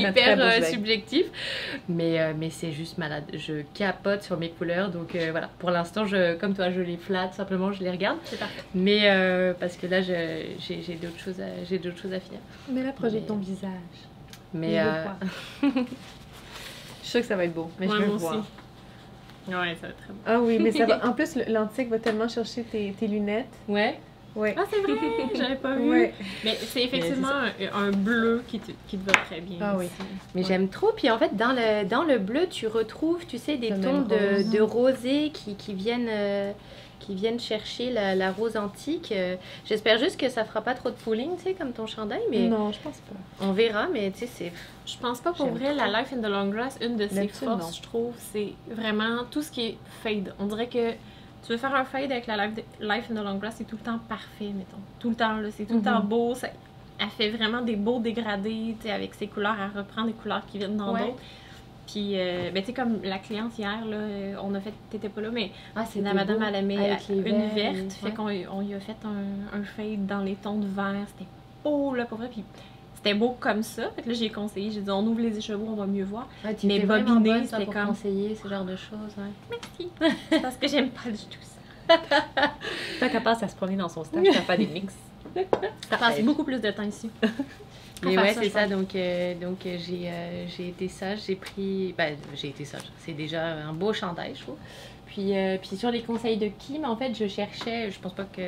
[0.09, 1.25] hyper euh, subjectif,
[1.87, 3.23] mais, euh, mais c'est juste malade.
[3.33, 6.97] Je capote sur mes couleurs, donc euh, voilà, pour l'instant, je, comme toi, je les
[6.97, 8.17] flatte, simplement, je les regarde.
[8.25, 8.61] C'est parfait.
[8.75, 12.39] Mais euh, parce que là, j'ai j'ai d'autres choses, à- j'ai d'autres choses à finir.
[12.71, 13.71] Mais là, projette Mais- ton visage.
[14.53, 14.73] Mais
[15.61, 15.71] Je euh,
[17.01, 18.45] suis sûre que ça va être beau, mais Ouais, je moi le voir.
[19.49, 20.19] Ouais, ça va être très bon.
[20.25, 21.05] Ah oui, mais ça va.
[21.07, 23.47] En plus, l'antique va tellement chercher tes, tes lunettes.
[23.67, 23.99] ouais,
[24.35, 24.53] Ouais.
[24.57, 24.95] Ah, c'est vrai,
[25.35, 25.89] j'avais pas vu.
[25.89, 26.13] Ouais.
[26.45, 29.57] Mais c'est effectivement un, un bleu qui te, qui te va très bien.
[29.59, 29.87] Ah oui.
[30.35, 30.47] mais Ouais.
[30.47, 30.91] j'aime trop.
[30.95, 34.01] Puis en fait, dans le, dans le bleu, tu retrouves, tu sais, des Le tons
[34.01, 34.49] de, rose.
[34.51, 36.51] de rosé qui, qui viennent, euh,
[36.99, 39.11] qui viennent chercher la, la rose antique.
[39.11, 39.35] Euh,
[39.65, 42.47] J'espère juste que ça fera pas trop de pooling, tu sais, comme ton chandail, mais
[42.47, 43.45] Non, je pense pas.
[43.45, 43.87] on verra.
[43.91, 44.51] Mais tu sais, c'est.
[44.85, 47.29] Je pense pas pour vrai, la Life in the Long Grass, une de ses non.
[47.57, 50.33] forces, je trouve, c'est vraiment tout ce qui est fade.
[50.39, 50.91] On dirait que
[51.45, 53.77] tu veux faire un fade avec la Life, Life in the Long Grass, c'est tout
[53.77, 54.77] le temps parfait, mettons.
[54.99, 56.07] Tout le temps, là, c'est tout le temps Mhm.
[56.09, 56.35] beau.
[56.35, 56.49] ça-
[57.01, 60.41] elle fait vraiment des beaux dégradés, tu sais, avec ses couleurs, elle reprend des couleurs
[60.51, 60.99] qui viennent dans Ouais.
[61.05, 61.19] d'autres.
[61.91, 65.09] Puis, euh, ben, tu sais, comme la cliente hier, là, euh, on a fait, t'étais
[65.09, 66.75] pas là, mais Ah, c'est la madame, elle aimait
[67.09, 70.67] une verte, fait qu'on on lui a fait un, un fade dans les tons de
[70.67, 71.05] vert.
[71.07, 71.29] C'était
[71.63, 72.27] beau, là, pour vrai.
[72.31, 72.43] Puis
[72.95, 73.89] c'était beau comme ça.
[73.95, 76.27] Fait que là, j'ai conseillé, j'ai dit, on ouvre les écheveaux, on va mieux voir.
[76.45, 76.97] Ouais, tu Mais toi,
[77.45, 79.15] c'était comme- conseiller ce genre de choses.
[79.17, 79.57] ouais.
[79.99, 80.19] Merci.
[80.41, 81.95] Parce que j'aime pas du tout ça.
[82.99, 84.93] Tant qu'elle passe à se promener dans son stage, qu'elle fait des mix.
[85.89, 87.09] Ça passe beaucoup plus de temps ici.
[88.03, 88.65] Mais ouais, c'est ça.
[88.65, 91.19] Donc, euh, donc euh, j'ai euh, j'ai été sage.
[91.27, 91.93] J'ai pris.
[91.97, 92.83] Ben, j'ai été sage.
[92.99, 94.55] C'est déjà un beau chandail, je trouve.
[95.07, 97.91] Puis, puis sur les conseils de Kim, en fait, je cherchais.
[97.91, 98.41] Je pense pas que.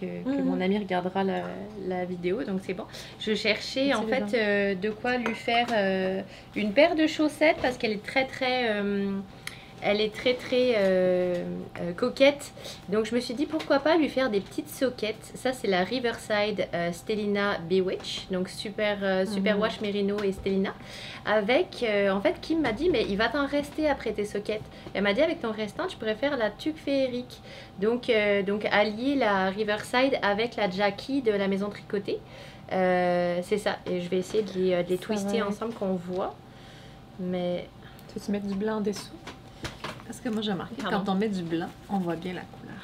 [0.00, 0.44] Que, que Mhm.
[0.46, 1.42] mon ami regardera la,
[1.86, 2.84] la vidéo, donc c'est bon.
[3.20, 5.66] Je cherchais en fait de quoi lui faire
[6.56, 8.82] une paire de chaussettes parce qu'elle est très très
[9.82, 11.34] elle est très très euh,
[11.80, 12.52] euh, coquette.
[12.88, 15.32] Donc je me suis dit pourquoi pas lui faire des petites soquettes.
[15.34, 19.60] Ça c'est la Riverside euh, Stellina Bewitch, donc super euh, super Mhm.
[19.62, 20.74] wash Merino et Stellina.
[21.26, 24.62] Avec en fait Kim m'a dit mais il va t'en rester après tes soquettes.
[24.94, 27.40] Elle m'a dit avec ton restant tu pourrais faire la tuque féerique.
[27.80, 28.10] Donc
[28.46, 32.18] donc allier la Riverside avec la Jackie de la maison tricotée.
[32.70, 35.48] C'est ça et je vais essayer de les, de les twister va.
[35.48, 36.34] ensemble qu'on voit.
[37.18, 37.66] Mais
[38.08, 39.10] Tu veux-tu mettre du blanc en dessous?
[40.10, 41.02] Parce que moi, j'ai remarqué, Pardon?
[41.06, 42.74] quand on met du blanc, on voit bien la couleur.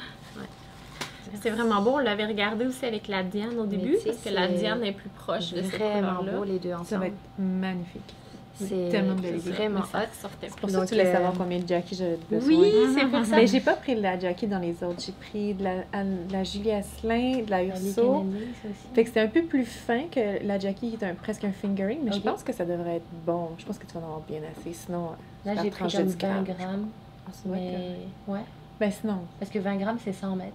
[1.43, 1.95] C'est vraiment beau.
[1.95, 4.93] On l'avait regardé aussi avec la Diane au début, parce que la c'est Diane est
[4.93, 6.33] plus proche de cette vraiment couleur-là.
[6.39, 6.87] beau les deux ensemble.
[6.87, 8.15] Ça va être magnifique.
[8.55, 9.51] C'est tellement c'est idées.
[9.51, 10.07] vraiment Ça hot.
[10.23, 12.49] sortait C'est pour ça que tu voulais euh, savoir combien de Jackie j'avais besoin.
[12.59, 13.37] Oui, c'est pour ça.
[13.37, 15.03] Mais j'ai pas pris de la Jackie dans les autres.
[15.05, 15.75] J'ai pris de la,
[16.05, 18.25] de la Julie Asselin, de la Urso.
[18.95, 21.53] Fait que c'était un peu plus fin que la Jackie qui est un, presque un
[21.53, 23.51] fingering, mais je pense que ça devrait être bon.
[23.59, 24.73] Je pense que tu vas en avoir bien assez.
[24.73, 25.11] Sinon,
[25.45, 26.87] Là, j'ai pris comme 10 20 grammes.
[27.29, 27.97] Ah, Mais
[28.29, 28.41] ouais,
[28.81, 30.53] Ben sinon, parce que 20 grammes, c'est 100 mètres.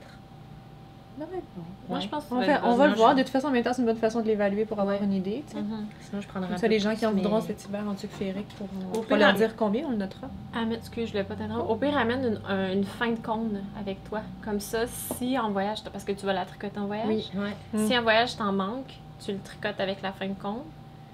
[1.19, 1.63] ça va être bon.
[1.89, 2.03] Moi, Ouais.
[2.03, 3.11] je pense que On, ça va, être on va le voir.
[3.11, 4.97] je- De toute façon, en même temps, c'est une bonne façon de l'évaluer pour avoir
[4.99, 5.03] Ouais.
[5.05, 5.43] une idée.
[5.55, 5.85] Mhm.
[6.01, 7.83] Sinon, je prendrai Comme un ça, peu les gens qui en voudront mais- cet hiver
[7.87, 10.27] en sucre féerique pourront Au va leur dire combien, on le notera.
[10.55, 11.69] Amène, excuse, je l'ai pas t'interrompre.
[11.69, 14.21] Au pire, amène une, un- une fin de cône avec toi.
[14.43, 17.55] Comme ça, si en voyage, parce que tu vas la tricoter en voyage, Oui, ouais,
[17.79, 17.87] Mm.
[17.87, 18.93] si en voyage t'en manques,
[19.23, 20.61] tu le tricotes avec la fin de cône.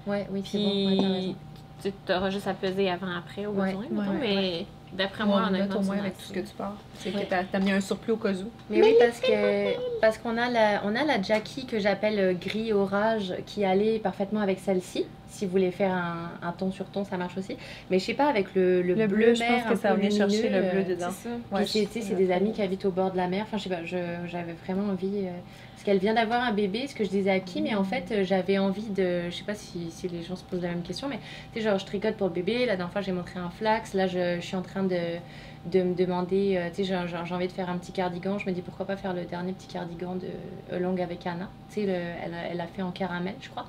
[0.06, 1.34] ouais, oui, c'est bon.
[1.82, 3.82] Puis tu auras juste à peser avant-après au Ouais, besoin.
[3.82, 6.40] ouais, mettons, ouais, mais d'après On moi, note honnêtement, au moins avec tout ce que
[6.40, 6.74] tu parles.
[6.94, 7.24] C'est Ouais.
[7.24, 8.50] que t'as t'as mis un surplus au cas où.
[8.70, 12.32] Mais oui, parce que parce qu'on a la on a la Jackie que j'appelle euh,
[12.34, 15.06] gris orage qui allait parfaitement avec celle-ci.
[15.30, 17.56] Si vous voulez faire un, un ton sur ton, ça marche aussi.
[17.90, 19.92] Mais je sais pas avec le, le, Le bleu, bleu, je mer pense que ça
[19.94, 21.08] venait chercher le bleu euh, dedans.
[21.12, 21.34] C'est ça.
[21.50, 23.28] Puis Ouais, c'est, je- tu sais, c'est des amis qui habitent au bord de la
[23.28, 23.42] mer.
[23.46, 25.26] Enfin, je sais pas, je- j'avais vraiment envie.
[25.26, 25.30] euh,
[25.78, 28.10] parce qu'elle vient d'avoir un bébé, ce que je disais à Kim, et en fait,
[28.10, 29.30] euh, j'avais envie de.
[29.30, 31.20] Je sais pas si, si les gens se posent la même question, mais
[31.52, 32.66] tu sais, genre, je tricote pour le bébé.
[32.66, 33.94] La dernière fois, j'ai montré un flax.
[33.94, 34.96] Là, je, suis en train de,
[35.72, 36.56] me demander.
[36.56, 38.38] euh, tu sais, j'ai, envie de faire un petit cardigan.
[38.40, 41.48] Je me dis pourquoi pas faire le dernier petit cardigan de Long avec Anna.
[41.68, 43.66] Tu sais, le- elle, elle a fait en caramel, je crois.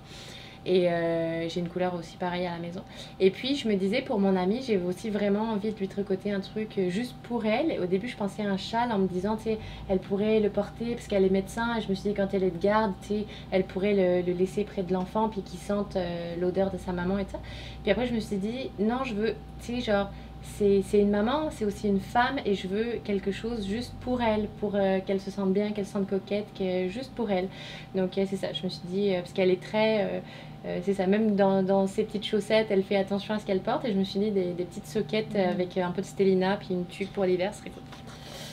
[0.66, 2.82] Et euh, j'ai une couleur aussi pareille à la maison.
[3.20, 6.32] Et puis je me disais pour mon amie, j'ai aussi vraiment envie de lui tricoter
[6.32, 7.80] un truc euh, juste pour elle.
[7.82, 9.58] Au début, je pensais à un châle en me disant, tu sais,
[9.88, 11.78] elle pourrait le porter parce qu'elle est médecin.
[11.78, 14.26] Et je me suis dit, quand elle est de garde, tu sais, elle pourrait le,
[14.26, 17.32] le laisser près de l'enfant puis qu'il sente euh, l'odeur de sa maman et tout
[17.32, 17.40] ça.
[17.84, 20.10] Puis après, je me suis dit, non, je veux, tu sais, genre,
[20.42, 24.48] c'est une maman, c'est aussi une femme et je veux quelque chose juste pour elle,
[24.60, 24.74] pour
[25.06, 27.48] qu'elle se sente bien, qu'elle se sente coquette, que, juste pour elle.
[27.96, 30.22] Donc euh, c'est ça, je me suis dit, parce qu'elle est très...
[30.66, 33.46] euh, euh, c'est ça, même dans, dans ses petites chaussettes, elle fait attention à ce
[33.46, 33.86] qu'elle porte.
[33.86, 36.58] Et je me suis dit des, des petites soquettes euh, avec un peu de stellina
[36.58, 37.84] puis une tuque pour l'hiver, ce serait cool.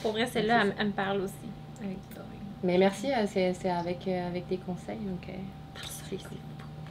[0.01, 1.33] Pour vrai, celle-là, elle, elle me parle aussi.
[1.83, 2.23] Avec toi.
[2.63, 4.97] Mais merci, euh, c'est c'est avec, euh, avec des conseils.
[4.97, 5.33] Donc, euh,
[6.09, 6.37] c'est cool.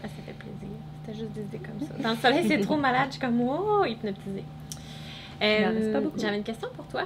[0.02, 0.76] Ah, ça fait plaisir.
[1.04, 1.94] C'était juste des idées comme ça.
[2.02, 3.06] Dans le soleil, c'est trop malade.
[3.08, 4.44] Je suis comme, wow, hypnotisée.
[5.40, 6.18] Beaucoup.
[6.18, 7.02] J'avais une question pour toi.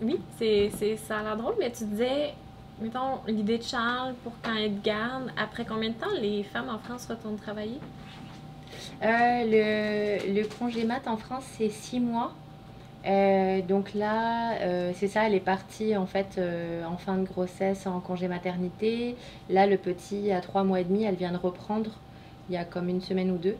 [0.00, 2.34] Oui, c'est, c'est, ça a l'air drôle, mais tu disais,
[2.80, 6.78] mettons, l'idée de Charles pour quand elle garde, après combien de temps les femmes en
[6.78, 7.80] France retournent travailler?
[9.02, 12.32] Euh, le, le congé mat en France, c'est six mois.
[13.06, 16.40] Euh, donc là, euh, c'est ça, elle est partie en fait
[16.86, 19.16] en fin de grossesse en congé maternité.
[19.48, 21.90] Là, le petit a trois mois et demi, elle vient de reprendre
[22.48, 23.56] il y a comme une semaine ou deux.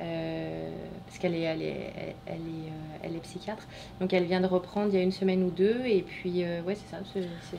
[0.00, 0.70] Euh,
[1.06, 1.92] parce qu'elle est, elle est,
[2.26, 2.36] elle, est,
[2.68, 3.66] euh, elle est psychiatre.
[4.00, 5.82] Donc elle vient de reprendre il y a une semaine ou deux.
[5.86, 6.98] Et puis, euh, ouais, c'est ça.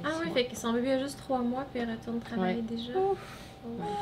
[0.03, 2.61] Ah oui, fait que son bébé a juste trois mois puis elle retourne travailler Ouais.
[2.77, 2.93] déjà.
[2.97, 3.17] Ouf,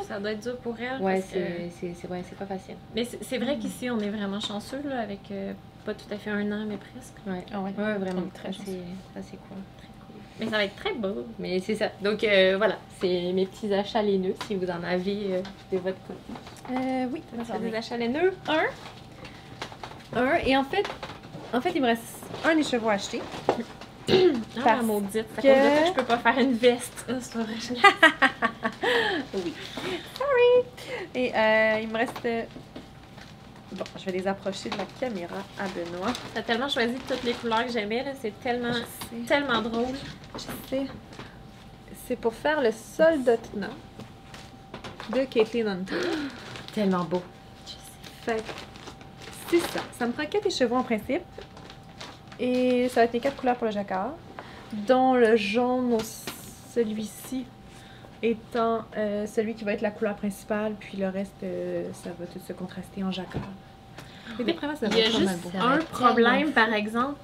[0.08, 1.02] Ça doit être dur pour elle.
[1.02, 2.76] Ouais, que- c'est c'est- c'est- ouais, c'est pas facile.
[2.94, 5.54] Mais c'est, vrai qu'ici, on est vraiment chanceux, là, avec euh,
[5.86, 7.16] pas tout à fait un an, mais presque.
[7.26, 7.72] Ouais, Ah ouais.
[7.78, 8.24] ouais vraiment.
[8.34, 9.58] Très Ça, c'est ça, c'est cool.
[10.40, 11.26] Mais ça va être très beau.
[11.40, 11.90] Mais c'est ça.
[12.02, 15.98] Donc euh, voilà, c'est mes petits achats laineux si vous en avez euh, de votre
[16.08, 16.20] côté.
[16.72, 18.34] Euh, oui, Ça des achats laineux.
[18.48, 20.20] un.
[20.20, 20.86] Un, et en fait,
[21.54, 22.04] en fait, il me reste
[22.44, 23.22] un des chevaux à acheter.
[24.64, 25.26] Ah, maudite.
[25.36, 27.06] Ça que- cause de ça que je peux pas faire une veste.
[27.10, 27.54] Ah, c'est vrai.
[29.34, 29.54] Oui.
[30.16, 30.66] Sorry!
[31.16, 32.28] Et euh, il me reste.
[33.78, 36.14] Bon, je vais les approcher de la caméra à Benoît.
[36.34, 38.12] T'as tellement choisi toutes les couleurs que j'aimais, là.
[38.22, 39.26] C'est tellement, Je sais.
[39.28, 39.96] tellement drôle.
[40.36, 40.86] Je sais.
[42.08, 43.74] C'est pour faire le solde de tenant
[45.14, 45.96] de Caitlin Hunter.
[46.74, 47.22] Tellement beau.
[48.24, 48.42] Fait que
[49.50, 49.82] c'est ça.
[49.98, 51.24] Ça me prend quatre chevaux en principe.
[52.40, 54.12] Et ça va être les quatre couleurs pour le jacquard.
[54.74, 56.00] Dont le jaune, au-
[56.74, 57.46] celui-ci,
[58.22, 60.74] étant euh, celui qui va être la couleur principale.
[60.80, 63.42] Puis le reste, euh, ça va tout se contraster en jacquard.
[64.38, 67.20] Deux premiers, ça Il y a juste un problème, par exemple.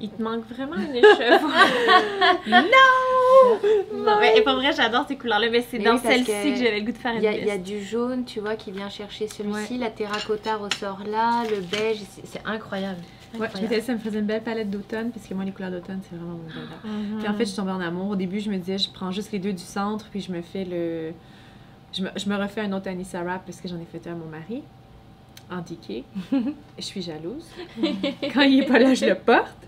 [0.00, 1.48] Il te manque vraiment une chevaux.
[2.48, 4.18] non!
[4.20, 6.64] Mais pas vrai, j'adore ces couleurs-là, mais c'est Mais dans oui, parce celle-ci que que
[6.64, 8.72] j'avais le goût de faire une Il y, a, y du jaune, tu vois, qui
[8.72, 9.78] vient chercher celui-ci.
[9.78, 13.00] La terracotta ressort là, le beige, c'est incroyable.
[13.38, 16.16] Ouais, dit, ça me faisait une belle palette d'automne, puisque moi, les couleurs d'automne, c'est
[16.16, 16.76] vraiment mon dada.
[16.84, 17.18] Mhm.
[17.18, 18.10] Puis en fait, je suis tombée en amour.
[18.10, 20.42] Au début, je me disais, je prends juste les deux du centre, puis je me
[20.42, 21.12] fais le.
[21.92, 24.12] Je me, je me refais un autre Anissa Wrap parce que j'en ai fait un
[24.12, 24.62] à mon mari,
[25.62, 26.04] ticket.
[26.78, 27.48] je suis jalouse.
[28.34, 29.66] Quand il est pas là, je le porte.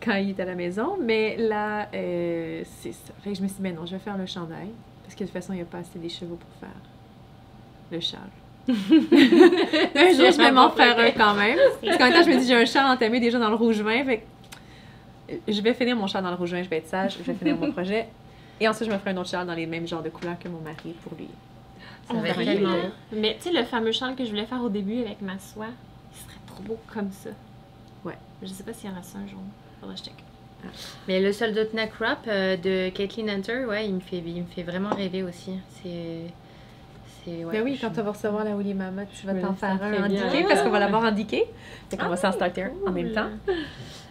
[0.00, 0.96] Quand il est à la maison.
[1.00, 3.12] Mais là, euh, c'est ça.
[3.22, 4.68] Fait que je me suis dit, ben non, je vais faire le chandail.
[5.02, 6.76] Parce que de toute façon, il n'y a pas assez des chevaux pour faire
[7.90, 8.20] le châle.
[8.68, 8.72] un
[10.12, 11.58] jour, je vais m'en faire un quand même.
[11.84, 13.80] Parce qu'en même temps, je me dis, j'ai un châle entamé déjà dans le rouge
[13.80, 14.04] vin.
[14.04, 16.88] Fait que euh, je vais finir mon châle dans le rouge vin, je vais être
[16.88, 18.08] sage, je vais finir mon projet.
[18.60, 20.48] Et ensuite, je me ferai un autre châle dans les mêmes genres de couleurs que
[20.48, 21.28] mon mari pour lui.
[22.08, 22.88] Ça va être tellement beau.
[23.12, 25.66] Mais tu sais, le fameux châle que je voulais faire au début avec ma soie,
[26.12, 27.30] il serait trop beau comme ça.
[28.04, 28.16] Ouais.
[28.42, 29.40] Je sais pas s'il y en a ça un jour.
[29.80, 30.14] Faudrait que je check.
[31.06, 31.62] Mais le soldat
[32.00, 35.52] Wrap euh, de Caitlin Hunter, ouais, il me fait, il me fait vraiment rêver aussi.
[35.82, 36.22] C'est.
[37.24, 39.54] c'est ouais, ben oui, je- quand tu vas recevoir la Holy Mama, tu vas t'en
[39.54, 40.26] faire un très en bien.
[40.26, 41.44] diqué parce qu'on va l'avoir en diqué.
[41.90, 43.28] Fait qu'on va s'en Ah, starter un en même temps.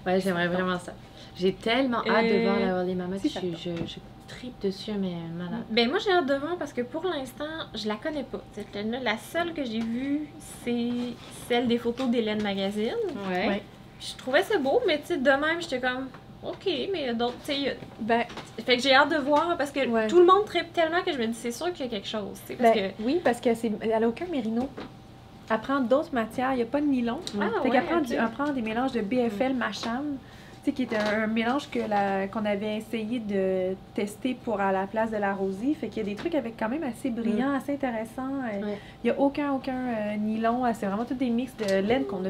[0.06, 0.94] Ouais, j'aimerais vraiment ça.
[1.38, 3.18] J'ai tellement hâte de Euh, voir la Holy Mama.
[3.20, 3.96] si, je, je, je
[4.28, 5.64] tripe dessus, mais malade.
[5.70, 8.42] Ben moi j'ai hâte de voir parce que pour l'instant je la connais pas.
[8.54, 8.68] Cette
[9.04, 10.28] la seule que j'ai vue
[10.64, 10.90] c'est
[11.48, 12.96] celle des photos d'Hélène Magazine.
[13.30, 13.62] Ouais.
[14.00, 16.08] Je trouvais ça beau, mais tu sais de même j'étais comme
[16.44, 18.24] ok, mais il y a d'autres, tu sais, il y a- Ben,
[18.64, 20.08] fait que j'ai hâte de voir parce que Ouais.
[20.08, 22.08] tout le monde tripe tellement que je me dis c'est sûr qu'il y a quelque
[22.08, 24.70] chose, parce ben, oui, parce qu'elle n'a aucun mérino.
[25.50, 27.20] Elle prend d'autres matières, il n'y a pas de nylon.
[27.40, 28.06] Ah, fait ouais, qu'elle prend, ok.
[28.06, 30.20] du- elle prend des mélanges de BFL Macham, tu sais,
[30.74, 34.88] qui était un, un mélange que la, qu'on avait essayé de tester pour à la
[34.88, 35.74] place de la rosie.
[35.76, 38.42] Fait qu'il y a des trucs avec quand même assez brillants, assez intéressants.
[38.54, 38.78] Euh, Ouais.
[39.04, 40.66] Il n'y a aucun, aucun euh, nylon.
[40.66, 42.30] Euh, C'est vraiment tous des mix de laine qu'on a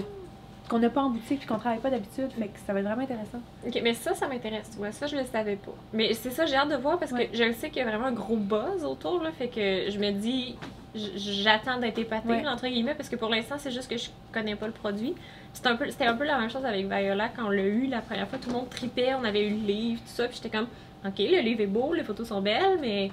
[0.68, 2.32] qu'on n'a pas en boutique puis qu'on travaille pas d'habitude.
[2.40, 3.38] Fait que ça va être vraiment intéressant.
[3.68, 5.76] ok, mais ça ça m'intéresse, tu vois, ça je le savais pas.
[5.94, 7.28] Mais c'est ça j'ai hâte de voir parce Ouais.
[7.28, 10.00] que je sais qu'il y a vraiment un gros buzz autour là, fait que je
[10.00, 10.56] me dis
[11.16, 12.48] j'attends d'être épatée Ouais.
[12.48, 15.14] entre guillemets parce que pour l'instant c'est juste que je connais pas le produit.
[15.54, 17.88] C'est un peu c'était un peu la même chose avec Viola quand on l'a eu
[17.88, 20.38] la première fois, tout le monde tripait, on avait eu le livre, tout ça, puis
[20.42, 20.68] j'étais comme
[21.06, 23.12] OK, le livre est beau, les photos sont belles, mais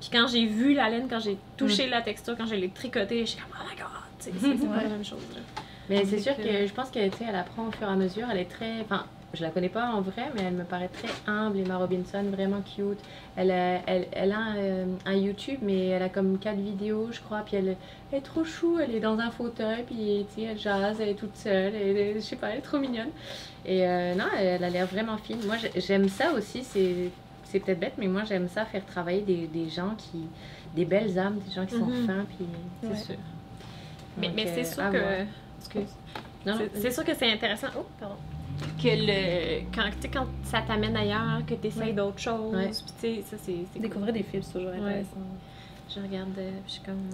[0.00, 3.24] puis quand j'ai vu la laine, quand j'ai touché la texture, quand je l'ai tricoté,
[3.26, 3.86] j'étais comme oh my god,
[4.18, 5.24] c'est c'est pas la même chose.
[5.34, 5.40] là.
[5.88, 8.26] Mais c'est sûr que- que je pense qu'elle elle apprend au fur et à mesure.
[8.30, 8.80] Elle est très.
[8.82, 12.22] Enfin, je la connais pas en vrai, mais elle me paraît très humble, Emma Robinson,
[12.32, 12.98] vraiment cute.
[13.36, 17.20] Elle a, elle, elle a euh, un YouTube, mais elle a comme quatre vidéos, je
[17.20, 17.40] crois.
[17.46, 17.76] Puis elle,
[18.10, 21.36] elle est trop chou, elle est dans un fauteuil, puis elle jase, elle est toute
[21.36, 21.74] seule.
[21.74, 23.10] Est- je sais pas, elle est trop mignonne.
[23.64, 25.38] Et euh, non, elle a l'air vraiment fine.
[25.46, 26.64] Moi, j'ai- j'aime ça aussi.
[26.64, 27.10] C'est.
[27.44, 30.20] C'est peut-être bête, mais moi j'aime ça faire travailler des, des gens qui.
[30.76, 32.06] des belles âmes, des gens qui sont Mhm.
[32.06, 32.46] fins, puis.
[32.82, 32.94] C'est Ouais.
[32.96, 33.14] sûr.
[34.16, 34.98] Mais, Donc, mais euh, c'est sûr à que.
[36.46, 37.66] non, C'est- C'est sûr que c'est intéressant.
[37.76, 38.14] Oh, pardon.
[38.82, 39.60] Que le.
[39.74, 41.92] Quand, tu sais, quand ça t'amène ailleurs, que tu essayes Ouais.
[41.92, 42.54] d'autres choses.
[42.54, 42.66] Ouais.
[42.70, 43.52] Puis, tu sais, ça, c'est.
[43.72, 43.82] cool.
[43.82, 44.78] Découvrir des fils, c'est toujours Ouais.
[44.78, 45.16] intéressant.
[45.94, 47.08] Je regarde, euh, puis je suis comme.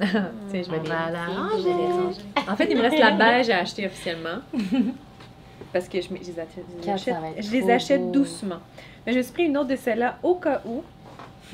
[0.50, 1.64] Tiens, je vais On les- vais ranger.
[1.64, 2.20] les ranger.
[2.48, 4.38] En fait, il me reste la beige à acheter officiellement.
[5.72, 8.58] Parce que je, les achète, je les achète, je les achète doucement.
[9.04, 10.82] Mais je me suis pris une autre de celle-là au cas où.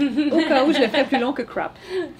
[0.00, 1.72] Au cas où je le ferais plus long que crop.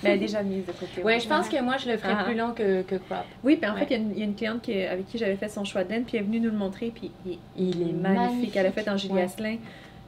[0.02, 1.02] Mais elle est déjà mise de côté.
[1.02, 2.24] Ouais, je pense que moi je le ferais Ah.
[2.24, 3.24] plus long que, que crop.
[3.44, 3.80] Oui, puis en Ouais.
[3.80, 5.48] fait, il y, a une- il y a une cliente qui, avec qui j'avais fait
[5.48, 7.92] son choix de laine, puis elle est venue nous le montrer, puis il, Il est
[7.92, 8.02] magnifique.
[8.02, 8.56] magnifique.
[8.56, 9.22] Elle a fait en Julie Ouais.
[9.22, 9.56] Asselin.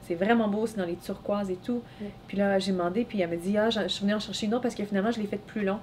[0.07, 1.81] C'est vraiment beau, c'est dans les turquoises et tout.
[2.01, 2.09] Ouais.
[2.27, 4.53] Puis là, j'ai demandé, puis elle m'a dit, ah, je suis venue en chercher une
[4.53, 5.79] autre parce que finalement, je l'ai faite plus long.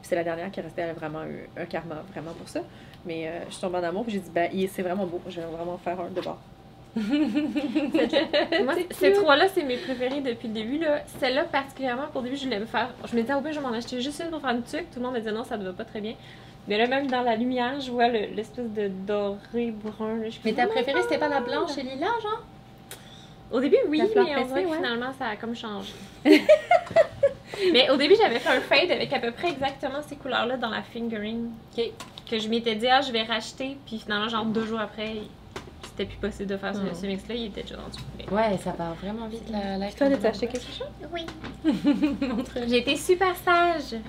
[0.00, 2.60] Puis c'est la dernière qui restait, elle a vraiment eu un karma vraiment pour ça.
[3.06, 5.40] Mais euh, je suis tombée en amour, puis j'ai dit, ben, c'est vraiment beau, je
[5.40, 6.38] vais vraiment faire un de bord.
[8.64, 10.78] Moi, ces trois-là, c'est mes préférés depuis le début.
[10.78, 11.02] là.
[11.18, 12.90] Celle-là, particulièrement, pour le début, je voulais me faire.
[13.10, 14.90] Je me disais, au pire, je vais m'en acheter juste une pour faire une tuque.
[14.92, 16.14] Tout le monde me disait, non, ça ne va pas très bien.
[16.68, 20.16] Mais là, même dans la lumière, je vois le- l'espèce de doré brun.
[20.18, 20.30] là.
[20.30, 22.42] Je Mais ta préférée c'était pas la blanche et lila, genre?
[23.52, 25.92] Au début, oui, mais on dirait que finalement, ça a comme changé.
[27.72, 30.70] mais au début, j'avais fait un fade avec à peu près exactement ces couleurs-là dans
[30.70, 31.50] la fingering.
[31.76, 31.84] Ok.
[32.28, 33.76] Que je m'étais dit, ah, je vais racheter.
[33.86, 35.12] Puis finalement, genre deux jours après,
[35.96, 36.94] c'était plus possible de faire ce- Hmm.
[36.94, 37.34] ce, mix-là.
[37.34, 37.98] Il était déjà rendu.
[38.18, 40.88] Mais- Ouais, ça part vraiment vite la, toi, t'as acheté quelque chose?
[41.12, 41.24] Oui.
[42.68, 44.00] J'ai été super sage.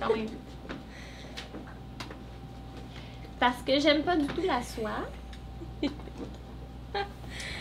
[0.00, 0.26] Quand même.
[3.38, 5.06] Parce que j'aime pas du tout la soie.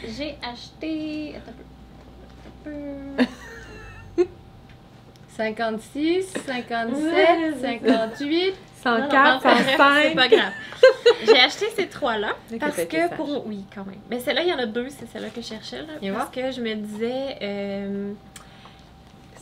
[0.07, 1.35] J'ai acheté.
[1.35, 3.23] Attends un peu.
[3.23, 4.27] Attends un peu.
[5.37, 8.53] 56, 57, Ouais, c'est 58.
[8.85, 10.01] Non, non, 104, non, c'est vrai, 105.
[10.03, 10.51] C'est pas grave.
[11.25, 13.45] J'ai acheté ces trois-là parce que pour.
[13.47, 13.99] Oui, quand même.
[14.09, 15.79] Mais celle-là, il y en a deux, c'est celle-là que je cherchais.
[15.81, 17.37] Là, Et parce que je me disais.
[17.41, 18.13] euh,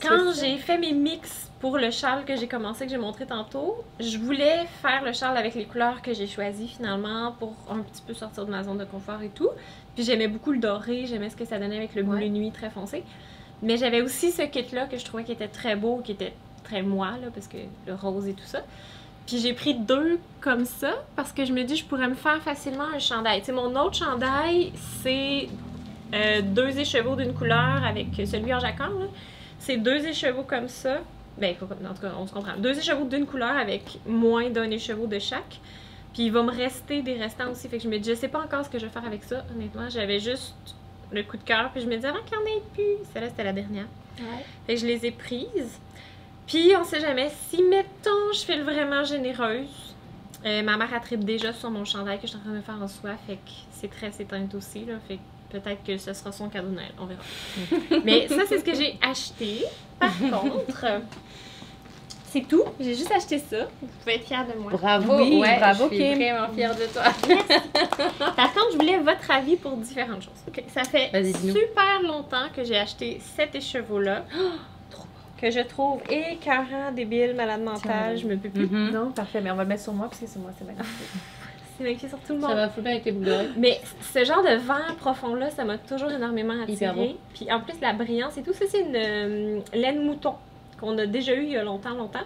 [0.02, 3.84] quand j'ai fait mes mix pour le châle que j'ai commencé, que j'ai montré tantôt,
[4.00, 8.02] je voulais faire le châle avec les couleurs que j'ai choisies finalement pour un petit
[8.06, 9.50] peu sortir de ma zone de confort et tout.
[9.96, 12.30] Puis j'aimais beaucoup le doré, j'aimais ce que ça donnait avec le bleu Ouais.
[12.30, 13.04] nuit très foncé.
[13.62, 16.34] Mais j'avais aussi ce kit-là que je trouvais qui était très beau, qui était
[16.66, 17.58] très moi, là, parce que
[17.88, 18.60] le rose et tout ça.
[19.28, 22.42] Puis j'ai pris deux comme ça parce que je me dis je pourrais me faire
[22.42, 23.40] facilement un chandail.
[23.40, 24.72] Tu sais, mon autre chandail,
[25.02, 25.50] c'est
[26.14, 28.92] euh, deux écheveaux d'une couleur avec celui en jacquard.
[28.92, 29.06] là.
[29.60, 31.00] C'est deux écheveaux comme ça.
[31.40, 32.56] Ben, comme- en tout cas, on se comprend.
[32.58, 35.60] Deux écheveaux d'une couleur avec moins d'un écheveau de chaque.
[36.14, 37.68] Puis il va me rester des restants aussi.
[37.68, 39.24] Fait que je me dis, je sais pas encore ce que je vais faire avec
[39.24, 39.44] ça.
[39.54, 40.54] Honnêtement, j'avais juste
[41.12, 41.72] le coup de cœur.
[41.74, 43.06] Puis je me disais, avant qu'il y en ait plus.
[43.12, 43.86] Celle-là, c'était la dernière.
[44.68, 45.80] Fait que je les ai prises.
[46.48, 47.32] Puis on sait jamais.
[47.50, 49.68] Si, mettons, je fais le vraiment généreuse.
[50.46, 52.82] euh, ma mère attripe déjà sur mon chandail que je suis en train de faire
[52.82, 53.16] en soie.
[53.28, 54.86] Fait que c'est très éteinte aussi.
[54.86, 56.92] Là, fait que peut-être que ce sera son cadeau de Noël.
[57.00, 57.22] On verra.
[58.06, 59.64] Mais ça, c'est ce que j'ai acheté.
[60.00, 60.86] Par contre,
[62.26, 62.64] c'est tout.
[62.80, 63.66] J'ai juste acheté ça.
[63.82, 64.72] Vous pouvez être fiers de moi.
[64.74, 66.16] Bravo, Oui, ouais, bravo, je suis Kim.
[66.16, 67.04] vraiment fière de toi.
[68.36, 70.44] Par contre, je voulais votre avis pour différentes choses.
[70.48, 74.26] Ok, Ça fait super longtemps que j'ai acheté cet écheveau-là.
[75.40, 78.68] Que je trouve écœurant, débile, malade mental, je me peux plus.
[78.68, 78.92] Mhm.
[78.92, 80.88] Non, parfait, mais on va le mettre sur moi parce que c'est moi, c'est magnifique.
[81.78, 82.56] C'est magnifique sur tout le Ça monde.
[82.56, 83.50] va foutre avec les boucles.
[83.58, 83.82] Mais
[84.14, 87.18] ce genre de vert profond-là, ça m'a toujours énormément attiré.
[87.34, 90.36] Puis en plus, la brillance et tout, ça, c'est une euh, laine mouton
[90.80, 92.24] qu'on a déjà eu il y a longtemps, longtemps.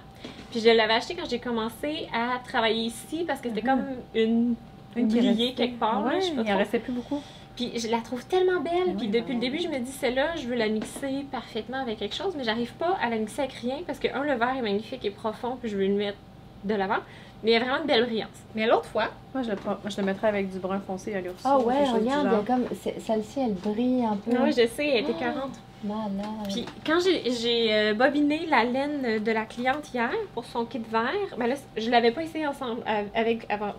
[0.51, 3.67] Puis je l'avais acheté quand j'ai commencé à travailler ici parce que c'était Mhm.
[3.67, 4.55] comme une,
[4.95, 5.07] Une
[5.55, 6.03] quelque part.
[6.05, 6.57] là, Ouais, je sais pas il en trop.
[6.59, 7.23] restait plus beaucoup.
[7.59, 8.87] Puis je la trouve tellement belle.
[8.87, 11.99] Oui, Puis depuis le début, je me dis, celle-là, je veux la mixer parfaitement avec
[11.99, 14.55] quelque chose, mais j'arrive pas à la mixer avec rien parce que, un, le vert
[14.57, 16.17] est magnifique et profond, puis je veux le mettre
[16.63, 16.99] de l'avant.
[17.43, 18.29] Mais il y a vraiment une belle brillance.
[18.55, 21.13] Mais l'autre fois, Moi, je le, prends- moi, je le mettrais avec du brun foncé
[21.15, 21.43] à l'ours.
[21.45, 22.65] Oh ouais, regarde, il y a comme
[22.99, 24.31] celle-ci, elle brille un peu.
[24.31, 25.51] non, je sais, elle était 40.
[25.83, 26.09] Malade.
[26.49, 31.11] Puis quand j'ai- euh, bobiné la laine de la cliente hier pour son kit vert,
[31.37, 32.81] ben là, je l'avais pas essayé ensemble
[33.15, 33.73] avec avant.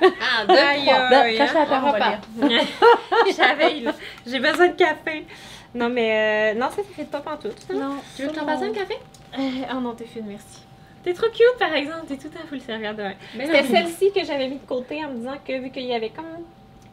[0.00, 1.08] Ah, deux, Aïe, trois.
[1.08, 2.18] la hein.
[2.44, 3.92] là.
[4.26, 5.26] J'ai besoin de café.
[5.74, 7.58] Non, mais euh, non, ça, ça fait pas pantoute.
[7.60, 7.74] ça.
[7.74, 8.94] Non, Tu veux que je t'en passe un café?
[9.38, 9.40] Euh,
[9.74, 10.62] oh non, t'es fine, merci.
[11.04, 12.06] T'es trop cute, par exemple.
[12.08, 13.12] T'es tout à le servir demain.
[13.32, 16.10] C'était celle-ci que j'avais mis de côté en me disant que vu qu'il y avait
[16.10, 16.24] comme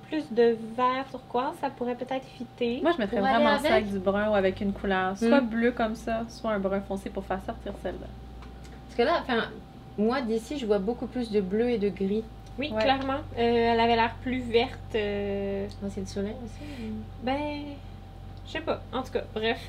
[0.10, 2.80] plus de vert turquoise, ça pourrait peut-être fitter.
[2.82, 3.72] Moi, je mettrais Pour vraiment ça avec?
[3.72, 5.48] avec du brun ou avec une couleur, soit Mm.
[5.48, 8.08] bleu comme ça, soit un brun foncé pour faire sortir celle-là.
[8.88, 9.46] Parce que là, enfin,
[9.98, 12.24] moi d'ici, je vois beaucoup plus de bleu et de gris.
[12.57, 12.82] Oui, Ouais.
[12.82, 13.19] clairement.
[13.38, 14.95] Euh, elle avait l'air plus verte.
[14.95, 16.60] euh, Ah, c'est le soleil aussi.
[17.23, 17.38] Ben,
[18.48, 18.82] je sais pas.
[18.94, 19.60] En tout cas, bref.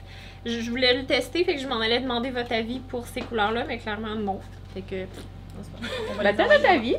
[0.44, 3.20] Je, je voulais le tester, fait que je m'en allais demander votre avis pour ces
[3.22, 4.38] couleurs-là, mais clairement non.
[4.74, 5.00] Fait que.
[5.02, 5.90] non, c'est pas grave.
[6.10, 6.62] On va Bah, les t'as envoyer.
[6.62, 6.96] ta vie.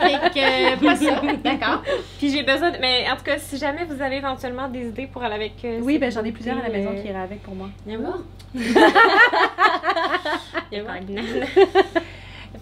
[0.00, 1.20] Fait que, euh, pas ça.
[1.44, 1.82] D'accord.
[2.18, 2.76] Puis j'ai besoin de.
[2.80, 5.64] Mais en tout cas, si jamais vous avez éventuellement des idées pour aller avec.
[5.64, 7.68] euh, Oui, ben j'en ai plusieurs à la maison euh, qui iraient avec pour moi.
[7.86, 8.18] Viens voir.
[8.54, 8.62] Il
[10.78, 10.80] y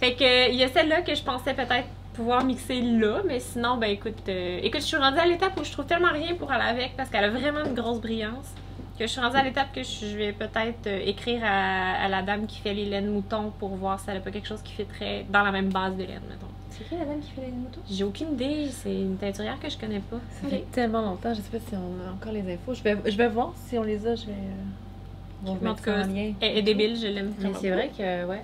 [0.06, 3.76] fait que, il y a celle-là que je pensais peut-être pouvoir mixer là, mais sinon,
[3.76, 6.50] ben écoute, euh, écoute, je suis rendue à l'étape où je trouve tellement rien pour
[6.50, 8.50] aller avec parce qu'elle a vraiment une grosse brillance.
[8.98, 12.22] Que je suis rendue à l'étape que je vais peut-être euh, écrire à, à la
[12.22, 14.72] dame qui fait les laines moutons pour voir si elle a pas quelque chose qui
[14.72, 16.46] fait très dans la même base de laine, mettons.
[16.70, 17.80] C'est qui la dame qui fait les moutons?
[17.90, 20.16] J'ai aucune idée, c'est une teinturière que je connais pas.
[20.40, 22.72] Ça fait tellement longtemps, je sais pas si on a encore les infos.
[22.72, 24.32] Je vais, je vais voir si on les a, je vais.
[24.32, 26.06] euh, En mettre tout cas.
[26.40, 28.42] Elle est débile, je l'aime Mais c'est vrai que, ouais.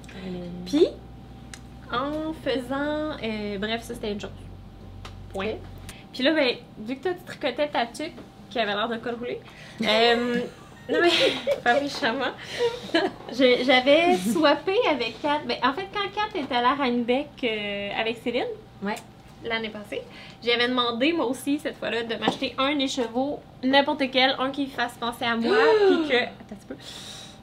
[0.66, 0.86] Puis,
[1.92, 3.16] en faisant.
[3.22, 4.30] euh, bref, ça c'était une chose.
[5.32, 5.54] Point.
[6.12, 8.12] Puis là, ben, vu que toi tu tricotais ta tuque
[8.50, 9.40] qui avait l'air de col roulé,
[9.82, 10.40] euh,
[10.90, 11.10] non mais,
[11.64, 12.32] pas méchamment,
[13.32, 15.40] j'avais swappé avec Kat.
[15.46, 18.44] Ben, en fait, quand Kat était à la Rhinebeck euh, avec Céline,
[18.82, 18.96] Ouais.
[19.44, 20.02] l'année passée,
[20.44, 24.94] j'avais demandé moi aussi cette fois-là de m'acheter un écheveau, n'importe quel, un qui fasse
[24.98, 25.56] penser à moi,
[25.86, 26.16] puis que.
[26.16, 26.74] Attends un petit peu.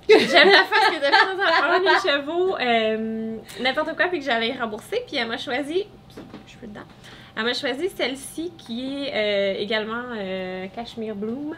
[0.09, 4.53] J'aime la face que de faire dans un écheveau, euh, n'importe quoi, puis que j'allais
[4.53, 5.03] rembourser.
[5.07, 5.85] Puis elle m'a choisi,
[6.47, 6.81] je peux dedans,
[7.37, 11.55] Elle m'a choisi celle-ci qui est euh, également euh, Cashmere Bloom.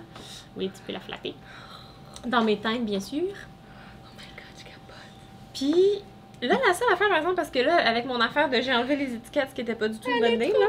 [0.57, 1.34] Oui, tu peux la flatter.
[2.26, 3.23] Dans mes teintes, bien sûr.
[3.23, 5.53] Oh my god, je capote.
[5.53, 6.03] Puis
[6.48, 8.95] là, la seule affaire, par exemple, parce que là, avec mon affaire de j'ai enlevé
[8.98, 10.68] les étiquettes, ce qui était pas du tout une bonne idée, là.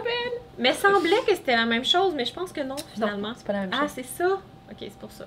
[0.58, 3.32] Mais semblait que c'était la même chose, mais je pense que non, finalement.
[3.36, 3.90] C'est pas la même Ah, chose.
[3.94, 4.26] c'est ça?
[4.70, 5.26] Ok, c'est pour ça.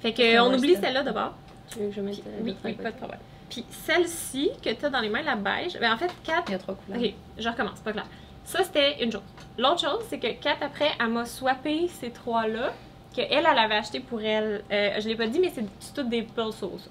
[0.00, 1.34] Fait C'est que un on oublie celle-là d'abord.
[1.68, 3.18] Tu veux que je mette Puis- euh, oui, pas de problème.
[3.50, 6.42] Puis celle-ci que tu as dans les mains, la beige, ben en fait, Kat.
[6.48, 7.00] Il y a trois couleurs.
[7.00, 8.06] Ok, je recommence, pas clair.
[8.44, 9.22] Ça, c'était une chose.
[9.58, 12.72] L'autre chose, c'est que Kat, après, elle m'a swappé ces trois-là,
[13.14, 14.62] qu'elle, elle avait acheté pour elle.
[14.72, 15.64] Euh, je l'ai pas dit, mais c'est
[15.94, 16.78] toutes des pulsos.
[16.78, 16.90] ça.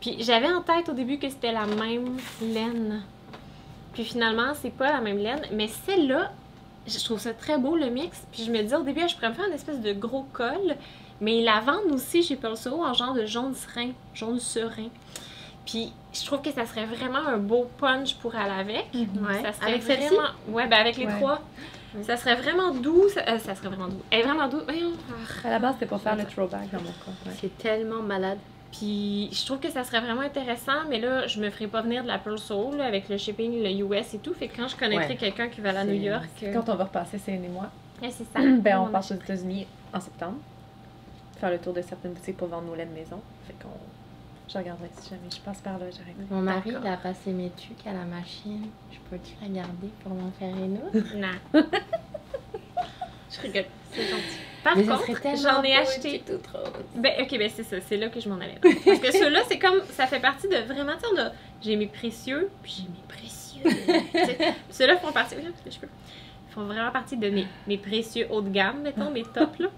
[0.00, 3.02] Puis j'avais en tête au début que c'était la même laine.
[3.92, 6.32] Puis finalement, c'est pas la même laine, mais celle-là,
[6.86, 8.26] je trouve ça très beau le mix.
[8.32, 10.76] Puis je me dis au début, je pourrais me faire une espèce de gros col,
[11.24, 14.88] mais la vendent aussi chez Pulso en genre de jaune serein, jaune serein.
[15.66, 18.86] Puis je trouve que ça serait vraiment un beau punch pour aller avec.
[18.94, 19.42] Ouais.
[19.42, 20.08] Ça serait Avec celle-ci?
[20.08, 20.28] vraiment...
[20.48, 21.16] Ouais, ben avec les Ouais.
[21.18, 21.40] trois.
[22.02, 23.08] Ça serait vraiment doux.
[23.08, 24.02] Ça, euh, ça serait vraiment doux.
[24.10, 24.60] Elle est vraiment doux.
[24.68, 25.46] Ah.
[25.48, 27.12] À la base, c'était pour faire le throwback dans mon cas.
[27.26, 27.32] ouais.
[27.40, 28.38] C'est tellement malade.
[28.72, 32.02] Puis je trouve que ça serait vraiment intéressant, mais là, je me ferai pas venir
[32.02, 34.34] de la Pearl Soul là, avec le shipping, le US et tout.
[34.34, 37.18] Fait que quand je connaîtrai quelqu'un qui va à New York, Quand on va repasser,
[37.24, 37.70] c'est et moi,
[38.02, 38.40] ouais, c'est ça.
[38.58, 39.14] ben, on On part aux.
[39.14, 40.38] États-Unis en septembre.
[41.44, 43.20] Faire le tour de certaines boutiques pour vendre nos laines maison.
[43.46, 43.68] Fait qu'on.
[44.50, 46.14] Je regarderai si jamais je passe par là, j'arrive.
[46.30, 48.66] Mon mari, il a passé mes trucs à la machine.
[48.90, 51.06] Je peux-tu la garder pour m'en faire une autre?
[51.16, 51.62] Non.
[53.30, 53.66] je rigole.
[53.92, 54.38] C'est gentil.
[54.62, 55.04] Par Mais contre,
[55.36, 56.22] j'en ai acheté.
[56.50, 56.72] rose.
[56.96, 58.58] Ben, ok, ben c'est ça, c'est là que je m'en allais.
[58.62, 61.76] Parce que ceux-là, c'est comme, ça fait partie de vraiment, tu sais, on a- j'ai
[61.76, 64.50] mes précieux, puis j'ai mes précieux.
[64.70, 65.88] ceux-là font partie, oui, je peux.
[66.48, 69.68] Ils font vraiment partie de mes, mes précieux haut de gamme, mettons, mes tops, là.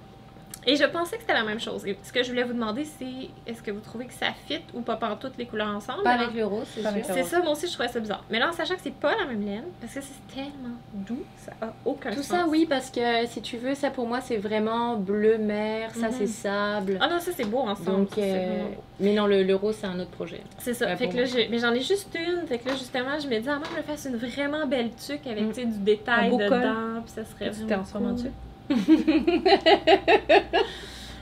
[0.68, 1.86] Et je pensais que c'était la même chose.
[1.86, 4.60] Et ce que je voulais vous demander, c'est est-ce que vous trouvez que ça fit
[4.74, 6.02] ou pas par toutes les couleurs ensemble?
[6.02, 6.90] Pas avec le rose, c'est sûr.
[7.14, 8.24] C'est ça, moi aussi, je trouvais ça bizarre.
[8.30, 11.22] Mais là, en sachant que c'est pas la même laine, parce que c'est tellement doux,
[11.36, 12.26] ça a aucun Tout sens.
[12.26, 16.08] ça, oui, parce que si tu veux, ça pour moi, c'est vraiment bleu mer, ça
[16.08, 16.14] Mhm.
[16.18, 16.98] c'est sable.
[17.00, 17.98] Ah non, ça, c'est beau ensemble.
[17.98, 18.64] Donc, euh,
[18.98, 20.40] mais non, le, le rose, c'est un autre projet.
[20.58, 20.86] C'est ça.
[20.86, 22.44] Ouais, fait que là, mais j'en ai juste une.
[22.48, 24.90] Fait que là, justement, je me dis, ah, moi, je me fasse une vraiment belle
[24.96, 25.70] tuque avec, Mm.
[25.70, 26.48] du détail Un beau col.
[26.50, 27.02] dedans.
[27.04, 28.32] Puis ça serait Tu t'es en cool.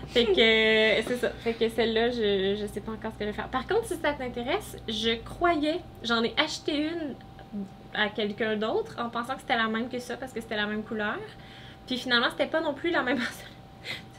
[0.09, 1.31] Fait que, c'est ça.
[1.31, 3.49] Fait que celle-là, je, je sais pas encore ce que je vais faire.
[3.49, 7.17] Par contre, si ça t'intéresse, je croyais, j'en ai acheté une
[7.95, 10.67] à quelqu'un d'autre en pensant que c'était la même que ça parce que c'était la
[10.67, 11.19] même couleur.
[11.87, 13.19] Puis finalement, c'était pas non plus la même.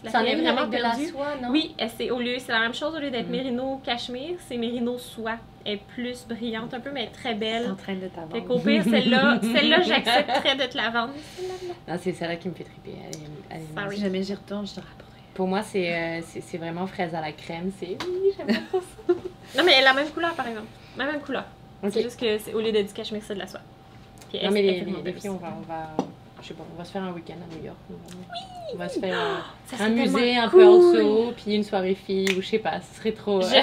[0.03, 1.49] La Ça en est vraiment de la soie, non?
[1.49, 3.31] Oui, c'est au lieu, c'est la même chose au lieu d'être Mhm.
[3.31, 5.37] mérino cachemire, c'est mérino soie.
[5.65, 7.71] Elle est plus brillante un peu, mais elle est très C'est belle.
[7.71, 8.31] en train de t'avoir.
[8.31, 11.13] Fait qu'au pire, celle-là, celle-là, j'accepterais de te la vendre.
[11.87, 12.91] Ah, c'est celle-là qui me fait triper.
[13.03, 13.19] Elle est-
[13.49, 13.95] elle est Sorry.
[13.95, 15.05] Si jamais j'y retourne, je te rapporterai.
[15.33, 17.71] Pour moi, c'est euh, c'est c'est vraiment fraise à la crème.
[17.79, 19.13] C'est oui, j'aime trop ça.
[19.57, 20.67] Non, mais elle a la même couleur, par exemple.
[20.97, 21.45] La même couleur.
[21.89, 23.59] C'est juste que c'est- au lieu de du cachemire, c'est de la soie.
[24.29, 25.41] Puis Non, mais les, les, filles, on aussi.
[25.41, 25.87] va, on va,
[26.45, 27.77] je sais pas, on va se faire un week-end à New York.
[27.89, 27.97] nous.
[28.73, 29.17] on va se faire
[29.65, 30.95] Ça un musée, un peu cool.
[30.95, 33.41] also, puis une soirée fille, ou je sais pas, ce serait trop.
[33.41, 33.57] J'ai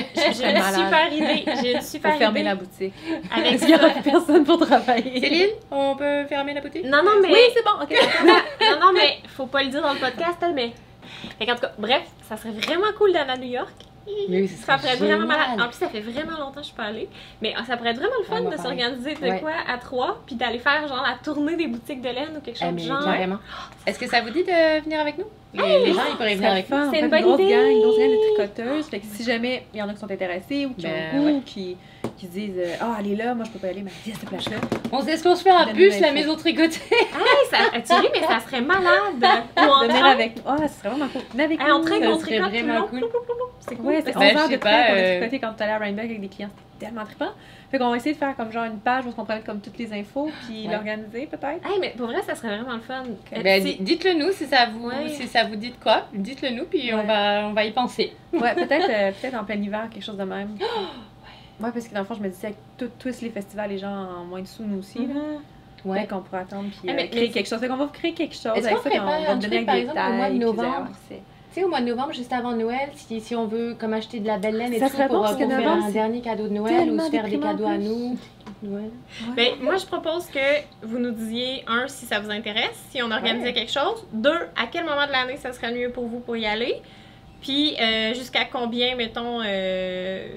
[0.51, 1.45] une super idée.
[1.63, 2.49] J'ai une super fermer idée.
[2.49, 2.93] la boutique.
[3.31, 4.01] Avec Parce qu'il y aura ça.
[4.01, 5.21] plus personne pour travailler.
[5.21, 6.85] Céline, on peut fermer la boutique?
[6.85, 7.29] Non, non, mais.
[7.29, 7.91] Oui, c'est bon, ok.
[8.27, 10.73] non, non, mais faut pas le dire dans le podcast, elle, mais.
[11.39, 13.73] Fait qu'en tout cas, bref, ça serait vraiment cool d'aller à New York.
[14.07, 15.61] Oui, Ça pourrait être vraiment malade.
[15.61, 17.09] En plus, ça fait vraiment longtemps que je suis pas allée.
[17.41, 19.41] Mais ah, ça pourrait être vraiment le fun Ah, de s'organiser de Ouais.
[19.41, 22.59] quoi à trois, puis d'aller faire genre la tournée des boutiques de laine ou quelque
[22.59, 23.05] chose Eh, de mais genre.
[23.05, 23.39] carrément.
[23.87, 25.27] Est-ce que ça vous dit de venir avec nous?
[25.55, 26.91] Les, les gens, ils pourraient venir avec nous.
[26.91, 27.51] C'est une une bonne grosse idée.
[27.51, 28.87] gang, une grosse gang de tricoteuses.
[28.87, 31.17] Fait que si jamais il y en a qui sont intéressés ou qui Ben, ont
[31.17, 31.43] le goût, ouais.
[31.45, 31.77] qui,
[32.23, 34.13] qui se disent euh, Ah, allez là, moi je peux pas y aller, mais allez
[34.15, 34.57] à cette place-là.
[34.93, 36.79] On sait ce qu'on se fait Donne-nous bus, la maison tricotée.
[36.91, 39.25] Hey, ça, tu ris, mais ça serait malade.
[39.57, 40.05] Ou en train.
[40.11, 40.43] avec nous.
[40.47, 41.23] Ah, ce serait vraiment cool.
[41.33, 41.75] Venez avec Hey, nous.
[41.75, 42.87] en train Ça qu'on tricote vraiment long.
[42.89, 43.05] cool.
[43.61, 43.87] C'est cool.
[43.87, 45.73] Ouais, c'est 11 Ben, je heures de train qu'on a euh, tricoté quand tu allais
[45.73, 46.49] à Rhinebeck avec des clients.
[46.75, 47.29] C'était tellement trippant.
[47.71, 49.61] Fait qu'on va essayer de faire comme genre une page où on pourrait mettre comme
[49.61, 50.73] toutes les infos puis Ouais.
[50.73, 51.65] l'organiser peut-être.
[51.67, 53.03] Hey, mais pour vrai, ça serait vraiment le fun.
[53.37, 55.09] Euh, Ben, di- dites-le nous si ça vous, Ouais.
[55.09, 56.07] si ça vous dit de quoi.
[56.13, 57.05] Dites-le nous, puis on, Ouais.
[57.07, 58.13] va, on va y penser.
[58.33, 60.57] Ouais, peut-être euh, peut-être en plein hiver, quelque chose de même.
[61.63, 63.79] Ouais, parce que dans le fond, je me disais, avec tout- tous les festivals, les
[63.79, 65.07] gens en moins de sous, nous aussi.
[65.07, 65.21] là.
[65.85, 66.01] Ouais.
[66.03, 67.59] Fait qu'on pourrait attendre puis Ah, euh, mais- créer mais- quelque chose.
[67.59, 69.39] Fait qu'on va créer quelque chose Est-ce avec qu'on ça, ferait on pas va un
[69.39, 70.89] truc, avec par des exemple, au mois de détails, novembre?
[71.09, 71.15] Tu
[71.61, 74.27] sais, au mois de novembre, juste avant Noël, si, si on veut comme acheter de
[74.27, 76.21] la belle laine et Ça tout pour, bon, que pour faire novembre, un c'est dernier
[76.21, 78.17] cadeau de Noël ou se faire des cadeaux à nous.
[78.63, 78.91] Noël.
[79.35, 80.39] Ben, moi, je propose que
[80.85, 83.53] vous nous disiez, un, si ça vous intéresse, si on organisait Ouais.
[83.53, 84.07] quelque chose.
[84.13, 86.77] Deux, à quel moment de l'année ça serait mieux pour vous pour y aller?
[87.41, 90.29] Puis, euh, jusqu'à combien, mettons, euh,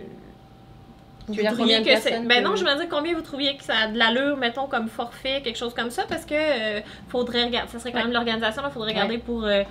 [1.27, 3.57] Tu veux dire combien de personnes Ben que- non, je me dis combien vous trouviez
[3.57, 6.81] que ça a de l'allure, mettons, comme forfait, quelque chose comme ça, parce que euh,
[7.09, 8.03] faudrait regarder, ça serait quand Ouais.
[8.05, 9.63] même l'organisation, il faudrait regarder pour, euh,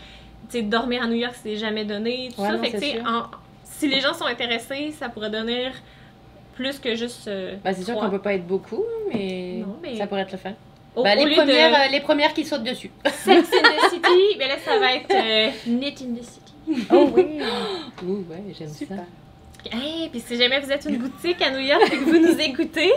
[0.51, 2.57] tu sais, dormir à New York, c'est jamais donné, tout Ouais, ça.
[2.57, 3.27] non, fait que, en-
[3.63, 5.71] si les gens sont intéressés, ça pourrait donner
[6.57, 7.29] plus que juste.
[7.29, 8.83] euh, Bah, c'est sûr qu'on peut pas être beaucoup,
[9.13, 10.53] mais, Non, mais- ça pourrait être le fun.
[10.97, 11.53] Au, au les, premières, de
[11.89, 12.91] euh, les premières qui sautent dessus.
[13.05, 16.87] Sex in the City, mais là, ça va être euh, Knit in the City.
[16.93, 17.41] Oh oui!
[18.05, 18.69] Ouh, ouais, j'aime
[19.73, 22.39] Hey, puis si jamais vous êtes une boutique à New York et que vous nous
[22.39, 22.93] écoutez,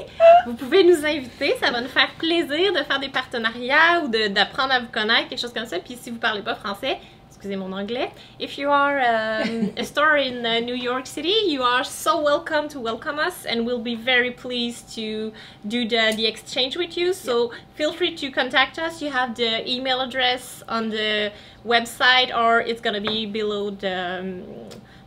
[0.46, 1.56] vous pouvez nous inviter.
[1.62, 5.40] Ça va nous faire plaisir de faire des partenariats ou d'apprendre à vous connaître, quelque
[5.40, 5.80] chose comme ça.
[5.80, 6.98] Puis si vous parlez pas français,
[7.30, 11.62] excusez mon anglais, if you are um, a store in uh, New York City, you
[11.62, 15.32] are so welcome to welcome us, and we'll be very pleased to
[15.66, 17.14] do the, the exchange with you.
[17.14, 19.02] So feel free to contact us.
[19.02, 21.32] You have the email address on the
[21.66, 24.44] website, or it's gonna be below the um,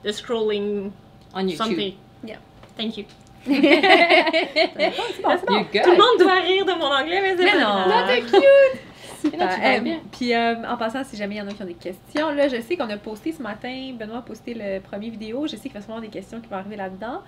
[0.03, 0.93] the scrolling
[1.35, 1.57] En YouTube.
[1.57, 1.95] something.
[2.25, 2.37] Yeah.
[2.77, 3.05] Thank you.
[3.47, 5.59] Bon, bon.
[5.73, 7.67] You Tout le monde doit rire de mon anglais, mais c'est non.
[7.67, 8.41] Ah, t'es cute.
[9.21, 9.39] Super.
[9.39, 10.01] Non, Euh, bien.
[10.13, 12.49] Puis euh, en passant, si jamais il y en a qui ont des questions, là,
[12.49, 15.47] je sais qu'on a posté ce matin, Benoît a posté le premier vidéo.
[15.47, 17.21] Je sais qu'il va sûrement avoir des questions qui vont arriver là-dedans.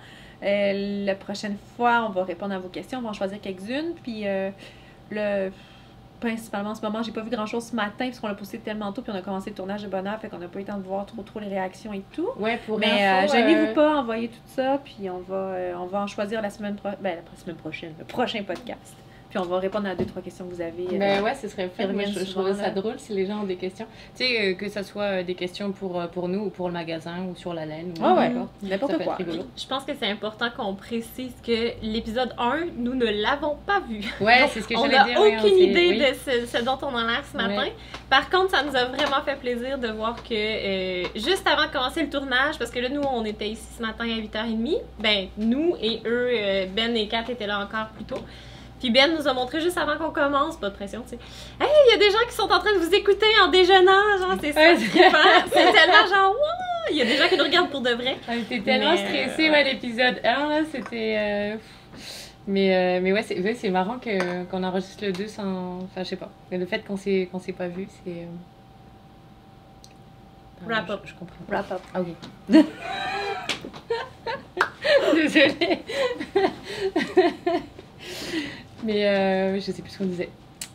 [0.43, 2.99] Euh, la prochaine fois, on va répondre à vos questions.
[2.99, 3.93] On va en choisir quelques-unes.
[4.03, 4.49] Puis euh,
[5.11, 5.51] le.
[6.23, 8.57] Principalement en ce moment, j'ai pas vu grand chose ce matin parce qu'on l'a posté
[8.57, 10.61] tellement tôt puis on a commencé le tournage de bonheur, fait qu'on n'a pas eu
[10.61, 12.29] le temps de voir trop trop les réactions et tout.
[12.37, 15.85] Ouais, pour Mais euh, gênez-vous euh, pas, envoyez tout ça, puis on va, euh, on
[15.87, 18.95] va en choisir la semaine, pro- ben, la semaine prochaine, le prochain podcast.
[19.33, 20.85] Puis on va répondre à deux, trois questions que vous avez.
[20.93, 21.87] euh, Ben ouais, ce serait fun.
[21.87, 23.87] Moi, je, je trouve ça drôle si les gens ont des questions.
[24.15, 26.73] Tu sais, euh, que ça soit euh, des questions pour, pour nous ou pour le
[26.73, 27.95] magasin ou sur la laine.
[27.99, 28.31] Ou Ouais, ouais,
[28.61, 29.03] n'importe.
[29.03, 29.17] quoi.
[29.57, 34.01] Je pense que c'est important qu'on précise que l'épisode 1, nous ne l'avons pas vu.
[34.21, 35.19] Ouais, c'est ce que on j'allais n'a dire.
[35.19, 35.97] ouais, aucune on s'est- idée oui.
[35.97, 37.57] de ce, ce dont on a l'air ce matin.
[37.63, 37.73] Ouais.
[38.11, 41.71] Par contre, ça nous a vraiment fait plaisir de voir que euh, juste avant de
[41.73, 44.15] commencer le tournage, parce que là, nous, on était ici ce matin à
[44.45, 48.19] 8h30, ben, nous et eux, euh, Ben et Kat étaient là encore plus tôt.
[48.83, 51.19] Puis Ben nous a montré juste avant qu'on commence, pas de pression, tu sais.
[51.57, 54.17] Hey, il y a des gens qui sont en train de vous écouter en déjeunant,
[54.19, 54.75] genre, c'est ça.
[54.75, 56.91] C'est tellement genre, wow!
[56.91, 58.17] Il y a des gens qui nous regardent pour de vrai.
[58.27, 61.15] On était tellement Mais, stressés, euh, ouais, l'épisode 1, là, c'était...
[61.17, 61.55] euh,
[62.45, 63.99] Mais, euh, mais ouais, c'est ouais, marrant
[64.49, 65.77] qu'on enregistre le 2 sans...
[65.83, 66.29] Enfin, je sais pas.
[66.51, 68.11] Le fait qu'on s'est qu'on s'est pas vu, c'est...
[68.11, 68.25] euh,
[70.67, 70.99] Wrap up.
[71.05, 71.37] Je, je comprends.
[71.47, 71.79] Wrap up.
[71.93, 72.15] Ah oui.
[75.15, 75.79] Désolée.
[78.83, 80.29] Mais euh, je sais plus ce qu'on disait.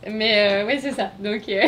[0.09, 1.11] Mais euh, oui, c'est ça.
[1.19, 1.67] Donc, euh,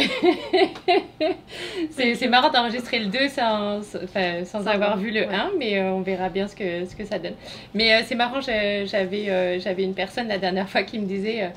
[1.92, 5.36] c'est marrant d'enregistrer le 2 sans, sans- enfin, sans avoir vu le ouais.
[5.36, 7.36] 1, mais euh, on verra bien ce que, ce que ça donne.
[7.74, 11.52] Mais euh, c'est marrant, j'avais j'avais une personne la dernière fois qui me disait...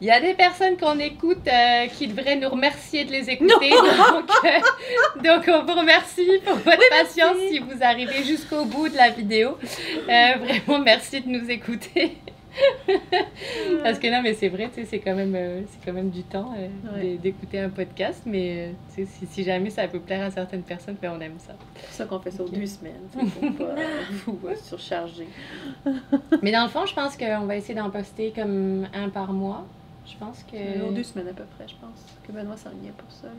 [0.00, 3.70] il y a des personnes qu'on écoute euh, qui devraient nous remercier de les écouter.
[4.12, 8.96] Donc, euh, donc, on vous remercie pour votre patience si vous arrivez jusqu'au bout de
[8.96, 9.58] la vidéo.
[10.08, 12.16] Euh, vraiment, merci de nous écouter.
[13.82, 16.10] Parce que non, mais c'est vrai, tu sais, c'est quand même, euh, c'est quand même
[16.10, 17.16] du temps euh, Ouais.
[17.16, 20.62] d'écouter un podcast, mais euh, tu sais, si, si jamais ça peut plaire à certaines
[20.62, 21.54] personnes, ben, on aime ça.
[21.76, 22.54] C'est pour ça qu'on fait ça aux Ok.
[22.54, 23.74] deux semaines, pour pas
[24.26, 25.28] vous surcharger.
[26.42, 29.64] Mais dans le fond, je pense qu'on va essayer d'en poster comme un par mois.
[30.06, 30.88] Je pense que.
[30.88, 32.04] Aux deux semaines à peu près, je pense.
[32.26, 33.28] Que Benoît s'enlignait pour ça.
[33.28, 33.32] là.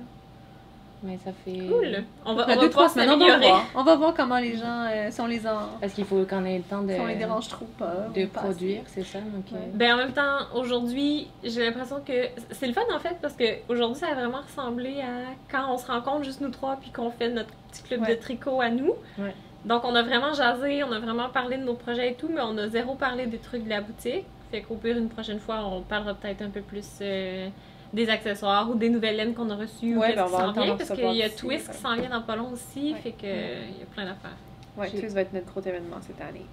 [1.03, 1.67] Mais ça fait.
[1.67, 2.03] Cool.
[2.25, 3.65] On va, Après on va deux, trois semaines, on va voir.
[3.75, 5.59] On va voir comment les gens, euh, si on les en...
[5.81, 8.07] Parce qu'il faut qu'on ait le temps de, si on les dérange trop pas.
[8.15, 9.19] de produire, c'est ça.
[9.19, 9.69] Donc, euh, Ouais.
[9.73, 12.13] Ben en même temps, aujourd'hui, j'ai l'impression que
[12.51, 15.77] c'est le fun en fait parce que aujourd'hui ça a vraiment ressemblé à quand on
[15.77, 18.15] se rencontre juste nous trois puis qu'on fait notre petit club Ouais.
[18.15, 18.93] de tricot à nous.
[19.19, 19.35] Ouais.
[19.65, 22.41] Donc on a vraiment jasé, on a vraiment parlé de nos projets et tout, mais
[22.41, 24.25] on a zéro parlé des trucs de la boutique.
[24.51, 27.47] Fait qu'au pire une prochaine fois, on parlera peut-être un peu plus euh,
[27.93, 30.33] des accessoires ou des nouvelles laines qu'on a reçues ou Ouais, qu'est-ce ben, on qui
[30.33, 31.73] va s'en vient parce qu'il y a Twist ouais.
[31.75, 32.99] qui s'en vient dans pas long aussi, Ouais.
[32.99, 34.35] fait que il y a plein d'affaires.
[34.77, 36.45] Ouais, Twist va être notre gros événement cette année.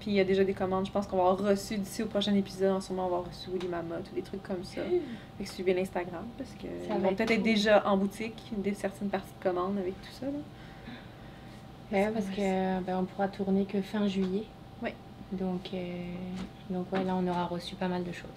[0.00, 2.06] Puis il y a déjà des commandes, je pense qu'on va avoir reçu d'ici au
[2.06, 4.64] prochain épisode, en ce moment on va avoir reçu des mamottes ou des trucs comme
[4.64, 4.80] ça.
[5.38, 8.42] Fait que suivez l'Instagram parce que Ça ils vont être peut-être être déjà en boutique,
[8.56, 10.26] des certaines parties de commandes avec tout ça.
[10.26, 10.32] Là.
[11.92, 14.44] Ouais, parce que ben, on pourra tourner que fin juillet.
[14.82, 14.94] Ouais.
[15.32, 15.78] Donc, euh,
[16.70, 18.30] donc ouais, là, on aura reçu pas mal de choses.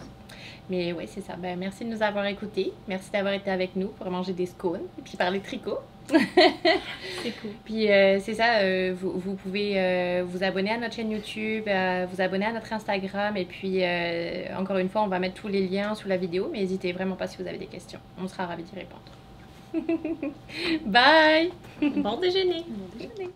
[0.70, 1.36] Mais ouais, c'est ça.
[1.36, 2.74] Ben, merci de nous avoir écoutés.
[2.88, 5.80] Merci d'avoir été avec nous pour manger des scones et puis parler tricot.
[6.10, 7.52] C'est cool.
[7.64, 11.64] Puis euh, c'est ça, euh, vous, vous pouvez euh, vous abonner à notre chaîne YouTube,
[11.68, 15.42] euh, vous abonner à notre Instagram et puis euh, encore une fois, on va mettre
[15.42, 18.00] tous les liens sous la vidéo, mais n'hésitez vraiment pas si vous avez des questions.
[18.22, 19.02] On sera ravis d'y répondre.
[20.86, 21.52] Bye
[21.82, 22.64] Bon déjeuner!
[22.68, 23.32] Bon déjeuner.